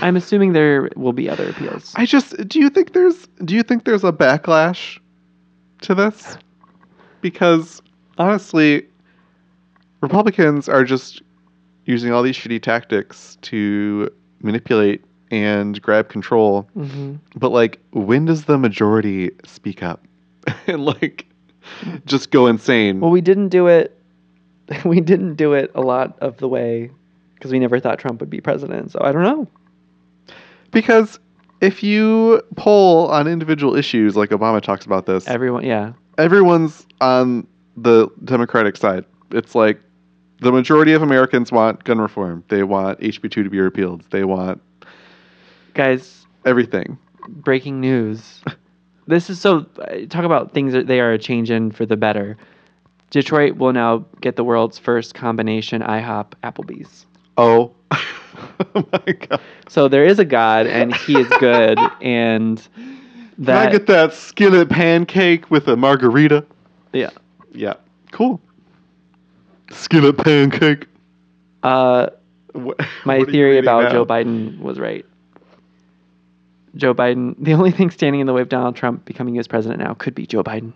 I'm 0.00 0.16
assuming 0.16 0.52
there 0.52 0.88
will 0.96 1.12
be 1.12 1.28
other 1.28 1.48
appeals. 1.48 1.92
I 1.96 2.06
just 2.06 2.36
do 2.48 2.58
you 2.58 2.70
think 2.70 2.92
there's 2.92 3.26
do 3.44 3.54
you 3.54 3.62
think 3.62 3.84
there's 3.84 4.04
a 4.04 4.12
backlash 4.12 4.98
to 5.82 5.94
this? 5.94 6.36
Because 7.20 7.82
honestly, 8.18 8.86
Republicans 10.00 10.68
are 10.68 10.84
just 10.84 11.22
using 11.84 12.12
all 12.12 12.22
these 12.22 12.36
shitty 12.36 12.62
tactics 12.62 13.36
to 13.42 14.10
manipulate 14.42 15.04
and 15.30 15.80
grab 15.82 16.08
control. 16.08 16.62
hmm 16.74 17.16
But 17.36 17.52
like, 17.52 17.78
when 17.92 18.24
does 18.24 18.46
the 18.46 18.58
majority 18.58 19.30
speak 19.44 19.82
up 19.82 20.04
and 20.66 20.84
like 20.84 21.26
just 22.06 22.30
go 22.30 22.46
insane? 22.46 23.00
Well, 23.00 23.10
we 23.10 23.20
didn't 23.20 23.48
do 23.48 23.66
it. 23.66 23.96
We 24.84 25.00
didn't 25.00 25.34
do 25.34 25.52
it 25.52 25.72
a 25.74 25.80
lot 25.80 26.16
of 26.20 26.36
the 26.36 26.48
way 26.48 26.92
because 27.40 27.50
we 27.52 27.58
never 27.58 27.80
thought 27.80 27.98
Trump 27.98 28.20
would 28.20 28.28
be 28.28 28.40
president. 28.40 28.92
So 28.92 29.00
I 29.02 29.12
don't 29.12 29.22
know. 29.22 29.48
because 30.70 31.18
if 31.62 31.82
you 31.82 32.42
poll 32.56 33.08
on 33.08 33.26
individual 33.26 33.74
issues, 33.74 34.14
like 34.14 34.28
Obama 34.30 34.60
talks 34.60 34.84
about 34.84 35.06
this, 35.06 35.26
Everyone, 35.26 35.64
yeah, 35.64 35.94
everyone's 36.18 36.86
on 37.00 37.46
the 37.76 38.08
Democratic 38.24 38.76
side. 38.76 39.06
It's 39.30 39.54
like 39.54 39.80
the 40.40 40.52
majority 40.52 40.92
of 40.92 41.02
Americans 41.02 41.50
want 41.50 41.84
gun 41.84 41.98
reform. 41.98 42.44
They 42.48 42.62
want 42.62 43.00
HB2 43.00 43.30
to 43.30 43.50
be 43.50 43.58
repealed. 43.60 44.04
They 44.10 44.24
want 44.24 44.60
guys. 45.74 46.26
everything. 46.44 46.98
Breaking 47.28 47.80
news. 47.80 48.42
This 49.06 49.28
is 49.28 49.40
so. 49.40 49.62
Talk 50.08 50.22
about 50.24 50.52
things 50.52 50.72
that 50.72 50.86
they 50.86 51.00
are 51.00 51.18
changing 51.18 51.72
for 51.72 51.84
the 51.84 51.96
better. 51.96 52.36
Detroit 53.10 53.56
will 53.56 53.72
now 53.72 54.06
get 54.20 54.36
the 54.36 54.44
world's 54.44 54.78
first 54.78 55.14
combination 55.14 55.82
IHOP 55.82 56.34
Applebee's. 56.44 57.06
Oh, 57.42 57.72
oh 57.90 58.84
my 58.92 59.12
god! 59.12 59.40
So 59.66 59.88
there 59.88 60.04
is 60.04 60.18
a 60.18 60.26
God, 60.26 60.66
and 60.66 60.94
He 60.94 61.18
is 61.18 61.26
good, 61.40 61.78
and 62.02 62.58
that 63.38 63.62
Can 63.62 63.68
I 63.68 63.72
get 63.72 63.86
that 63.86 64.12
skillet 64.12 64.68
pancake 64.68 65.50
with 65.50 65.66
a 65.68 65.76
margarita? 65.76 66.44
yeah. 66.92 67.10
Yeah, 67.52 67.74
cool. 68.12 68.40
Skillet 69.72 70.18
pancake. 70.18 70.86
Uh, 71.62 72.08
What, 72.52 72.80
my 73.04 73.18
what 73.18 73.30
theory 73.30 73.58
about 73.58 73.84
now? 73.84 73.92
Joe 73.92 74.04
Biden 74.04 74.58
was 74.58 74.80
right. 74.80 75.06
Joe 76.74 76.92
Biden, 76.92 77.36
the 77.38 77.54
only 77.54 77.70
thing 77.70 77.90
standing 77.90 78.20
in 78.20 78.26
the 78.26 78.32
way 78.32 78.42
of 78.42 78.48
Donald 78.48 78.74
Trump 78.74 79.04
becoming 79.04 79.36
U.S. 79.36 79.46
president 79.46 79.80
now 79.80 79.94
could 79.94 80.16
be 80.16 80.26
Joe 80.26 80.42
Biden. 80.42 80.72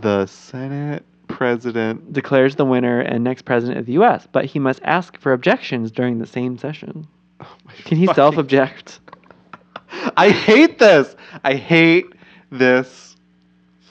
The 0.00 0.26
Senate 0.26 1.04
president. 1.34 2.12
Declares 2.12 2.54
the 2.56 2.64
winner 2.64 3.00
and 3.00 3.24
next 3.24 3.42
president 3.42 3.78
of 3.78 3.86
the 3.86 3.92
U.S., 3.94 4.26
but 4.30 4.44
he 4.44 4.58
must 4.58 4.80
ask 4.84 5.18
for 5.18 5.32
objections 5.32 5.90
during 5.90 6.18
the 6.18 6.26
same 6.26 6.56
session. 6.56 7.06
Oh 7.40 7.56
Can 7.84 7.98
he 7.98 8.06
self 8.06 8.38
object? 8.38 9.00
I 10.16 10.30
hate 10.30 10.78
this. 10.78 11.16
I 11.42 11.54
hate 11.54 12.06
this 12.50 13.16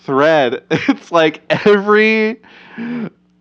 thread. 0.02 0.64
It's 0.72 1.12
like 1.12 1.42
every. 1.50 2.42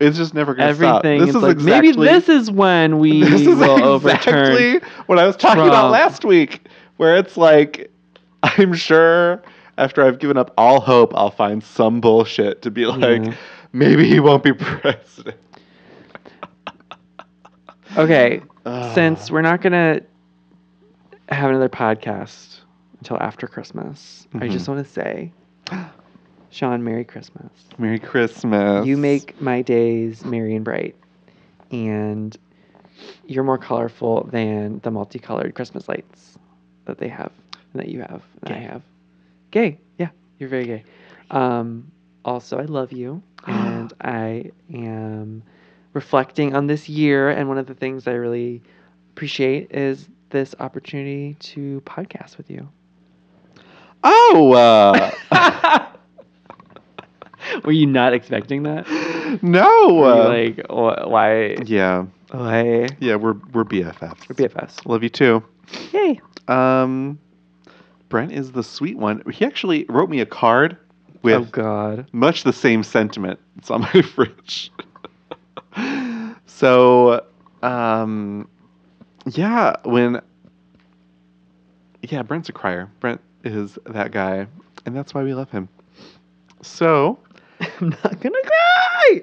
It's 0.00 0.16
just 0.16 0.34
never 0.34 0.55
gonna 0.55 0.74
stop. 0.74 1.05
Everything 1.05 1.24
This 1.24 1.36
is 1.36 1.42
like 1.42 1.53
exactly, 1.53 1.92
maybe 1.92 2.05
this 2.05 2.28
is 2.28 2.50
when 2.50 2.98
we 2.98 3.22
this 3.24 3.42
is 3.42 3.57
will 3.57 3.84
overturn. 3.84 4.53
exactly 4.53 4.90
what 5.07 5.18
I 5.20 5.26
was 5.26 5.36
talking 5.36 5.62
about 5.66 5.92
last 5.92 6.24
week, 6.24 6.66
where 6.96 7.16
it's 7.16 7.36
like, 7.36 7.90
I'm 8.42 8.74
sure 8.74 9.42
after 9.78 10.05
I've 10.05 10.18
given 10.18 10.36
up 10.36 10.53
all 10.59 10.80
hope, 10.80 11.14
I'll 11.16 11.30
find 11.30 11.62
some 11.62 12.00
bullshit 12.00 12.62
to 12.62 12.70
be 12.70 12.86
like, 12.86 13.24
Yeah. 13.24 13.34
Maybe 13.73 14.07
he 14.09 14.20
won't 14.20 14.43
be 14.43 14.53
president. 14.55 15.37
Okay, 17.97 18.43
Ugh. 18.64 18.95
since 18.95 19.31
we're 19.31 19.43
not 19.43 19.61
gonna 19.61 20.01
have 21.29 21.51
another 21.51 21.68
podcast 21.68 22.61
until 22.99 23.18
after 23.20 23.47
Christmas, 23.47 24.27
I 24.35 24.47
Mhm. 24.47 24.51
just 24.51 24.68
want 24.68 24.85
to 24.85 24.91
say, 24.91 25.33
Sean, 26.51 26.83
Merry 26.85 27.05
Christmas. 27.05 27.51
Merry 27.79 27.99
Christmas. 27.99 28.87
You 28.87 28.97
make 28.97 29.41
my 29.41 29.62
days 29.62 30.25
merry 30.25 30.55
and 30.55 30.64
bright, 30.64 30.97
and 31.70 32.37
you're 33.27 33.45
more 33.45 33.59
colorful 33.59 34.25
than 34.31 34.81
the 34.81 34.91
multicolored 34.91 35.55
Christmas 35.55 35.89
lights 35.89 36.39
that 36.85 36.99
they 36.99 37.09
have, 37.09 37.33
that 37.75 37.89
you 37.89 38.01
have, 38.01 38.23
and 38.43 38.55
I 38.55 38.59
have. 38.59 38.83
Gay, 39.51 39.79
yeah, 39.99 40.09
you're 40.39 40.49
very 40.49 40.64
gay. 40.66 40.85
Um, 41.31 41.91
also, 42.25 42.59
I 42.59 42.64
love 42.64 42.93
you, 42.93 43.23
and 43.47 43.93
I 44.01 44.51
am 44.73 45.43
reflecting 45.93 46.55
on 46.55 46.66
this 46.66 46.89
year, 46.89 47.29
and 47.29 47.49
one 47.49 47.59
of 47.59 47.66
the 47.66 47.75
things 47.75 48.07
I 48.07 48.12
really 48.12 48.62
appreciate 49.12 49.73
is 49.73 50.09
this 50.31 50.55
opportunity 50.59 51.37
to 51.41 51.83
podcast 51.85 52.37
with 52.39 52.51
you. 52.51 52.68
Oh. 54.03 54.53
Uh, 55.31 55.89
Were 57.64 57.73
you 57.73 57.87
not 57.87 58.14
expecting 58.14 58.62
that? 58.62 58.89
no. 59.43 60.05
Uh, 60.05 60.29
like, 60.29 60.66
wh- 60.68 61.11
why? 61.11 61.57
yeah. 61.64 62.07
Why? 62.31 62.89
Yeah, 62.99 63.16
we're 63.16 63.35
we're 63.53 63.64
BFFs. 63.64 64.29
We're 64.29 64.49
BFS. 64.49 64.87
Love 64.87 65.03
you 65.03 65.11
too. 65.11 65.45
Yay. 65.93 66.20
Um, 66.49 67.18
Brent 68.09 68.33
is 68.33 68.53
the 68.53 68.62
sweet 68.62 68.97
one. 68.97 69.23
He 69.31 69.45
actually 69.45 69.85
wrote 69.89 70.09
me 70.09 70.20
a 70.20 70.27
card 70.27 70.79
with 71.23 71.35
oh 71.35 71.45
God. 71.45 72.09
much 72.12 72.45
the 72.45 72.53
same 72.53 72.83
sentiment. 72.83 73.39
It's 73.59 73.70
on 73.70 73.83
my 73.83 74.03
fridge. 74.14 74.70
so, 76.47 77.25
um, 77.62 78.49
yeah, 79.27 79.77
when 79.85 80.20
yeah, 82.03 82.23
Brent's 82.23 82.49
a 82.49 82.53
crier. 82.53 82.91
Brent 83.01 83.20
is 83.45 83.79
that 83.87 84.11
guy, 84.11 84.47
and 84.85 84.97
that's 84.97 85.14
why 85.14 85.23
we 85.23 85.35
love 85.35 85.51
him. 85.51 85.68
So, 86.62 87.18
I'm 87.61 87.91
not 87.91 88.20
gonna 88.20 88.43
cry. 88.43 89.23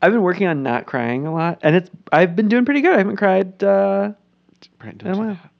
I've 0.00 0.12
been 0.12 0.22
working 0.22 0.46
on 0.46 0.62
not 0.62 0.86
crying 0.86 1.26
a 1.26 1.32
lot, 1.32 1.58
and 1.62 1.76
it's 1.76 1.90
I've 2.12 2.36
been 2.36 2.48
doing 2.48 2.64
pretty 2.64 2.80
good. 2.80 2.94
I 2.94 2.98
haven't 2.98 3.16
cried. 3.16 3.62
Uh, 3.62 4.12
Brent, 4.78 4.98
don't 4.98 5.14
do 5.14 5.26
that. 5.26 5.50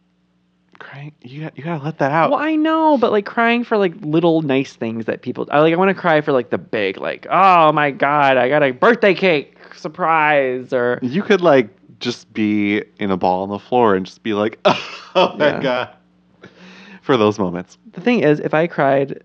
Crying, 0.79 1.13
you 1.23 1.43
got, 1.43 1.59
you 1.59 1.65
gotta 1.65 1.83
let 1.85 1.99
that 1.99 2.13
out. 2.13 2.31
well, 2.31 2.39
I 2.39 2.55
know, 2.57 2.97
but 2.99 3.11
like 3.13 3.27
crying 3.27 3.65
for 3.65 3.77
like 3.77 3.93
little 4.01 4.43
nice 4.43 4.75
things 4.75 5.07
that 5.07 5.23
people. 5.23 5.47
I 5.51 5.61
like. 5.61 5.73
I 5.73 5.77
want 5.77 5.89
to 5.89 6.01
cry 6.01 6.21
for 6.21 6.33
like 6.33 6.51
the 6.51 6.59
big, 6.59 6.99
like, 6.99 7.27
oh 7.31 7.73
my 7.73 7.91
god, 7.91 8.37
I 8.37 8.49
got 8.49 8.63
a 8.63 8.71
birthday 8.71 9.15
cake 9.15 9.57
surprise, 9.75 10.73
or 10.73 10.99
You 11.03 11.23
could 11.23 11.41
like 11.41 11.69
just 12.01 12.33
be 12.33 12.83
in 13.01 13.11
a 13.11 13.17
ball 13.17 13.43
on 13.43 13.49
the 13.49 13.59
floor 13.59 13.97
and 13.97 14.07
just 14.07 14.23
be 14.23 14.35
like, 14.35 14.59
oh 14.65 15.35
my 15.37 15.49
Yeah. 15.49 15.61
god, 15.61 15.97
for 17.03 17.17
those 17.17 17.39
moments. 17.39 17.77
the 17.93 18.01
thing 18.01 18.21
is, 18.21 18.39
if 18.41 18.55
I 18.55 18.67
cried, 18.69 19.23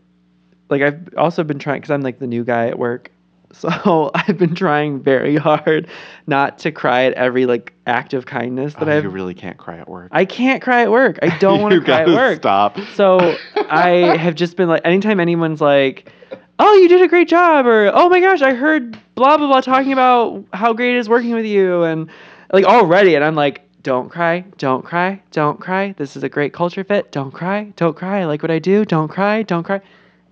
like 0.69 0.81
I've 0.81 1.07
also 1.17 1.43
been 1.43 1.59
trying 1.59 1.81
because 1.81 1.91
I'm 1.91 2.01
like 2.01 2.17
the 2.19 2.27
new 2.27 2.43
guy 2.43 2.67
at 2.67 2.79
work, 2.79 3.11
so 3.53 4.11
I've 4.15 4.37
been 4.37 4.55
trying 4.55 4.99
very 5.01 5.35
hard 5.37 5.87
not 6.27 6.57
to 6.59 6.71
cry 6.71 7.05
at 7.05 7.13
every 7.13 7.45
like 7.45 7.73
act 7.87 8.13
of 8.13 8.25
kindness 8.25 8.73
that 8.75 8.89
Oh, 8.89 8.91
I've. 8.97 9.03
you 9.03 9.09
really 9.09 9.33
can't 9.33 9.57
cry 9.57 9.77
at 9.77 9.87
work. 9.89 10.09
I 10.11 10.25
can't 10.25 10.61
cry 10.61 10.81
at 10.83 10.91
work. 10.91 11.19
I 11.21 11.37
don't 11.39 11.61
want 11.63 11.73
to 11.75 11.81
cry 11.81 12.01
at 12.01 12.07
work. 12.07 12.39
Stop. 12.39 12.77
So 12.95 13.35
I 13.55 14.17
have 14.17 14.35
just 14.35 14.57
been 14.57 14.67
like, 14.69 14.81
anytime 14.85 15.19
anyone's 15.19 15.61
like, 15.61 16.11
"Oh, 16.59 16.73
you 16.75 16.87
did 16.89 17.01
a 17.01 17.07
great 17.07 17.27
job," 17.29 17.65
or 17.65 17.91
"Oh 17.93 18.09
my 18.09 18.19
gosh, 18.19 18.41
I 18.41 18.53
heard 18.53 18.97
blah 19.15 19.37
blah 19.37 19.47
blah 19.47 19.61
talking 19.61 19.93
about 19.93 20.43
how 20.53 20.73
great 20.73 20.95
it 20.95 20.99
is 20.99 21.07
working 21.09 21.33
with 21.33 21.45
you," 21.45 21.83
and 21.83 22.09
like 22.51 22.65
already, 22.65 23.15
and 23.15 23.23
I'm 23.23 23.35
like, 23.35 23.61
"Don't 23.81 24.09
cry, 24.09 24.45
don't 24.57 24.83
cry, 24.85 25.21
don't 25.31 25.59
cry. 25.59 25.93
This 25.97 26.15
is 26.15 26.23
a 26.23 26.29
great 26.29 26.53
culture 26.53 26.83
fit. 26.83 27.11
Don't 27.11 27.31
cry, 27.31 27.73
don't 27.75 27.95
cry. 27.95 28.21
I 28.21 28.25
like 28.25 28.41
what 28.43 28.51
I 28.51 28.59
do. 28.59 28.85
Don't 28.85 29.07
cry, 29.09 29.43
don't 29.43 29.63
cry." 29.63 29.81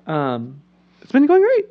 Um, 0.07 0.61
it's 1.01 1.11
been 1.11 1.25
going 1.25 1.41
great. 1.41 1.65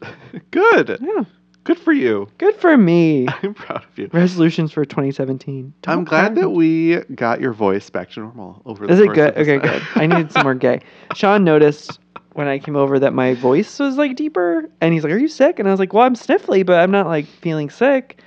Good. 0.50 0.98
Yeah, 1.00 1.24
Good 1.64 1.78
for 1.78 1.92
you. 1.92 2.28
good 2.38 2.54
for 2.56 2.76
me. 2.76 3.26
I'm 3.42 3.52
proud 3.52 3.84
of 3.84 3.98
you. 3.98 4.08
Resolutions 4.12 4.72
for 4.72 4.84
2017. 4.84 5.74
I'm 5.86 6.04
glad 6.04 6.34
that 6.36 6.50
we 6.50 6.96
got 7.14 7.40
your 7.40 7.52
voice 7.52 7.90
back 7.90 8.10
to 8.12 8.20
normal 8.20 8.62
over 8.64 8.86
the 8.86 8.92
Is 8.92 9.00
it 9.00 9.12
good? 9.12 9.36
Okay, 9.36 9.58
good. 9.58 9.82
I 9.94 10.06
needed 10.06 10.32
some 10.32 10.44
more 10.44 10.54
gay. 10.54 10.80
Sean 11.14 11.44
noticed 11.44 11.98
when 12.32 12.46
I 12.48 12.58
came 12.58 12.76
over 12.76 12.98
that 12.98 13.12
my 13.12 13.34
voice 13.34 13.78
was 13.78 13.96
like 13.96 14.16
deeper, 14.16 14.70
and 14.80 14.94
he's 14.94 15.04
like, 15.04 15.12
"Are 15.12 15.18
you 15.18 15.28
sick?" 15.28 15.58
And 15.58 15.68
I 15.68 15.70
was 15.70 15.80
like, 15.80 15.92
"Well, 15.92 16.04
I'm 16.04 16.14
sniffly, 16.14 16.64
but 16.64 16.78
I'm 16.80 16.90
not 16.90 17.06
like 17.06 17.26
feeling 17.26 17.68
sick." 17.68 18.20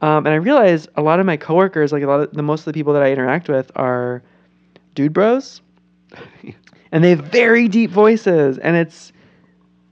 Um, 0.00 0.26
and 0.26 0.28
I 0.28 0.36
realized 0.36 0.88
a 0.96 1.02
lot 1.02 1.18
of 1.18 1.26
my 1.26 1.36
coworkers, 1.36 1.90
like 1.90 2.02
a 2.02 2.06
lot 2.06 2.20
of 2.20 2.32
the 2.32 2.42
most 2.42 2.60
of 2.60 2.66
the 2.66 2.72
people 2.74 2.92
that 2.92 3.02
I 3.02 3.10
interact 3.10 3.48
with, 3.48 3.72
are 3.74 4.22
dude 4.94 5.14
bros, 5.14 5.62
and 6.92 7.02
they 7.02 7.10
have 7.10 7.24
very 7.24 7.66
deep 7.68 7.90
voices, 7.90 8.58
and 8.58 8.76
it's. 8.76 9.12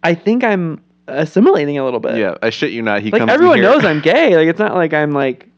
I 0.04 0.14
think 0.14 0.44
I'm 0.44 0.82
assimilating 1.08 1.78
a 1.78 1.84
little 1.84 2.00
bit. 2.00 2.16
yeah, 2.16 2.36
I 2.42 2.50
shit 2.50 2.72
you 2.72 2.82
not. 2.82 3.02
He 3.02 3.10
Like 3.10 3.20
comes 3.20 3.32
everyone 3.32 3.60
knows 3.60 3.84
I'm 3.84 4.00
gay. 4.00 4.36
Like 4.36 4.48
it's 4.48 4.58
not 4.58 4.74
like 4.74 4.92
I'm 4.92 5.12
like 5.12 5.48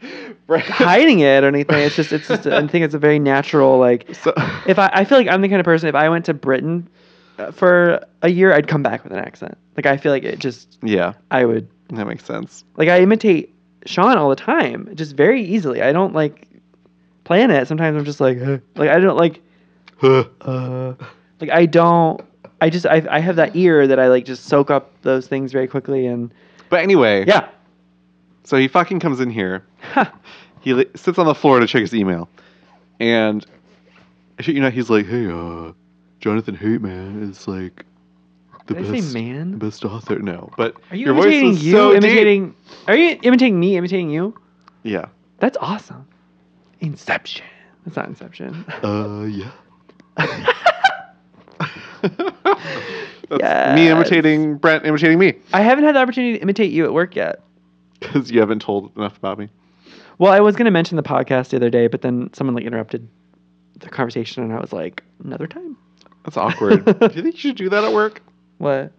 hiding 0.48 1.20
it 1.20 1.44
or 1.44 1.48
anything. 1.48 1.76
It's 1.78 1.96
just 1.96 2.12
it's 2.12 2.28
just 2.28 2.46
I 2.46 2.66
think 2.66 2.84
it's 2.84 2.94
a 2.94 2.98
very 2.98 3.18
natural 3.18 3.78
like 3.78 4.14
So, 4.22 4.32
if 4.66 4.78
I, 4.78 4.90
I 4.92 5.04
feel 5.04 5.18
like 5.18 5.28
I'm 5.28 5.40
the 5.40 5.48
kind 5.48 5.60
of 5.60 5.64
person 5.64 5.88
if 5.88 5.94
I 5.94 6.08
went 6.08 6.24
to 6.26 6.34
Britain 6.34 6.88
uh, 7.38 7.50
for 7.50 8.04
a 8.22 8.28
year 8.28 8.52
I'd 8.52 8.68
come 8.68 8.82
back 8.82 9.04
with 9.04 9.12
an 9.12 9.18
accent. 9.18 9.56
Like 9.76 9.86
I 9.86 9.96
feel 9.96 10.12
like 10.12 10.24
it 10.24 10.38
just 10.38 10.78
yeah, 10.82 11.14
I 11.30 11.44
would 11.44 11.68
that 11.90 12.06
makes 12.06 12.24
sense. 12.24 12.64
like 12.76 12.88
I 12.88 13.00
imitate 13.00 13.54
Sean 13.86 14.16
all 14.16 14.30
the 14.30 14.36
time, 14.36 14.88
just 14.94 15.14
very 15.14 15.42
easily. 15.44 15.82
I 15.82 15.92
don't 15.92 16.14
like 16.14 16.48
plan 17.24 17.50
it. 17.50 17.68
Sometimes 17.68 17.96
I'm 17.96 18.04
just 18.04 18.20
like 18.20 18.40
"Huh." 18.42 18.58
like 18.76 18.88
I 18.90 18.98
don't 18.98 19.16
like 19.16 19.40
uh 20.02 20.94
like 21.40 21.50
I 21.50 21.66
don't 21.66 22.20
I 22.64 22.70
just 22.70 22.86
I, 22.86 23.02
I 23.10 23.18
have 23.20 23.36
that 23.36 23.54
ear 23.54 23.86
that 23.86 23.98
I 24.00 24.08
like 24.08 24.24
just 24.24 24.44
soak 24.46 24.70
up 24.70 24.90
those 25.02 25.26
things 25.26 25.52
very 25.52 25.68
quickly 25.68 26.06
and 26.06 26.32
but 26.70 26.80
anyway, 26.80 27.26
yeah. 27.26 27.50
So 28.44 28.56
he 28.56 28.68
fucking 28.68 29.00
comes 29.00 29.20
in 29.20 29.28
here. 29.28 29.66
He 30.60 30.72
li- 30.72 30.86
sits 30.96 31.18
on 31.18 31.26
the 31.26 31.34
floor 31.34 31.60
to 31.60 31.66
check 31.66 31.82
his 31.82 31.94
email, 31.94 32.26
and 32.98 33.44
I 34.40 34.50
you 34.50 34.60
know, 34.60 34.70
he's 34.70 34.88
like, 34.88 35.04
"Hey, 35.06 35.26
uh, 35.26 35.72
Jonathan 36.20 36.56
Haidt, 36.56 36.80
man, 36.80 37.22
is 37.22 37.46
like 37.46 37.84
the 38.66 38.72
Did 38.72 38.86
I 38.86 38.90
best, 38.92 39.12
say 39.12 39.22
man? 39.22 39.50
the 39.50 39.56
best 39.58 39.84
author." 39.84 40.18
No, 40.20 40.50
but 40.56 40.74
Are 40.90 40.96
you 40.96 41.04
your 41.04 41.14
voice 41.14 41.26
imitating 41.26 41.48
was 41.50 41.64
you? 41.66 41.72
so 41.72 41.92
imitating? 41.94 42.54
Are 42.88 42.96
you 42.96 43.18
imitating 43.22 43.60
me? 43.60 43.76
Imitating 43.76 44.08
you? 44.08 44.34
Yeah. 44.84 45.04
That's 45.38 45.58
awesome. 45.60 46.08
Inception. 46.80 47.44
That's 47.84 47.96
not 47.98 48.08
Inception. 48.08 48.64
Uh, 48.82 49.24
yeah. 49.28 49.50
That's 53.28 53.42
Yes. 53.42 53.74
me 53.76 53.88
imitating 53.88 54.56
Brent 54.56 54.84
imitating 54.84 55.18
me 55.18 55.34
I 55.52 55.60
haven't 55.62 55.84
had 55.84 55.94
the 55.94 56.00
opportunity 56.00 56.34
to 56.34 56.42
imitate 56.42 56.70
you 56.72 56.84
at 56.84 56.92
work 56.92 57.16
yet. 57.16 57.40
because 58.00 58.30
you 58.30 58.40
haven't 58.40 58.60
told 58.60 58.94
enough 58.96 59.16
about 59.16 59.38
me. 59.38 59.48
Well, 60.18 60.32
I 60.32 60.40
was 60.40 60.56
going 60.56 60.66
to 60.66 60.70
mention 60.70 60.96
the 60.96 61.02
podcast 61.02 61.48
the 61.48 61.56
other 61.56 61.70
day, 61.70 61.86
but 61.86 62.02
then 62.02 62.30
someone 62.34 62.54
like 62.54 62.64
interrupted 62.64 63.08
the 63.78 63.88
conversation, 63.88 64.44
and 64.44 64.52
I 64.52 64.60
was 64.60 64.72
like, 64.72 65.02
another 65.24 65.46
time. 65.46 65.76
That's 66.24 66.36
awkward. 66.36 66.84
do 66.84 66.92
you 67.14 67.22
think 67.22 67.34
you 67.34 67.40
should 67.40 67.56
do 67.56 67.68
that 67.70 67.82
at 67.84 67.92
work? 67.92 68.22
What? 68.58 68.92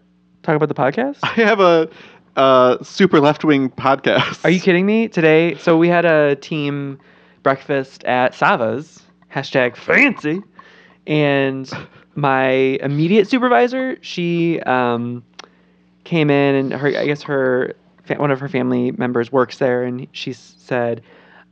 Talk 0.43 0.55
about 0.55 0.70
the 0.70 0.76
podcast? 0.76 1.20
I 1.24 1.28
have 1.28 1.59
a 1.59 1.89
uh, 2.36 2.84
super 2.84 3.20
left 3.20 3.43
wing 3.45 3.70
podcast. 3.70 4.43
Are 4.43 4.49
you 4.49 4.59
kidding 4.59 4.86
me? 4.86 5.07
Today, 5.07 5.55
so 5.55 5.78
we 5.78 5.88
had 5.88 6.05
a 6.05 6.36
team 6.36 6.99
breakfast 7.43 8.03
at 8.03 8.34
Sava's, 8.34 9.01
hashtag 9.34 9.76
fancy, 9.78 10.41
and 11.07 11.72
my 12.16 12.49
immediate 12.82 13.28
supervisor, 13.28 13.97
she 14.01 14.61
um, 14.61 15.24
came 16.03 16.30
in 16.30 16.55
and 16.55 16.74
her, 16.74 16.88
I 16.88 17.05
guess 17.05 17.22
her, 17.24 17.76
one 18.18 18.32
of 18.32 18.39
her 18.39 18.49
family 18.49 18.91
members 18.91 19.32
works 19.32 19.57
there, 19.57 19.84
and 19.84 20.07
she 20.11 20.34
said, 20.34 21.01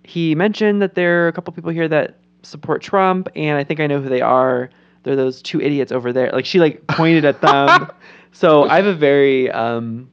he 0.03 0.35
mentioned 0.35 0.81
that 0.81 0.95
there 0.95 1.25
are 1.25 1.27
a 1.27 1.33
couple 1.33 1.53
people 1.53 1.71
here 1.71 1.87
that 1.87 2.17
support 2.43 2.81
Trump, 2.81 3.29
and 3.35 3.57
I 3.57 3.63
think 3.63 3.79
I 3.79 3.87
know 3.87 4.01
who 4.01 4.09
they 4.09 4.21
are. 4.21 4.69
They're 5.03 5.15
those 5.15 5.41
two 5.41 5.59
idiots 5.59 5.91
over 5.91 6.13
there. 6.13 6.31
Like 6.31 6.45
she 6.45 6.59
like 6.59 6.85
pointed 6.87 7.25
at 7.25 7.41
them. 7.41 7.89
so 8.31 8.63
I 8.69 8.77
have 8.77 8.85
a 8.85 8.93
very 8.93 9.51
um, 9.51 10.09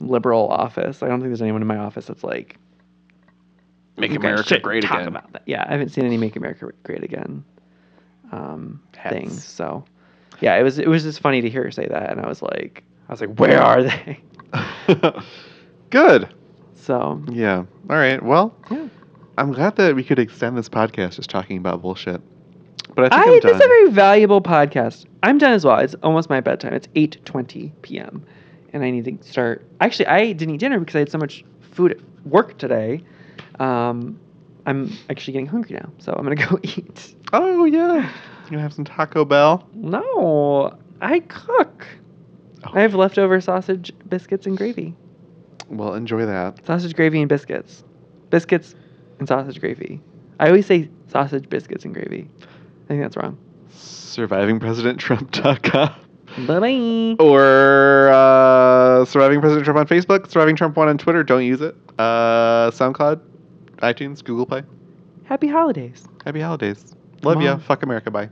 liberal 0.00 0.48
office. 0.48 1.02
I 1.02 1.08
don't 1.08 1.20
think 1.20 1.30
there's 1.30 1.42
anyone 1.42 1.60
in 1.60 1.66
my 1.66 1.78
office 1.78 2.06
that's 2.06 2.22
like 2.22 2.56
Make 3.96 4.14
America 4.14 4.58
great 4.58 4.82
talk 4.82 4.98
again." 4.98 5.08
About 5.08 5.32
that. 5.32 5.42
Yeah, 5.46 5.64
I 5.66 5.72
haven't 5.72 5.90
seen 5.90 6.04
any 6.04 6.16
"Make 6.16 6.36
America 6.36 6.70
Great 6.82 7.04
Again" 7.04 7.44
um, 8.32 8.82
Hats. 8.96 9.14
things. 9.14 9.44
So 9.44 9.84
yeah, 10.40 10.56
it 10.56 10.62
was 10.62 10.78
it 10.78 10.88
was 10.88 11.02
just 11.02 11.20
funny 11.20 11.40
to 11.40 11.50
hear 11.50 11.64
her 11.64 11.70
say 11.70 11.86
that, 11.86 12.10
and 12.10 12.20
I 12.20 12.28
was 12.28 12.42
like, 12.42 12.84
I 13.08 13.12
was 13.12 13.20
like, 13.20 13.34
where 13.38 13.62
are 13.62 13.82
they? 13.82 14.20
Good. 15.90 16.32
So 16.74 17.22
Yeah. 17.30 17.64
All 17.88 17.96
right. 17.96 18.22
Well, 18.22 18.54
yeah, 18.70 18.88
I'm 19.38 19.52
glad 19.52 19.76
that 19.76 19.94
we 19.94 20.04
could 20.04 20.18
extend 20.18 20.56
this 20.56 20.68
podcast 20.68 21.16
just 21.16 21.30
talking 21.30 21.56
about 21.58 21.82
bullshit. 21.82 22.20
But 22.94 23.12
I 23.12 23.24
think 23.24 23.26
I, 23.26 23.36
it's 23.36 23.46
done. 23.46 23.54
a 23.54 23.58
very 23.58 23.90
valuable 23.90 24.40
podcast. 24.40 25.06
I'm 25.22 25.38
done 25.38 25.52
as 25.52 25.64
well. 25.64 25.78
It's 25.78 25.94
almost 26.02 26.28
my 26.28 26.40
bedtime. 26.40 26.74
It's 26.74 26.86
8:20 26.88 27.72
p.m. 27.82 28.24
and 28.72 28.84
I 28.84 28.90
need 28.90 29.04
to 29.04 29.28
start. 29.28 29.66
Actually, 29.80 30.06
I 30.06 30.32
didn't 30.32 30.54
eat 30.54 30.58
dinner 30.58 30.78
because 30.78 30.94
I 30.94 30.98
had 31.00 31.10
so 31.10 31.18
much 31.18 31.44
food 31.60 31.92
at 31.92 31.98
work 32.26 32.58
today. 32.58 33.02
Um, 33.58 34.20
I'm 34.66 34.96
actually 35.10 35.32
getting 35.34 35.46
hungry 35.46 35.76
now, 35.76 35.90
so 35.98 36.12
I'm 36.12 36.22
gonna 36.24 36.36
go 36.50 36.58
eat. 36.62 37.14
oh 37.32 37.64
yeah. 37.64 38.10
You 38.44 38.50
gonna 38.50 38.62
have 38.62 38.72
some 38.74 38.84
Taco 38.84 39.24
Bell? 39.24 39.68
No, 39.74 40.76
I 41.00 41.20
cook. 41.20 41.86
Oh. 42.66 42.70
I 42.74 42.80
have 42.80 42.94
leftover 42.94 43.40
sausage, 43.40 43.92
biscuits, 44.08 44.46
and 44.46 44.56
gravy. 44.56 44.94
Well, 45.68 45.94
enjoy 45.94 46.26
that. 46.26 46.64
Sausage 46.66 46.94
gravy 46.94 47.20
and 47.20 47.28
biscuits. 47.28 47.84
Biscuits 48.30 48.74
and 49.18 49.28
sausage 49.28 49.60
gravy. 49.60 50.00
I 50.40 50.48
always 50.48 50.66
say 50.66 50.88
sausage, 51.08 51.48
biscuits, 51.48 51.84
and 51.84 51.94
gravy. 51.94 52.28
I 52.42 52.86
think 52.88 53.02
that's 53.02 53.16
wrong. 53.16 53.38
Surviving 53.70 54.60
President 54.60 54.98
Trump 55.00 55.30
SurvivingPresidentTrump.com 55.32 56.46
Bye 56.46 56.60
bye. 56.60 57.16
or 57.24 58.08
uh, 58.08 59.04
Surviving 59.04 59.40
President 59.40 59.64
Trump 59.64 59.78
on 59.78 59.86
Facebook, 59.86 60.28
Surviving 60.30 60.56
Trump 60.56 60.76
One 60.76 60.88
on 60.88 60.98
Twitter. 60.98 61.22
Don't 61.22 61.44
use 61.44 61.60
it. 61.60 61.76
Uh, 61.98 62.70
SoundCloud, 62.72 63.20
iTunes, 63.92 64.22
Google 64.24 64.46
Play. 64.46 64.62
Happy 65.24 65.48
holidays. 65.48 66.04
Happy 66.24 66.40
holidays. 66.40 66.94
Love 67.22 67.34
Come 67.34 67.42
ya. 67.42 67.52
on. 67.52 67.60
Fuck 67.60 67.82
America. 67.82 68.10
Bye. 68.10 68.30